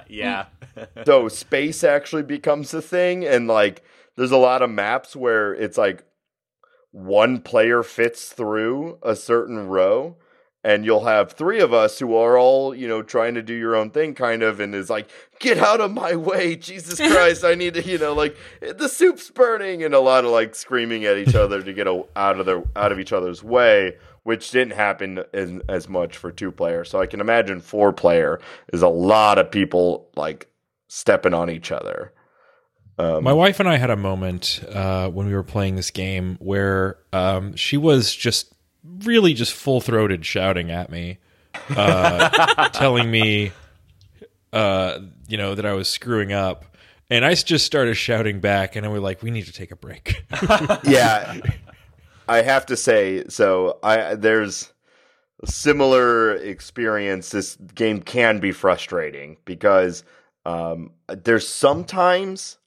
yeah. 0.07 0.45
So 1.05 1.27
space 1.27 1.83
actually 1.83 2.23
becomes 2.23 2.73
a 2.73 2.81
thing 2.81 3.25
and 3.25 3.47
like 3.47 3.83
there's 4.15 4.31
a 4.31 4.37
lot 4.37 4.61
of 4.61 4.69
maps 4.69 5.15
where 5.15 5.53
it's 5.53 5.77
like 5.77 6.03
one 6.91 7.39
player 7.41 7.83
fits 7.83 8.29
through 8.29 8.97
a 9.03 9.15
certain 9.15 9.67
row 9.67 10.17
and 10.63 10.83
you'll 10.83 11.05
have 11.05 11.31
three 11.31 11.61
of 11.61 11.73
us 11.73 11.99
who 11.99 12.15
are 12.15 12.37
all 12.37 12.75
you 12.75 12.87
know 12.87 13.01
trying 13.01 13.33
to 13.35 13.41
do 13.41 13.53
your 13.53 13.75
own 13.75 13.89
thing 13.91 14.13
kind 14.13 14.43
of 14.43 14.59
and 14.59 14.75
is 14.75 14.89
like 14.89 15.09
get 15.39 15.57
out 15.57 15.79
of 15.79 15.91
my 15.91 16.15
way 16.15 16.55
jesus 16.55 16.99
christ 17.13 17.45
i 17.45 17.55
need 17.55 17.73
to 17.73 17.83
you 17.83 17.97
know 17.97 18.13
like 18.13 18.35
the 18.59 18.89
soup's 18.89 19.29
burning 19.29 19.83
and 19.83 19.93
a 19.93 19.99
lot 19.99 20.25
of 20.25 20.31
like 20.31 20.55
screaming 20.55 21.05
at 21.05 21.17
each 21.17 21.35
other 21.35 21.61
to 21.61 21.73
get 21.73 21.87
out 21.87 22.39
of 22.39 22.45
their 22.45 22.63
out 22.75 22.91
of 22.91 22.99
each 22.99 23.13
other's 23.13 23.43
way 23.43 23.95
which 24.23 24.51
didn't 24.51 24.73
happen 24.73 25.23
as, 25.33 25.53
as 25.67 25.89
much 25.89 26.17
for 26.17 26.31
two 26.31 26.51
player. 26.51 26.83
So 26.83 26.99
i 26.99 27.05
can 27.05 27.21
imagine 27.21 27.61
four 27.61 27.93
player 27.93 28.39
is 28.73 28.81
a 28.81 28.89
lot 28.89 29.37
of 29.37 29.49
people 29.49 30.09
like 30.15 30.48
stepping 30.89 31.33
on 31.33 31.49
each 31.49 31.71
other 31.71 32.11
um, 32.99 33.23
My 33.23 33.31
wife 33.31 33.61
and 33.61 33.69
I 33.69 33.77
had 33.77 33.89
a 33.89 33.95
moment 33.95 34.59
uh, 34.69 35.09
when 35.09 35.27
we 35.27 35.33
were 35.33 35.43
playing 35.43 35.77
this 35.77 35.89
game 35.89 36.35
where 36.41 36.97
um, 37.13 37.55
she 37.55 37.77
was 37.77 38.13
just 38.13 38.53
really 39.05 39.33
just 39.33 39.53
full 39.53 39.79
throated 39.79 40.25
shouting 40.25 40.69
at 40.69 40.91
me, 40.91 41.17
uh, 41.69 42.69
telling 42.73 43.09
me, 43.09 43.53
uh, 44.51 44.99
you 45.29 45.37
know, 45.37 45.55
that 45.55 45.65
I 45.65 45.73
was 45.73 45.89
screwing 45.89 46.33
up. 46.33 46.65
And 47.09 47.25
I 47.25 47.33
just 47.33 47.65
started 47.65 47.95
shouting 47.95 48.39
back, 48.39 48.75
and 48.75 48.85
I 48.85 48.89
was 48.89 49.01
like, 49.01 49.23
"We 49.23 49.31
need 49.31 49.47
to 49.47 49.53
take 49.53 49.71
a 49.71 49.75
break." 49.75 50.23
yeah, 50.83 51.39
I 52.27 52.43
have 52.43 52.67
to 52.67 52.77
say, 52.77 53.23
so 53.29 53.79
I 53.81 54.13
there's 54.13 54.71
a 55.41 55.47
similar 55.47 56.35
experience. 56.35 57.29
This 57.29 57.55
game 57.73 58.01
can 58.01 58.39
be 58.39 58.51
frustrating 58.51 59.37
because 59.43 60.03
um, 60.45 60.91
there's 61.07 61.47
sometimes 61.47 62.57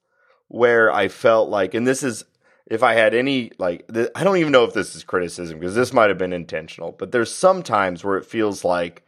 where 0.48 0.92
I 0.92 1.08
felt 1.08 1.48
like, 1.48 1.74
and 1.74 1.86
this 1.86 2.02
is 2.02 2.24
if 2.66 2.82
I 2.82 2.94
had 2.94 3.14
any 3.14 3.52
like, 3.58 3.86
th- 3.92 4.10
I 4.14 4.24
don't 4.24 4.36
even 4.38 4.52
know 4.52 4.64
if 4.64 4.74
this 4.74 4.94
is 4.94 5.04
criticism 5.04 5.58
because 5.58 5.74
this 5.74 5.92
might 5.92 6.08
have 6.08 6.18
been 6.18 6.32
intentional, 6.32 6.92
but 6.92 7.12
there's 7.12 7.34
some 7.34 7.62
times 7.62 8.04
where 8.04 8.16
it 8.16 8.26
feels 8.26 8.64
like 8.64 9.02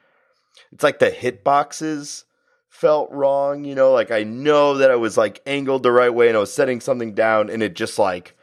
it's 0.72 0.82
like 0.82 0.98
the 0.98 1.10
hitboxes 1.10 2.24
felt 2.68 3.10
wrong, 3.12 3.64
you 3.64 3.74
know, 3.74 3.92
like 3.92 4.10
I 4.10 4.24
know 4.24 4.78
that 4.78 4.90
I 4.90 4.96
was 4.96 5.16
like 5.16 5.40
angled 5.46 5.82
the 5.82 5.92
right 5.92 6.12
way 6.12 6.28
and 6.28 6.36
I 6.36 6.40
was 6.40 6.52
setting 6.52 6.80
something 6.80 7.14
down 7.14 7.48
and 7.48 7.62
it 7.62 7.74
just 7.74 7.98
like 7.98 8.36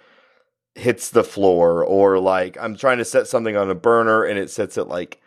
hits 0.76 1.10
the 1.10 1.24
floor 1.24 1.84
or 1.84 2.18
like 2.18 2.58
I'm 2.60 2.78
trying 2.78 3.00
to 3.00 3.06
set 3.06 3.28
something 3.28 3.58
on 3.58 3.70
a 3.70 3.76
burner 3.76 4.24
and 4.24 4.40
it 4.40 4.50
sets 4.50 4.78
it 4.78 4.88
like 4.88 5.22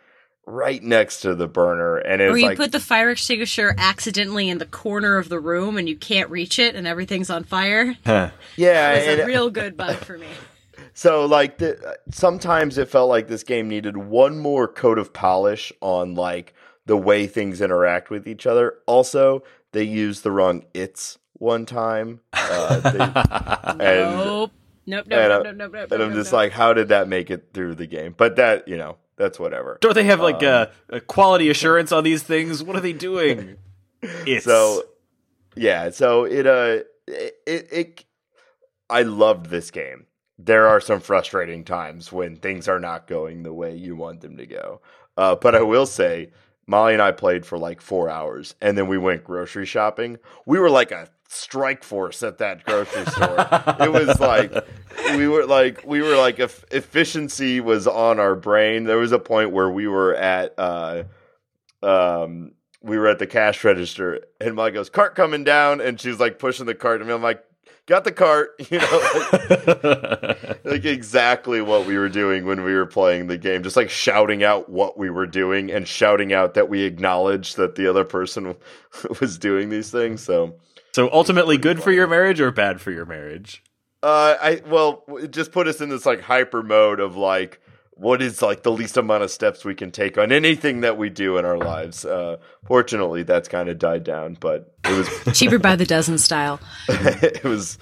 right 0.47 0.83
next 0.83 1.21
to 1.21 1.33
the 1.33 1.47
burner 1.47 1.97
and 1.97 2.21
it's 2.21 2.31
or 2.31 2.37
you 2.37 2.47
like, 2.47 2.57
put 2.57 2.71
the 2.71 2.79
fire 2.79 3.09
extinguisher 3.09 3.73
accidentally 3.77 4.47
in 4.47 4.59
the 4.59 4.65
corner 4.65 5.17
of 5.17 5.27
the 5.27 5.39
room 5.39 5.77
and 5.77 5.89
you 5.89 5.95
can't 5.95 6.29
reach 6.29 6.59
it 6.59 6.75
and 6.75 6.85
everything's 6.85 7.31
on 7.31 7.43
fire 7.43 7.95
huh. 8.05 8.29
yeah 8.55 8.93
it's 8.93 9.23
a 9.23 9.25
real 9.27 9.49
good 9.49 9.75
bug 9.75 9.95
for 9.97 10.17
me 10.17 10.27
so 10.93 11.25
like 11.25 11.57
the, 11.57 11.97
sometimes 12.11 12.77
it 12.77 12.87
felt 12.87 13.09
like 13.09 13.27
this 13.27 13.43
game 13.43 13.67
needed 13.67 13.97
one 13.97 14.37
more 14.37 14.67
coat 14.67 14.99
of 14.99 15.11
polish 15.13 15.73
on 15.81 16.13
like 16.13 16.53
the 16.85 16.97
way 16.97 17.25
things 17.25 17.59
interact 17.59 18.11
with 18.11 18.27
each 18.27 18.45
other 18.45 18.75
also 18.85 19.41
they 19.71 19.83
used 19.83 20.21
the 20.21 20.31
wrong 20.31 20.63
it's 20.75 21.17
one 21.33 21.65
time 21.65 22.19
uh, 22.33 22.79
they, 22.81 22.99
and, 23.85 24.15
nope. 24.15 24.51
Nope, 24.87 25.07
nope, 25.07 25.19
and, 25.19 25.29
nope, 25.29 25.43
nope, 25.43 25.55
nope, 25.55 25.71
nope, 25.73 25.91
and 25.93 26.03
I'm 26.03 26.13
just 26.13 26.31
like, 26.31 26.51
how 26.51 26.71
did 26.73 26.89
that 26.89 27.07
make 27.07 27.31
it 27.31 27.49
through 27.55 27.73
the 27.73 27.87
game? 27.87 28.13
But 28.15 28.35
that, 28.35 28.67
you 28.67 28.77
know, 28.77 28.97
that's 29.17 29.39
whatever. 29.39 29.77
Don't 29.81 29.93
they 29.93 30.03
have 30.03 30.19
like 30.19 30.43
um, 30.43 30.67
a, 30.89 30.97
a, 30.97 31.01
quality 31.01 31.49
assurance 31.49 31.91
on 31.91 32.03
these 32.03 32.23
things? 32.23 32.63
What 32.63 32.75
are 32.75 32.81
they 32.81 32.93
doing? 32.93 33.57
it's... 34.01 34.45
So 34.45 34.83
yeah, 35.55 35.89
so 35.89 36.25
it 36.25 36.45
uh 36.45 36.83
it, 37.07 37.35
it, 37.45 37.67
it 37.71 38.05
I 38.89 39.03
loved 39.03 39.47
this 39.47 39.71
game. 39.71 40.05
There 40.37 40.67
are 40.67 40.81
some 40.81 40.99
frustrating 40.99 41.63
times 41.63 42.11
when 42.11 42.35
things 42.35 42.67
are 42.67 42.79
not 42.79 43.07
going 43.07 43.43
the 43.43 43.53
way 43.53 43.75
you 43.75 43.95
want 43.95 44.21
them 44.21 44.37
to 44.37 44.45
go. 44.45 44.81
Uh, 45.15 45.35
but 45.35 45.55
I 45.55 45.61
will 45.61 45.85
say, 45.85 46.31
Molly 46.67 46.93
and 46.93 47.01
I 47.01 47.11
played 47.11 47.45
for 47.45 47.57
like 47.57 47.79
four 47.79 48.09
hours, 48.09 48.53
and 48.59 48.77
then 48.77 48.87
we 48.87 48.97
went 48.97 49.23
grocery 49.23 49.65
shopping. 49.65 50.17
We 50.45 50.59
were 50.59 50.69
like 50.69 50.91
a 50.91 51.07
strike 51.35 51.83
force 51.83 52.23
at 52.23 52.37
that 52.39 52.63
grocery 52.65 53.05
store. 53.05 53.47
it 53.79 53.91
was 53.91 54.19
like 54.19 54.53
we 55.15 55.27
were 55.27 55.45
like 55.45 55.83
we 55.85 56.01
were 56.01 56.15
like 56.15 56.39
if 56.39 56.63
efficiency 56.71 57.59
was 57.59 57.87
on 57.87 58.19
our 58.19 58.35
brain. 58.35 58.85
There 58.85 58.97
was 58.97 59.11
a 59.11 59.19
point 59.19 59.51
where 59.51 59.69
we 59.69 59.87
were 59.87 60.15
at 60.15 60.53
uh 60.57 61.03
um 61.83 62.51
we 62.81 62.97
were 62.97 63.07
at 63.07 63.19
the 63.19 63.27
cash 63.27 63.63
register 63.63 64.25
and 64.39 64.55
Molly 64.55 64.71
goes, 64.71 64.89
cart 64.89 65.15
coming 65.15 65.43
down 65.43 65.81
and 65.81 65.99
she's 65.99 66.19
like 66.19 66.39
pushing 66.39 66.65
the 66.65 66.75
cart 66.75 67.01
and 67.01 67.09
I'm 67.09 67.21
like, 67.21 67.43
got 67.85 68.03
the 68.03 68.11
cart, 68.11 68.51
you 68.69 68.79
know, 68.79 69.29
like, 69.43 70.65
like, 70.65 70.85
exactly 70.85 71.61
what 71.61 71.85
we 71.85 71.97
were 71.97 72.09
doing 72.09 72.45
when 72.45 72.63
we 72.63 72.73
were 72.73 72.85
playing 72.85 73.27
the 73.27 73.37
game, 73.37 73.63
just 73.63 73.75
like 73.75 73.89
shouting 73.89 74.43
out 74.43 74.69
what 74.69 74.97
we 74.97 75.09
were 75.09 75.27
doing 75.27 75.71
and 75.71 75.87
shouting 75.87 76.33
out 76.33 76.53
that 76.55 76.69
we 76.69 76.83
acknowledged 76.83 77.57
that 77.57 77.75
the 77.75 77.87
other 77.87 78.03
person 78.03 78.55
was 79.19 79.37
doing 79.37 79.69
these 79.69 79.91
things. 79.91 80.21
So 80.21 80.55
so 80.95 81.09
ultimately, 81.11 81.57
good 81.57 81.83
for 81.83 81.91
your 81.91 82.07
marriage 82.07 82.39
or 82.39 82.51
bad 82.51 82.79
for 82.79 82.89
your 82.89 83.05
marriage? 83.05 83.61
Uh, 84.01 84.37
I 84.41 84.61
well, 84.65 85.03
it 85.09 85.31
just 85.31 85.51
put 85.51 85.67
us 85.67 85.81
in 85.81 85.89
this 85.89 86.05
like 86.05 86.21
hyper 86.21 86.63
mode 86.63 87.01
of 87.01 87.17
like 87.17 87.59
what 87.95 88.21
is 88.21 88.41
like 88.41 88.63
the 88.63 88.71
least 88.71 88.95
amount 88.95 89.21
of 89.21 89.29
steps 89.29 89.65
we 89.65 89.75
can 89.75 89.91
take 89.91 90.17
on 90.17 90.31
anything 90.31 90.79
that 90.79 90.97
we 90.97 91.09
do 91.09 91.37
in 91.37 91.43
our 91.43 91.57
lives. 91.57 92.05
Uh, 92.05 92.37
fortunately, 92.65 93.23
that's 93.23 93.49
kind 93.49 93.67
of 93.67 93.77
died 93.77 94.05
down, 94.05 94.37
but 94.39 94.73
it 94.85 94.91
was 94.97 95.09
cheaper 95.37 95.59
by 95.59 95.75
the 95.75 95.85
dozen 95.85 96.17
style. 96.17 96.61
it 96.87 97.43
was 97.43 97.77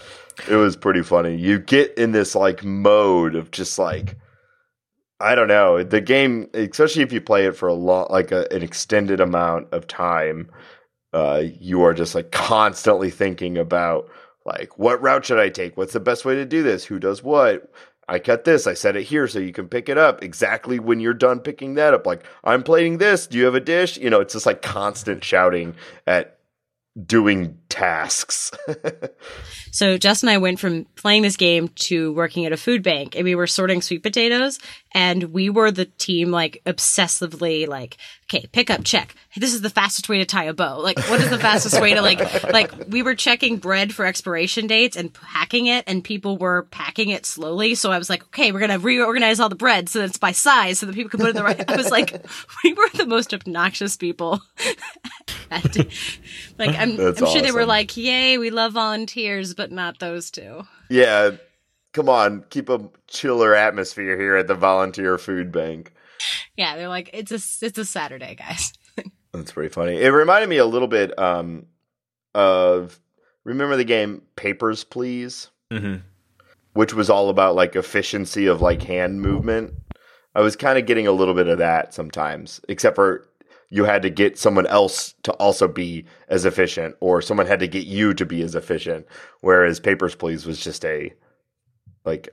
it 0.50 0.56
was 0.56 0.76
pretty 0.76 1.04
funny. 1.04 1.36
You 1.36 1.60
get 1.60 1.96
in 1.96 2.14
this 2.14 2.34
like 2.34 2.64
mode 2.64 3.36
of 3.36 3.52
just 3.52 3.78
like 3.78 4.18
I 5.20 5.36
don't 5.36 5.50
know 5.50 5.84
the 5.84 6.02
game, 6.02 6.50
especially 6.56 7.04
if 7.04 7.14
you 7.14 7.22
play 7.22 7.46
it 7.46 7.56
for 7.56 7.70
a 7.70 7.76
lot, 7.76 8.10
like 8.10 8.32
a, 8.32 8.52
an 8.52 8.64
extended 8.64 9.20
amount 9.20 9.68
of 9.72 9.86
time. 9.86 10.50
Uh, 11.14 11.44
you 11.60 11.84
are 11.84 11.94
just 11.94 12.16
like 12.16 12.32
constantly 12.32 13.12
thinking 13.12 13.58
about 13.58 14.10
like 14.46 14.78
what 14.78 15.02
route 15.02 15.26
should 15.26 15.40
I 15.40 15.50
take? 15.50 15.78
What's 15.78 15.94
the 15.94 16.00
best 16.00 16.26
way 16.26 16.36
to 16.36 16.46
do 16.46 16.64
this? 16.64 16.86
Who 16.86 17.00
does 17.00 17.24
what? 17.24 17.72
I 18.08 18.20
cut 18.20 18.44
this, 18.44 18.68
I 18.68 18.74
set 18.74 18.98
it 18.98 19.04
here 19.04 19.28
so 19.28 19.40
you 19.40 19.54
can 19.54 19.70
pick 19.70 19.88
it 19.88 19.98
up 19.98 20.24
exactly 20.24 20.78
when 20.78 21.00
you're 21.00 21.14
done 21.14 21.40
picking 21.40 21.76
that 21.76 21.94
up. 21.94 22.06
Like, 22.06 22.26
I'm 22.44 22.64
plating 22.64 22.98
this. 22.98 23.28
Do 23.28 23.38
you 23.38 23.46
have 23.46 23.56
a 23.56 23.62
dish? 23.62 23.98
You 23.98 24.10
know, 24.10 24.20
it's 24.20 24.34
just 24.34 24.46
like 24.46 24.62
constant 24.62 25.24
shouting 25.24 25.76
at 26.06 26.38
doing 27.02 27.58
tasks. 27.70 28.52
so 29.72 29.98
Justin 29.98 30.30
and 30.30 30.36
I 30.36 30.38
went 30.38 30.60
from 30.60 30.86
playing 30.96 31.24
this 31.24 31.38
game 31.38 31.70
to 31.70 32.14
working 32.14 32.46
at 32.46 32.52
a 32.52 32.58
food 32.58 32.84
bank 32.84 33.16
and 33.16 33.24
we 33.24 33.36
were 33.36 33.48
sorting 33.48 33.82
sweet 33.82 34.04
potatoes 34.04 34.60
and 34.94 35.24
we 35.26 35.50
were 35.50 35.72
the 35.72 35.86
team 35.86 36.32
like 36.32 36.62
obsessively 36.66 37.68
like, 37.68 37.98
okay, 38.26 38.46
pick 38.52 38.70
up, 38.70 38.84
check. 38.84 39.16
This 39.36 39.54
is 39.54 39.62
the 39.62 39.70
fastest 39.70 40.08
way 40.08 40.20
to 40.20 40.26
tie 40.26 40.46
a 40.46 40.54
bow. 40.54 40.80
Like, 40.80 41.00
what 41.10 41.20
is 41.20 41.30
the 41.30 41.40
fastest 41.40 41.82
way 41.82 41.94
to 41.96 42.02
like, 42.02 42.44
like 42.52 42.72
we 42.88 43.02
were 43.02 43.16
checking 43.16 43.58
bread 43.58 43.94
for 43.94 44.06
expiration 44.06 44.68
dates 44.68 44.96
and 44.96 45.14
packing 45.14 45.66
it 45.66 45.84
and 45.88 46.04
people 46.04 46.38
were 46.38 46.64
packing 46.64 47.10
it 47.10 47.26
slowly. 47.26 47.74
So 47.76 47.92
I 47.92 47.98
was 47.98 48.10
like, 48.10 48.24
okay, 48.26 48.52
we're 48.52 48.60
going 48.60 48.72
to 48.72 48.80
reorganize 48.80 49.40
all 49.40 49.50
the 49.50 49.56
bread 49.56 49.90
so 49.90 50.00
that 50.00 50.06
it's 50.06 50.18
by 50.18 50.32
size 50.32 50.80
so 50.80 50.86
that 50.86 50.96
people 50.96 51.10
can 51.10 51.20
put 51.20 51.28
it 51.28 51.32
in 51.32 51.36
the 51.38 51.44
right. 51.44 51.70
I 51.70 51.76
was 51.76 51.90
like, 51.90 52.12
we 52.64 52.74
were 52.74 52.90
the 52.94 53.08
most 53.08 53.34
obnoxious 53.34 53.98
people. 53.98 54.42
like, 55.52 56.76
I'm, 56.78 57.00
I'm 57.00 57.16
sure 57.16 57.42
they 57.42 57.52
were 57.52 57.66
like, 57.66 57.98
yay, 57.98 58.38
we 58.38 58.52
love 58.52 58.74
volunteers, 58.74 59.54
but 59.54 59.72
not 59.72 60.00
those 60.00 60.30
two. 60.30 60.64
Yeah 60.90 61.32
come 61.94 62.10
on, 62.10 62.44
keep 62.50 62.70
a 62.70 62.90
chiller 63.08 63.56
atmosphere 63.56 64.20
here 64.20 64.36
at 64.36 64.48
the 64.48 64.56
volunteer 64.56 65.18
food 65.18 65.52
bank. 65.52 65.94
Yeah, 66.58 66.76
they're 66.76 66.90
like, 66.90 67.10
it's 67.14 67.32
a 67.32 67.66
it's 67.66 67.78
a 67.78 67.86
Saturday, 67.86 68.36
guys. 68.36 68.74
That's 69.34 69.52
pretty 69.52 69.70
funny. 69.70 70.02
It 70.02 70.10
reminded 70.10 70.50
me 70.50 70.58
a 70.58 70.66
little 70.66 70.88
bit 70.88 71.18
um, 71.18 71.68
of 72.36 73.00
remember 73.44 73.76
the 73.76 73.84
game 73.84 74.24
Papers, 74.36 74.84
Please, 74.84 75.50
mm-hmm. 75.72 75.98
which 76.74 76.94
was 76.94 77.10
all 77.10 77.30
about 77.30 77.56
like 77.56 77.76
efficiency 77.76 78.48
of 78.48 78.62
like 78.62 78.84
hand 78.84 79.22
movement. 79.22 79.74
I 80.36 80.42
was 80.42 80.56
kind 80.56 80.80
of 80.80 80.86
getting 80.86 81.08
a 81.08 81.12
little 81.12 81.36
bit 81.36 81.48
of 81.48 81.60
that 81.60 81.94
sometimes, 81.94 82.60
except 82.68 82.96
for 82.96 83.28
you 83.70 83.86
had 83.86 84.02
to 84.04 84.10
get 84.10 84.38
someone 84.38 84.68
else 84.68 85.14
to 85.24 85.32
also 85.34 85.68
be 85.68 86.06
as 86.28 86.46
efficient, 86.46 86.96
or 87.00 87.22
someone 87.22 87.48
had 87.48 87.60
to 87.60 87.68
get 87.68 87.86
you 87.86 88.14
to 88.14 88.26
be 88.26 88.42
as 88.42 88.56
efficient. 88.56 89.08
Whereas 89.42 89.80
Papers, 89.80 90.16
Please 90.16 90.46
was 90.46 90.60
just 90.60 90.86
a 90.86 91.14
like 92.06 92.30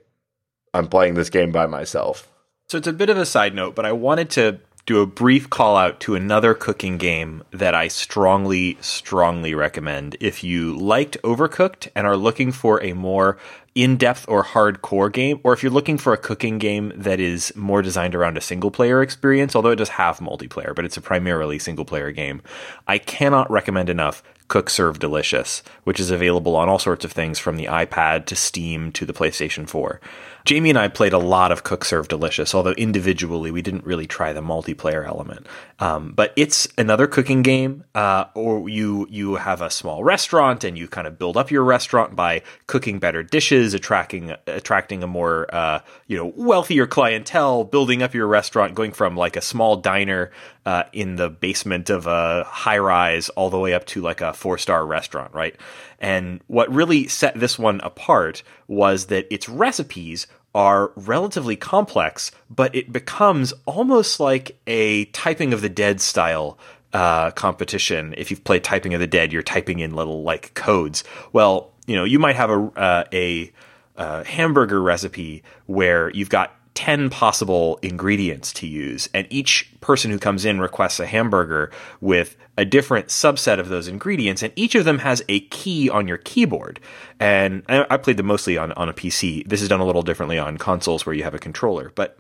I'm 0.75 0.89
playing 0.89 1.15
this 1.15 1.31
game 1.31 1.53
by 1.53 1.67
myself. 1.67 2.31
So 2.69 2.79
it's 2.79 2.87
a 2.87 2.93
bit 2.93 3.11
of 3.11 3.19
a 3.19 3.27
side 3.27 3.55
note, 3.55 3.75
but 3.75 3.85
I 3.85 3.93
wanted 3.93 4.31
to 4.31 4.61
do 4.87 5.01
a 5.01 5.07
brief 5.07 5.51
call 5.51 5.77
out 5.77 6.01
to 6.01 6.15
another 6.15 6.55
cooking 6.55 6.99
game 6.99 7.43
that 7.53 7.75
I 7.75 7.89
strongly, 7.89 8.79
strongly 8.81 9.55
recommend. 9.55 10.17
If 10.21 10.43
you 10.43 10.77
liked 10.77 11.17
Overcooked 11.23 11.89
and 11.95 12.07
are 12.07 12.17
looking 12.17 12.51
for 12.51 12.83
a 12.83 12.93
more 12.93 13.39
in 13.75 13.97
depth 13.97 14.25
or 14.27 14.45
hardcore 14.45 15.13
game, 15.13 15.39
or 15.45 15.53
if 15.53 15.63
you're 15.63 15.71
looking 15.71 15.99
for 15.99 16.13
a 16.13 16.19
cooking 16.19 16.59
game 16.59 16.93
that 16.97 17.21
is 17.21 17.55
more 17.55 17.83
designed 17.83 18.15
around 18.15 18.37
a 18.37 18.41
single 18.41 18.71
player 18.71 19.03
experience, 19.03 19.55
although 19.55 19.71
it 19.71 19.77
does 19.77 19.91
have 19.91 20.19
multiplayer, 20.19 20.75
but 20.75 20.85
it's 20.85 20.97
a 20.97 21.01
primarily 21.01 21.59
single 21.59 21.85
player 21.85 22.11
game, 22.11 22.43
I 22.89 22.99
cannot 22.99 23.51
recommend 23.51 23.89
enough 23.89 24.23
Cook 24.51 24.69
Serve 24.69 24.99
Delicious, 24.99 25.63
which 25.85 26.01
is 26.01 26.11
available 26.11 26.57
on 26.57 26.69
all 26.69 26.81
sorts 26.81 27.05
of 27.05 27.13
things 27.13 27.39
from 27.39 27.57
the 27.57 27.67
iPad 27.67 28.27
to 28.27 28.35
Steam 28.35 28.91
to 28.91 29.07
the 29.07 29.13
PlayStation 29.13 29.69
4. 29.69 30.01
Jamie 30.45 30.71
and 30.71 30.79
I 30.79 30.89
played 30.89 31.13
a 31.13 31.19
lot 31.19 31.53
of 31.53 31.65
Cook 31.65 31.85
Serve 31.85 32.09
Delicious, 32.09 32.55
although 32.55 32.73
individually 32.73 33.51
we 33.51 33.63
didn't 33.63 33.85
really 33.85 34.07
try 34.07 34.33
the 34.33 34.41
multiplayer 34.41 35.07
element. 35.07 35.47
Um, 35.79 36.13
but 36.13 36.33
it's 36.37 36.69
another 36.79 37.07
cooking 37.07 37.43
game, 37.43 37.85
uh, 37.95 38.25
or 38.35 38.69
you 38.69 39.07
you 39.11 39.37
have 39.37 39.63
a 39.63 39.71
small 39.71 40.05
restaurant 40.05 40.65
and 40.65 40.77
you 40.77 40.89
kind 40.89 41.07
of 41.07 41.19
build 41.19 41.37
up 41.37 41.51
your 41.51 41.65
restaurant 41.65 42.17
by 42.17 42.43
cooking 42.67 42.99
better 42.99 43.23
dishes, 43.23 43.75
attracting 43.75 44.35
attracting 44.47 45.03
a 45.03 45.07
more 45.07 45.53
uh, 45.55 45.81
you 46.07 46.17
know 46.17 46.33
wealthier 46.37 46.87
clientele, 46.87 47.65
building 47.65 48.03
up 48.03 48.15
your 48.15 48.27
restaurant, 48.27 48.75
going 48.75 48.93
from 48.93 49.17
like 49.17 49.37
a 49.37 49.41
small 49.41 49.77
diner 49.77 50.31
uh, 50.67 50.85
in 50.93 51.17
the 51.17 51.31
basement 51.31 51.89
of 51.91 52.07
a 52.07 52.45
high 52.45 52.79
rise 52.79 53.29
all 53.31 53.51
the 53.51 53.59
way 53.59 53.73
up 53.73 53.87
to 53.87 54.01
like 54.01 54.21
a 54.21 54.33
four 54.33 54.59
star 54.59 54.85
restaurant, 54.85 55.33
right? 55.33 55.57
And 56.01 56.41
what 56.47 56.73
really 56.73 57.09
set 57.09 57.39
this 57.39 57.59
one 57.59 57.81
apart 57.83 58.43
was 58.67 59.07
that 59.07 59.27
its 59.31 59.49
recipes 59.49 60.27
are 60.55 60.93
relatively 60.97 61.57
complex, 61.57 62.33
but 62.49 62.75
it 62.75 62.93
becomes 62.93 63.53
almost 63.67 64.19
like 64.19 64.59
a 64.67 65.05
typing 65.07 65.53
of 65.53 65.61
the 65.61 65.69
dead 65.69 66.01
style 66.01 66.59
uh, 66.93 67.31
competition. 67.33 68.15
If 68.17 68.31
you've 68.31 68.45
played 68.45 68.65
Typing 68.65 68.95
of 68.95 69.01
the 69.01 69.07
Dead, 69.07 69.33
you're 69.33 69.43
typing 69.43 69.79
in 69.79 69.95
little 69.95 70.23
like 70.23 70.55
codes. 70.55 71.05
Well, 71.33 71.73
you 71.87 71.95
know, 71.95 72.05
you 72.05 72.19
might 72.19 72.37
have 72.37 72.51
a 72.51 72.73
uh, 72.77 73.05
a 73.13 73.53
uh, 73.97 74.25
hamburger 74.25 74.81
recipe 74.83 75.43
where 75.67 76.11
you've 76.11 76.31
got 76.31 76.55
10 76.75 77.11
possible 77.11 77.79
ingredients 77.83 78.53
to 78.55 78.67
use, 78.67 79.09
and 79.13 79.27
each 79.31 79.71
person 79.81 80.11
who 80.11 80.19
comes 80.19 80.45
in 80.45 80.61
requests 80.61 81.01
a 81.01 81.07
hamburger 81.07 81.71
with 82.01 82.37
a 82.57 82.65
different 82.65 83.09
subset 83.09 83.59
of 83.59 83.69
those 83.69 83.89
ingredients, 83.89 84.43
and 84.43 84.53
each 84.57 84.75
of 84.75 84.85
them 84.85 84.99
has 84.99 85.23
a 85.29 85.41
key 85.41 85.91
on 85.91 86.07
your 86.07 86.19
keyboard. 86.19 86.81
And 87.19 87.63
I, 87.69 87.97
played 87.97 88.17
them 88.17 88.27
mostly 88.27 88.57
on, 88.57 88.73
on 88.73 88.89
a 88.89 88.95
PC. 88.95 89.47
This 89.49 89.63
is 89.63 89.69
done 89.69 89.81
a 89.81 89.85
little 89.85 90.03
differently 90.03 90.39
on 90.39 90.59
consoles 90.59 91.05
where 91.05 91.15
you 91.15 91.25
have 91.25 91.35
a 91.35 91.39
controller, 91.39 91.93
but 91.95 92.19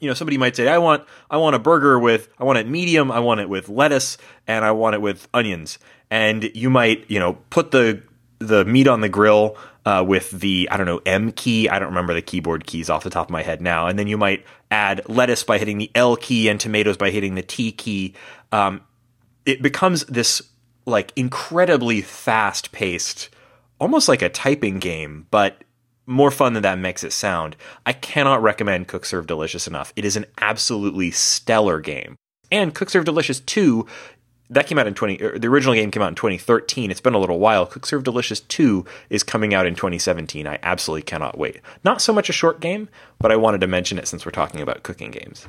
you 0.00 0.08
know 0.08 0.14
somebody 0.14 0.38
might 0.38 0.54
say 0.54 0.68
i 0.68 0.78
want 0.78 1.04
i 1.28 1.36
want 1.36 1.56
a 1.56 1.58
burger 1.58 1.98
with 1.98 2.28
i 2.38 2.44
want 2.44 2.56
it 2.56 2.68
medium 2.68 3.10
i 3.10 3.18
want 3.18 3.40
it 3.40 3.48
with 3.48 3.68
lettuce 3.68 4.16
and 4.46 4.64
i 4.64 4.70
want 4.70 4.94
it 4.94 5.00
with 5.00 5.26
onions 5.34 5.76
and 6.08 6.50
you 6.54 6.70
might 6.70 7.04
you 7.10 7.18
know 7.18 7.32
put 7.50 7.72
the 7.72 8.00
the 8.38 8.64
meat 8.64 8.86
on 8.86 9.00
the 9.00 9.08
grill 9.08 9.56
uh, 9.88 10.02
with 10.02 10.30
the 10.32 10.68
I 10.70 10.76
don't 10.76 10.84
know 10.84 11.00
M 11.06 11.32
key. 11.32 11.66
I 11.66 11.78
don't 11.78 11.88
remember 11.88 12.12
the 12.12 12.20
keyboard 12.20 12.66
keys 12.66 12.90
off 12.90 13.04
the 13.04 13.10
top 13.10 13.28
of 13.28 13.30
my 13.30 13.42
head 13.42 13.62
now. 13.62 13.86
And 13.86 13.98
then 13.98 14.06
you 14.06 14.18
might 14.18 14.44
add 14.70 15.00
lettuce 15.08 15.42
by 15.42 15.56
hitting 15.56 15.78
the 15.78 15.90
L 15.94 16.14
key 16.14 16.48
and 16.48 16.60
tomatoes 16.60 16.98
by 16.98 17.10
hitting 17.10 17.36
the 17.36 17.42
T 17.42 17.72
key. 17.72 18.14
Um, 18.52 18.82
it 19.46 19.62
becomes 19.62 20.04
this 20.04 20.42
like 20.84 21.10
incredibly 21.16 22.02
fast 22.02 22.70
paced, 22.70 23.30
almost 23.80 24.10
like 24.10 24.20
a 24.20 24.28
typing 24.28 24.78
game, 24.78 25.26
but 25.30 25.64
more 26.04 26.30
fun 26.30 26.52
than 26.52 26.64
that 26.64 26.78
makes 26.78 27.02
it 27.02 27.14
sound. 27.14 27.56
I 27.86 27.94
cannot 27.94 28.42
recommend 28.42 28.88
Cook 28.88 29.06
Serve 29.06 29.26
Delicious 29.26 29.66
enough. 29.66 29.94
It 29.96 30.04
is 30.04 30.16
an 30.16 30.26
absolutely 30.38 31.10
stellar 31.12 31.80
game. 31.80 32.16
And 32.52 32.74
Cook 32.74 32.90
Serve 32.90 33.06
Delicious 33.06 33.40
2 33.40 33.86
that 34.50 34.66
came 34.66 34.78
out 34.78 34.86
in 34.86 34.94
20 34.94 35.22
er, 35.22 35.38
the 35.38 35.48
original 35.48 35.74
game 35.74 35.90
came 35.90 36.02
out 36.02 36.08
in 36.08 36.14
2013 36.14 36.90
it's 36.90 37.00
been 37.00 37.14
a 37.14 37.18
little 37.18 37.38
while. 37.38 37.66
Cook 37.66 37.86
serve 37.86 38.04
delicious 38.04 38.40
2 38.40 38.84
is 39.10 39.22
coming 39.22 39.54
out 39.54 39.66
in 39.66 39.74
2017 39.74 40.46
i 40.46 40.58
absolutely 40.62 41.02
cannot 41.02 41.38
wait. 41.38 41.60
Not 41.84 42.00
so 42.00 42.12
much 42.12 42.28
a 42.28 42.32
short 42.32 42.60
game 42.60 42.88
but 43.18 43.32
i 43.32 43.36
wanted 43.36 43.60
to 43.60 43.66
mention 43.66 43.98
it 43.98 44.08
since 44.08 44.24
we're 44.24 44.32
talking 44.32 44.60
about 44.60 44.82
cooking 44.82 45.10
games. 45.10 45.46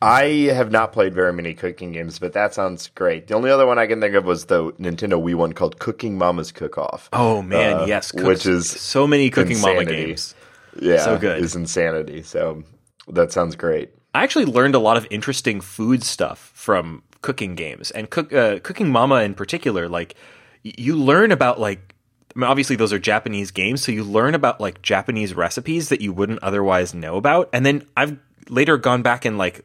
I 0.00 0.50
have 0.52 0.72
not 0.72 0.92
played 0.92 1.14
very 1.14 1.32
many 1.32 1.54
cooking 1.54 1.92
games 1.92 2.18
but 2.18 2.32
that 2.32 2.54
sounds 2.54 2.88
great. 2.88 3.28
The 3.28 3.34
only 3.34 3.50
other 3.50 3.66
one 3.66 3.78
i 3.78 3.86
can 3.86 4.00
think 4.00 4.14
of 4.14 4.24
was 4.24 4.46
the 4.46 4.72
nintendo 4.72 5.22
wii 5.22 5.34
one 5.34 5.52
called 5.52 5.78
cooking 5.78 6.18
mama's 6.18 6.52
cook 6.52 6.78
off 6.78 7.08
oh 7.12 7.42
man 7.42 7.74
uh, 7.74 7.84
yes 7.86 8.12
which 8.12 8.46
is 8.46 8.68
so 8.68 9.06
many 9.06 9.30
cooking 9.30 9.56
insanity. 9.56 9.84
mama 9.84 9.96
games. 10.06 10.34
Yeah 10.80 11.04
so 11.04 11.18
good. 11.18 11.42
is 11.42 11.54
insanity. 11.54 12.22
So 12.22 12.64
that 13.08 13.32
sounds 13.32 13.56
great. 13.56 13.90
I 14.14 14.22
actually 14.22 14.44
learned 14.44 14.74
a 14.74 14.78
lot 14.78 14.96
of 14.96 15.06
interesting 15.10 15.60
food 15.60 16.02
stuff 16.02 16.50
from 16.54 17.02
cooking 17.22 17.54
games 17.54 17.90
and 17.90 18.10
cook 18.10 18.32
uh, 18.32 18.58
cooking 18.60 18.90
mama 18.90 19.22
in 19.22 19.34
particular 19.34 19.88
like 19.88 20.14
you 20.62 20.96
learn 20.96 21.32
about 21.32 21.58
like 21.58 21.94
I 22.34 22.38
mean, 22.38 22.48
obviously 22.48 22.76
those 22.76 22.92
are 22.92 22.98
Japanese 22.98 23.50
games 23.50 23.82
so 23.82 23.92
you 23.92 24.04
learn 24.04 24.34
about 24.34 24.60
like 24.60 24.82
Japanese 24.82 25.34
recipes 25.34 25.88
that 25.88 26.00
you 26.00 26.12
wouldn't 26.12 26.42
otherwise 26.42 26.94
know 26.94 27.16
about 27.16 27.48
and 27.52 27.64
then 27.64 27.86
I've 27.96 28.18
later 28.48 28.76
gone 28.76 29.02
back 29.02 29.24
and 29.24 29.38
like 29.38 29.64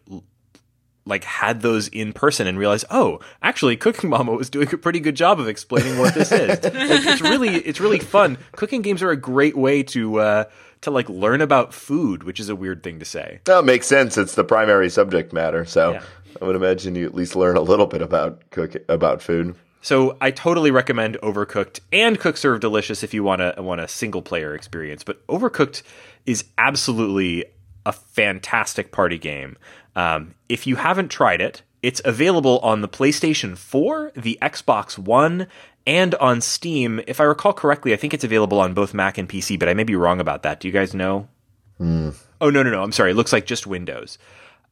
like 1.08 1.24
had 1.24 1.62
those 1.62 1.88
in 1.88 2.14
person 2.14 2.48
and 2.48 2.60
realized, 2.60 2.86
oh, 2.92 3.20
actually, 3.42 3.78
Cooking 3.78 4.10
Mama 4.10 4.34
was 4.34 4.50
doing 4.50 4.74
a 4.74 4.78
pretty 4.78 5.00
good 5.00 5.16
job 5.16 5.40
of 5.40 5.48
explaining 5.48 5.98
what 5.98 6.14
this 6.14 6.32
is. 6.32 6.60
it's 6.64 7.22
really 7.22 7.50
it's 7.50 7.80
really 7.80 8.00
fun. 8.00 8.38
Cooking 8.54 8.82
games 8.82 9.02
are 9.02 9.12
a 9.12 9.18
great 9.18 9.58
way 9.58 9.84
to 9.84 10.20
uh, 10.20 10.44
to 10.82 10.92
like 10.92 11.10
learn 11.10 11.42
about 11.42 11.74
food, 11.74 12.24
which 12.24 12.40
is 12.40 12.50
a 12.50 12.56
weird 12.56 12.84
thing 12.84 13.00
to 13.00 13.06
say. 13.06 13.40
That 13.46 13.66
makes 13.66 13.88
sense. 13.88 14.18
It's 14.18 14.36
the 14.36 14.44
primary 14.44 14.90
subject 14.90 15.34
matter, 15.34 15.66
so 15.66 15.94
yeah. 15.94 16.04
I 16.42 16.46
would 16.46 16.56
imagine 16.56 16.96
you 16.96 17.06
at 17.06 17.16
least 17.16 17.36
learn 17.36 17.58
a 17.58 17.62
little 17.62 17.88
bit 17.88 18.02
about 18.02 18.50
cook 18.52 18.76
about 18.90 19.22
food. 19.22 19.56
So 19.82 20.18
I 20.20 20.32
totally 20.32 20.72
recommend 20.72 21.18
Overcooked 21.24 21.80
and 21.94 22.20
Cook 22.20 22.36
Serve 22.36 22.60
Delicious 22.60 23.04
if 23.04 23.14
you 23.14 23.24
want 23.24 23.42
a 23.42 23.56
want 23.58 23.82
a 23.82 23.88
single 23.88 24.22
player 24.22 24.54
experience. 24.54 25.04
But 25.04 25.26
Overcooked 25.28 25.84
is 26.26 26.46
absolutely 26.58 27.46
a 27.86 27.94
fantastic 27.94 28.92
party 28.92 29.18
game. 29.18 29.58
Um, 29.96 30.36
if 30.50 30.68
you 30.68 30.76
haven't 30.76 31.10
tried 31.10 31.42
it, 31.42 31.62
it's 31.82 32.02
available 32.04 32.60
on 32.60 32.82
the 32.82 32.90
PlayStation 32.90 33.58
4, 33.58 34.12
the 34.16 34.38
Xbox 34.42 34.98
One, 34.98 35.48
and 35.86 36.16
on 36.16 36.42
Steam. 36.42 37.00
If 37.08 37.22
I 37.22 37.24
recall 37.24 37.54
correctly, 37.54 37.94
I 37.94 37.96
think 37.96 38.14
it's 38.14 38.24
available 38.24 38.60
on 38.60 38.74
both 38.74 38.94
Mac 38.94 39.18
and 39.18 39.30
PC, 39.30 39.58
but 39.58 39.70
I 39.70 39.74
may 39.74 39.84
be 39.86 39.96
wrong 39.96 40.20
about 40.20 40.44
that. 40.44 40.60
Do 40.60 40.68
you 40.68 40.74
guys 40.74 40.94
know? 40.94 41.30
Oh, 42.42 42.50
no, 42.50 42.62
no, 42.64 42.70
no. 42.72 42.84
I'm 42.84 42.92
sorry. 42.92 43.12
It 43.12 43.16
looks 43.16 43.32
like 43.32 43.46
just 43.46 43.68
Windows. 43.68 44.18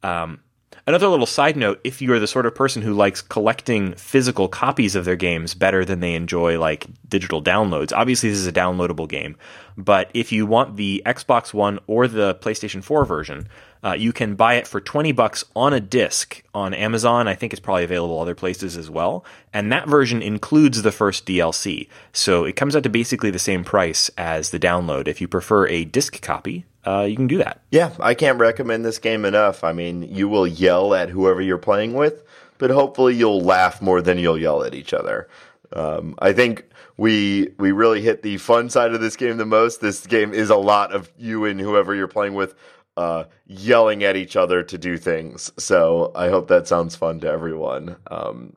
Um, 0.02 0.40
another 0.86 1.08
little 1.08 1.26
side 1.26 1.56
note 1.56 1.80
if 1.84 2.00
you 2.00 2.12
are 2.12 2.18
the 2.18 2.26
sort 2.26 2.46
of 2.46 2.54
person 2.54 2.82
who 2.82 2.94
likes 2.94 3.22
collecting 3.22 3.94
physical 3.94 4.48
copies 4.48 4.94
of 4.94 5.04
their 5.04 5.16
games 5.16 5.54
better 5.54 5.84
than 5.84 6.00
they 6.00 6.14
enjoy 6.14 6.58
like 6.58 6.86
digital 7.08 7.42
downloads, 7.42 7.92
obviously 7.92 8.30
this 8.30 8.38
is 8.38 8.46
a 8.46 8.52
downloadable 8.52 9.08
game. 9.08 9.36
But 9.76 10.10
if 10.14 10.32
you 10.32 10.46
want 10.46 10.76
the 10.76 11.02
Xbox 11.04 11.52
One 11.52 11.78
or 11.86 12.08
the 12.08 12.34
PlayStation 12.36 12.82
4 12.82 13.04
version, 13.04 13.48
uh, 13.84 13.92
you 13.92 14.12
can 14.12 14.34
buy 14.34 14.54
it 14.54 14.66
for 14.66 14.80
20 14.80 15.12
bucks 15.12 15.44
on 15.54 15.72
a 15.72 15.80
disc 15.80 16.42
on 16.54 16.74
Amazon. 16.74 17.28
I 17.28 17.34
think 17.34 17.52
it's 17.52 17.60
probably 17.60 17.84
available 17.84 18.18
other 18.18 18.34
places 18.34 18.76
as 18.76 18.90
well. 18.90 19.24
And 19.52 19.70
that 19.70 19.86
version 19.86 20.22
includes 20.22 20.82
the 20.82 20.92
first 20.92 21.26
DLC. 21.26 21.88
So 22.12 22.44
it 22.44 22.56
comes 22.56 22.74
out 22.74 22.82
to 22.84 22.88
basically 22.88 23.30
the 23.30 23.38
same 23.38 23.64
price 23.64 24.10
as 24.16 24.50
the 24.50 24.58
download. 24.58 25.08
If 25.08 25.20
you 25.20 25.28
prefer 25.28 25.68
a 25.68 25.84
disc 25.84 26.20
copy, 26.22 26.64
uh, 26.86 27.02
you 27.02 27.16
can 27.16 27.26
do 27.26 27.38
that. 27.38 27.62
Yeah, 27.70 27.92
I 28.00 28.14
can't 28.14 28.38
recommend 28.38 28.84
this 28.84 28.98
game 28.98 29.24
enough. 29.24 29.64
I 29.64 29.72
mean, 29.72 30.02
you 30.02 30.28
will 30.28 30.46
yell 30.46 30.94
at 30.94 31.10
whoever 31.10 31.40
you're 31.40 31.58
playing 31.58 31.94
with, 31.94 32.22
but 32.58 32.70
hopefully 32.70 33.14
you'll 33.14 33.40
laugh 33.40 33.82
more 33.82 34.00
than 34.00 34.18
you'll 34.18 34.38
yell 34.38 34.62
at 34.62 34.74
each 34.74 34.94
other. 34.94 35.28
Um, 35.72 36.14
I 36.20 36.32
think 36.32 36.64
we 36.96 37.50
we 37.58 37.72
really 37.72 38.00
hit 38.00 38.22
the 38.22 38.36
fun 38.38 38.70
side 38.70 38.94
of 38.94 39.00
this 39.00 39.16
game 39.16 39.36
the 39.36 39.44
most. 39.44 39.80
This 39.80 40.06
game 40.06 40.32
is 40.32 40.48
a 40.48 40.56
lot 40.56 40.92
of 40.92 41.10
you 41.18 41.44
and 41.44 41.60
whoever 41.60 41.94
you're 41.94 42.08
playing 42.08 42.34
with 42.34 42.54
uh, 42.96 43.24
yelling 43.46 44.04
at 44.04 44.16
each 44.16 44.36
other 44.36 44.62
to 44.62 44.78
do 44.78 44.96
things. 44.96 45.52
So 45.58 46.12
I 46.14 46.28
hope 46.28 46.48
that 46.48 46.66
sounds 46.66 46.96
fun 46.96 47.20
to 47.20 47.28
everyone. 47.28 47.96
Um, 48.10 48.54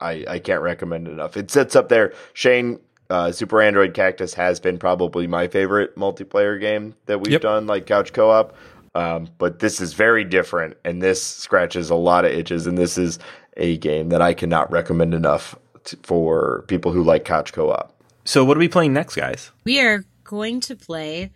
I, 0.00 0.24
I 0.28 0.38
can't 0.38 0.62
recommend 0.62 1.06
it 1.06 1.12
enough. 1.12 1.36
It 1.36 1.50
sits 1.50 1.76
up 1.76 1.88
there. 1.88 2.12
Shane, 2.32 2.80
uh, 3.10 3.32
Super 3.32 3.60
Android 3.62 3.94
Cactus 3.94 4.34
has 4.34 4.60
been 4.60 4.78
probably 4.78 5.26
my 5.26 5.48
favorite 5.48 5.96
multiplayer 5.96 6.58
game 6.60 6.94
that 7.06 7.20
we've 7.20 7.32
Yep. 7.32 7.42
done, 7.42 7.66
like 7.66 7.86
couch 7.86 8.12
co 8.12 8.30
op. 8.30 8.54
Um, 8.94 9.28
but 9.38 9.58
this 9.58 9.80
is 9.80 9.92
very 9.92 10.24
different, 10.24 10.76
and 10.84 11.02
this 11.02 11.20
scratches 11.22 11.90
a 11.90 11.94
lot 11.96 12.24
of 12.24 12.30
itches. 12.32 12.66
And 12.66 12.78
this 12.78 12.96
is 12.96 13.18
a 13.56 13.76
game 13.78 14.08
that 14.10 14.22
I 14.22 14.34
cannot 14.34 14.70
recommend 14.70 15.14
enough 15.14 15.56
t- 15.84 15.96
for 16.02 16.64
people 16.68 16.92
who 16.92 17.02
like 17.02 17.24
couch 17.24 17.52
co 17.52 17.70
op. 17.70 17.92
So, 18.24 18.44
what 18.44 18.56
are 18.56 18.60
we 18.60 18.68
playing 18.68 18.92
next, 18.92 19.16
guys? 19.16 19.50
We 19.64 19.80
are 19.80 20.04
going 20.22 20.60
to 20.60 20.76
play 20.76 21.32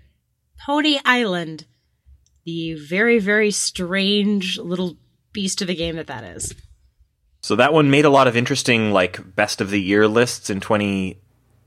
Pony 0.65 0.99
Island, 1.05 1.67
the 2.45 2.75
very, 2.75 3.19
very 3.19 3.51
strange 3.51 4.59
little 4.59 4.97
beast 5.33 5.61
of 5.61 5.69
a 5.69 5.75
game 5.75 5.97
that 5.97 6.07
that 6.07 6.25
is. 6.25 6.55
So 7.43 7.57
that 7.57 7.73
one 7.73 7.91
made 7.91 8.05
a 8.05 8.11
lot 8.11 8.27
of 8.27 8.37
interesting 8.37 8.93
like 8.93 9.35
best 9.37 9.61
of 9.61 9.71
the 9.71 9.81
year 9.81 10.09
lists 10.09 10.49
in 10.51 10.61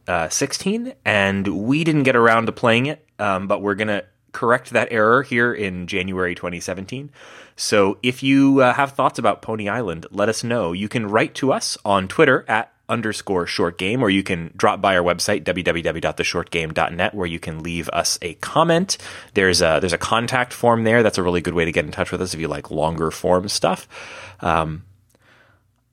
2016, 0.06 0.94
and 1.06 1.48
we 1.48 1.84
didn't 1.84 2.04
get 2.04 2.16
around 2.16 2.46
to 2.48 2.52
playing 2.52 2.88
it. 2.88 3.06
Um, 3.20 3.48
but 3.48 3.62
we're 3.62 3.76
gonna 3.76 4.04
correct 4.32 4.72
that 4.72 4.88
error 4.92 5.24
here 5.24 5.54
in 5.54 5.88
January 5.88 6.36
2017. 6.36 7.12
So 7.56 7.98
if 8.02 8.24
you 8.24 8.62
uh, 8.62 8.74
have 8.74 8.94
thoughts 8.94 9.20
about 9.20 9.42
Pony 9.42 9.70
Island, 9.70 10.06
let 10.12 10.30
us 10.30 10.44
know. 10.44 10.72
You 10.72 10.90
can 10.90 11.08
write 11.08 11.36
to 11.36 11.52
us 11.52 11.78
on 11.86 12.08
Twitter 12.08 12.46
at 12.48 12.74
underscore 12.90 13.48
short 13.48 13.78
game, 13.78 14.04
or 14.04 14.10
you 14.10 14.22
can 14.22 14.52
drop 14.56 14.82
by 14.82 14.98
our 14.98 15.04
website 15.04 15.44
www.theshortgame.net 15.44 17.14
where 17.14 17.28
you 17.28 17.40
can 17.40 17.64
leave 17.64 17.90
us 17.90 18.20
a 18.22 18.34
comment. 18.36 18.98
There's 19.34 19.62
a 19.62 19.78
there's 19.80 19.94
a 19.94 19.98
contact 19.98 20.54
form 20.54 20.84
there. 20.84 21.02
That's 21.02 21.18
a 21.18 21.24
really 21.24 21.42
good 21.42 21.54
way 21.54 21.66
to 21.66 21.72
get 21.72 21.86
in 21.86 21.92
touch 21.92 22.12
with 22.12 22.22
us 22.22 22.34
if 22.34 22.40
you 22.40 22.48
like 22.48 22.70
longer 22.70 23.10
form 23.10 23.48
stuff. 23.48 23.88
Um, 24.42 24.84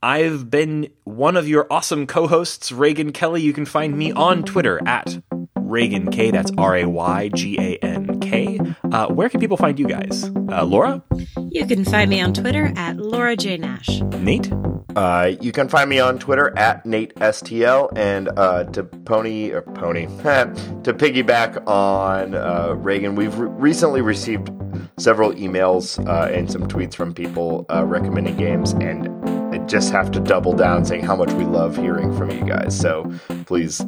I've 0.02 0.48
been 0.48 0.88
one 1.04 1.36
of 1.36 1.48
your 1.48 1.66
awesome 1.70 2.06
co-hosts, 2.06 2.70
Raygan 2.70 3.12
Kelly. 3.12 3.42
You 3.42 3.52
can 3.52 3.64
find 3.66 3.96
me 3.98 4.12
on 4.12 4.44
Twitter 4.44 4.80
at 4.86 5.18
Raygan 5.56 6.12
K. 6.12 6.30
That's 6.30 6.52
R 6.56 6.76
A 6.76 6.84
Y 6.84 7.30
G 7.34 7.56
A 7.58 7.76
N 7.84 8.20
K. 8.20 8.60
Uh, 8.92 9.08
where 9.08 9.28
can 9.28 9.40
people 9.40 9.56
find 9.56 9.78
you 9.78 9.86
guys? 9.88 10.24
Uh, 10.50 10.64
Laura, 10.64 11.02
You 11.50 11.66
can 11.66 11.84
find 11.84 12.08
me 12.10 12.20
on 12.20 12.32
Twitter 12.32 12.72
at 12.76 12.96
Laura 12.96 13.36
J. 13.36 13.56
Nash. 13.58 14.00
Nate, 14.20 14.52
Uh, 14.96 15.32
you 15.40 15.50
can 15.52 15.68
find 15.68 15.90
me 15.90 15.98
on 16.00 16.18
Twitter 16.18 16.56
at 16.56 16.86
Nate 16.86 17.14
STL 17.16 17.92
and 17.96 18.28
uh, 18.38 18.64
to 18.64 18.84
pony 18.84 19.50
or 19.50 19.62
pony 19.62 20.06
to 20.06 20.94
piggyback 20.94 21.66
on 21.66 22.34
uh, 22.34 22.68
Raygan. 22.76 23.16
We've 23.16 23.36
re- 23.36 23.48
recently 23.50 24.00
received 24.00 24.50
several 24.98 25.32
emails 25.34 25.98
uh, 26.08 26.32
and 26.32 26.50
some 26.50 26.66
tweets 26.68 26.94
from 26.94 27.12
people 27.14 27.66
uh, 27.68 27.84
recommending 27.84 28.36
games, 28.36 28.72
and 28.74 29.08
I 29.08 29.27
just 29.68 29.92
have 29.92 30.10
to 30.12 30.20
double 30.20 30.52
down 30.52 30.84
saying 30.84 31.04
how 31.04 31.14
much 31.14 31.30
we 31.32 31.44
love 31.44 31.76
hearing 31.76 32.16
from 32.16 32.30
you 32.30 32.44
guys. 32.44 32.78
So 32.78 33.12
please 33.46 33.84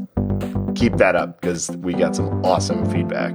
keep 0.74 0.97
that 0.99 1.16
up 1.16 1.41
because 1.41 1.70
we 1.78 1.95
got 1.95 2.14
some 2.14 2.45
awesome 2.45 2.89
feedback 2.91 3.35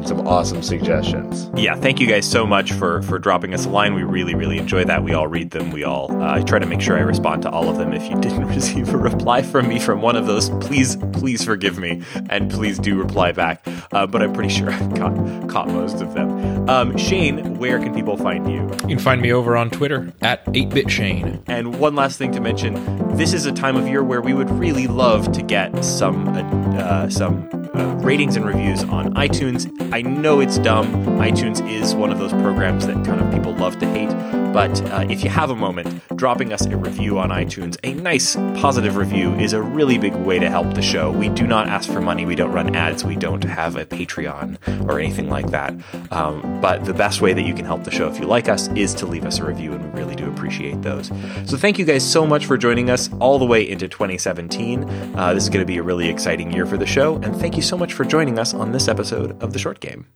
and 0.00 0.08
some 0.08 0.26
awesome 0.26 0.62
suggestions. 0.62 1.50
yeah, 1.56 1.74
thank 1.74 2.00
you 2.00 2.06
guys 2.06 2.28
so 2.28 2.46
much 2.46 2.72
for 2.72 3.02
for 3.02 3.18
dropping 3.18 3.52
us 3.52 3.66
a 3.66 3.68
line. 3.68 3.94
We 3.94 4.02
really 4.02 4.34
really 4.34 4.56
enjoy 4.56 4.84
that. 4.84 5.04
We 5.04 5.12
all 5.12 5.28
read 5.28 5.50
them. 5.50 5.70
We 5.70 5.84
all 5.84 6.10
uh, 6.22 6.36
I 6.36 6.42
try 6.42 6.58
to 6.58 6.64
make 6.64 6.80
sure 6.80 6.96
I 6.96 7.00
respond 7.00 7.42
to 7.42 7.50
all 7.50 7.68
of 7.68 7.76
them. 7.76 7.92
If 7.92 8.08
you 8.10 8.18
didn't 8.20 8.46
receive 8.56 8.88
a 8.94 8.96
reply 8.96 9.42
from 9.42 9.68
me 9.68 9.78
from 9.78 10.00
one 10.00 10.16
of 10.16 10.26
those, 10.26 10.48
please 10.64 10.96
please 11.12 11.44
forgive 11.44 11.78
me 11.78 12.02
and 12.30 12.50
please 12.50 12.78
do 12.78 12.98
reply 12.98 13.32
back. 13.32 13.62
Uh, 13.92 14.06
but 14.06 14.22
I'm 14.22 14.32
pretty 14.32 14.48
sure 14.58 14.70
I've 14.70 14.94
caught 14.94 15.48
caught 15.48 15.68
most 15.68 16.00
of 16.00 16.14
them. 16.14 16.68
Um, 16.68 16.96
Shane, 16.96 17.58
where 17.58 17.78
can 17.78 17.94
people 17.94 18.16
find 18.16 18.50
you? 18.50 18.62
You 18.88 18.96
can 18.96 18.98
find 18.98 19.20
me 19.20 19.32
over 19.32 19.54
on 19.56 19.68
Twitter 19.70 20.12
at 20.22 20.44
8bitshane. 20.46 21.42
And 21.46 21.78
one 21.78 21.94
last 21.94 22.16
thing 22.16 22.32
to 22.32 22.40
mention: 22.40 22.72
this 23.16 23.34
is 23.34 23.44
a 23.44 23.52
time 23.52 23.76
of 23.76 23.86
year 23.86 24.02
where 24.02 24.22
we 24.22 24.32
would 24.32 24.50
really 24.50 24.86
love 24.86 25.30
to 25.32 25.42
get 25.42 25.84
some 25.84 26.26
uh, 26.28 27.10
some 27.10 27.48
ratings 27.86 28.36
and 28.36 28.44
reviews 28.44 28.84
on 28.84 29.14
iTunes. 29.14 29.70
I 29.92 30.02
know 30.02 30.40
it's 30.40 30.58
dumb. 30.58 30.92
iTunes 31.18 31.66
is 31.68 31.94
one 31.94 32.10
of 32.10 32.18
those 32.18 32.32
programs 32.32 32.86
that 32.86 33.04
kind 33.04 33.20
of 33.20 33.32
people 33.32 33.54
love 33.54 33.78
to 33.78 33.86
hate. 33.86 34.10
But 34.52 34.82
uh, 34.90 35.06
if 35.08 35.22
you 35.22 35.30
have 35.30 35.50
a 35.50 35.54
moment, 35.54 36.02
dropping 36.16 36.52
us 36.52 36.66
a 36.66 36.76
review 36.76 37.20
on 37.20 37.30
iTunes, 37.30 37.78
a 37.84 37.94
nice 37.94 38.34
positive 38.34 38.96
review, 38.96 39.32
is 39.34 39.52
a 39.52 39.62
really 39.62 39.96
big 39.96 40.14
way 40.14 40.40
to 40.40 40.50
help 40.50 40.74
the 40.74 40.82
show. 40.82 41.12
We 41.12 41.28
do 41.28 41.46
not 41.46 41.68
ask 41.68 41.88
for 41.88 42.00
money. 42.00 42.26
We 42.26 42.34
don't 42.34 42.50
run 42.50 42.74
ads. 42.74 43.04
We 43.04 43.14
don't 43.14 43.44
have 43.44 43.76
a 43.76 43.86
Patreon 43.86 44.88
or 44.88 44.98
anything 44.98 45.28
like 45.28 45.50
that. 45.52 45.72
Um, 46.10 46.60
but 46.60 46.84
the 46.84 46.94
best 46.94 47.20
way 47.20 47.32
that 47.32 47.42
you 47.42 47.54
can 47.54 47.64
help 47.64 47.84
the 47.84 47.92
show 47.92 48.08
if 48.08 48.18
you 48.18 48.26
like 48.26 48.48
us 48.48 48.66
is 48.70 48.92
to 48.94 49.06
leave 49.06 49.24
us 49.24 49.38
a 49.38 49.44
review, 49.44 49.72
and 49.72 49.94
we 49.94 50.00
really 50.00 50.16
do 50.16 50.28
appreciate 50.28 50.82
those. 50.82 51.12
So 51.46 51.56
thank 51.56 51.78
you 51.78 51.84
guys 51.84 52.08
so 52.08 52.26
much 52.26 52.46
for 52.46 52.58
joining 52.58 52.90
us 52.90 53.08
all 53.20 53.38
the 53.38 53.46
way 53.46 53.68
into 53.68 53.86
2017. 53.86 54.82
Uh, 55.16 55.32
this 55.32 55.44
is 55.44 55.48
going 55.48 55.62
to 55.62 55.66
be 55.66 55.78
a 55.78 55.82
really 55.82 56.08
exciting 56.08 56.52
year 56.52 56.66
for 56.66 56.76
the 56.76 56.86
show, 56.86 57.16
and 57.16 57.36
thank 57.36 57.54
you 57.54 57.62
so 57.70 57.78
much 57.78 57.92
for 57.92 58.04
joining 58.04 58.36
us 58.36 58.52
on 58.52 58.72
this 58.72 58.88
episode 58.88 59.40
of 59.40 59.52
The 59.52 59.60
Short 59.60 59.78
Game. 59.78 60.08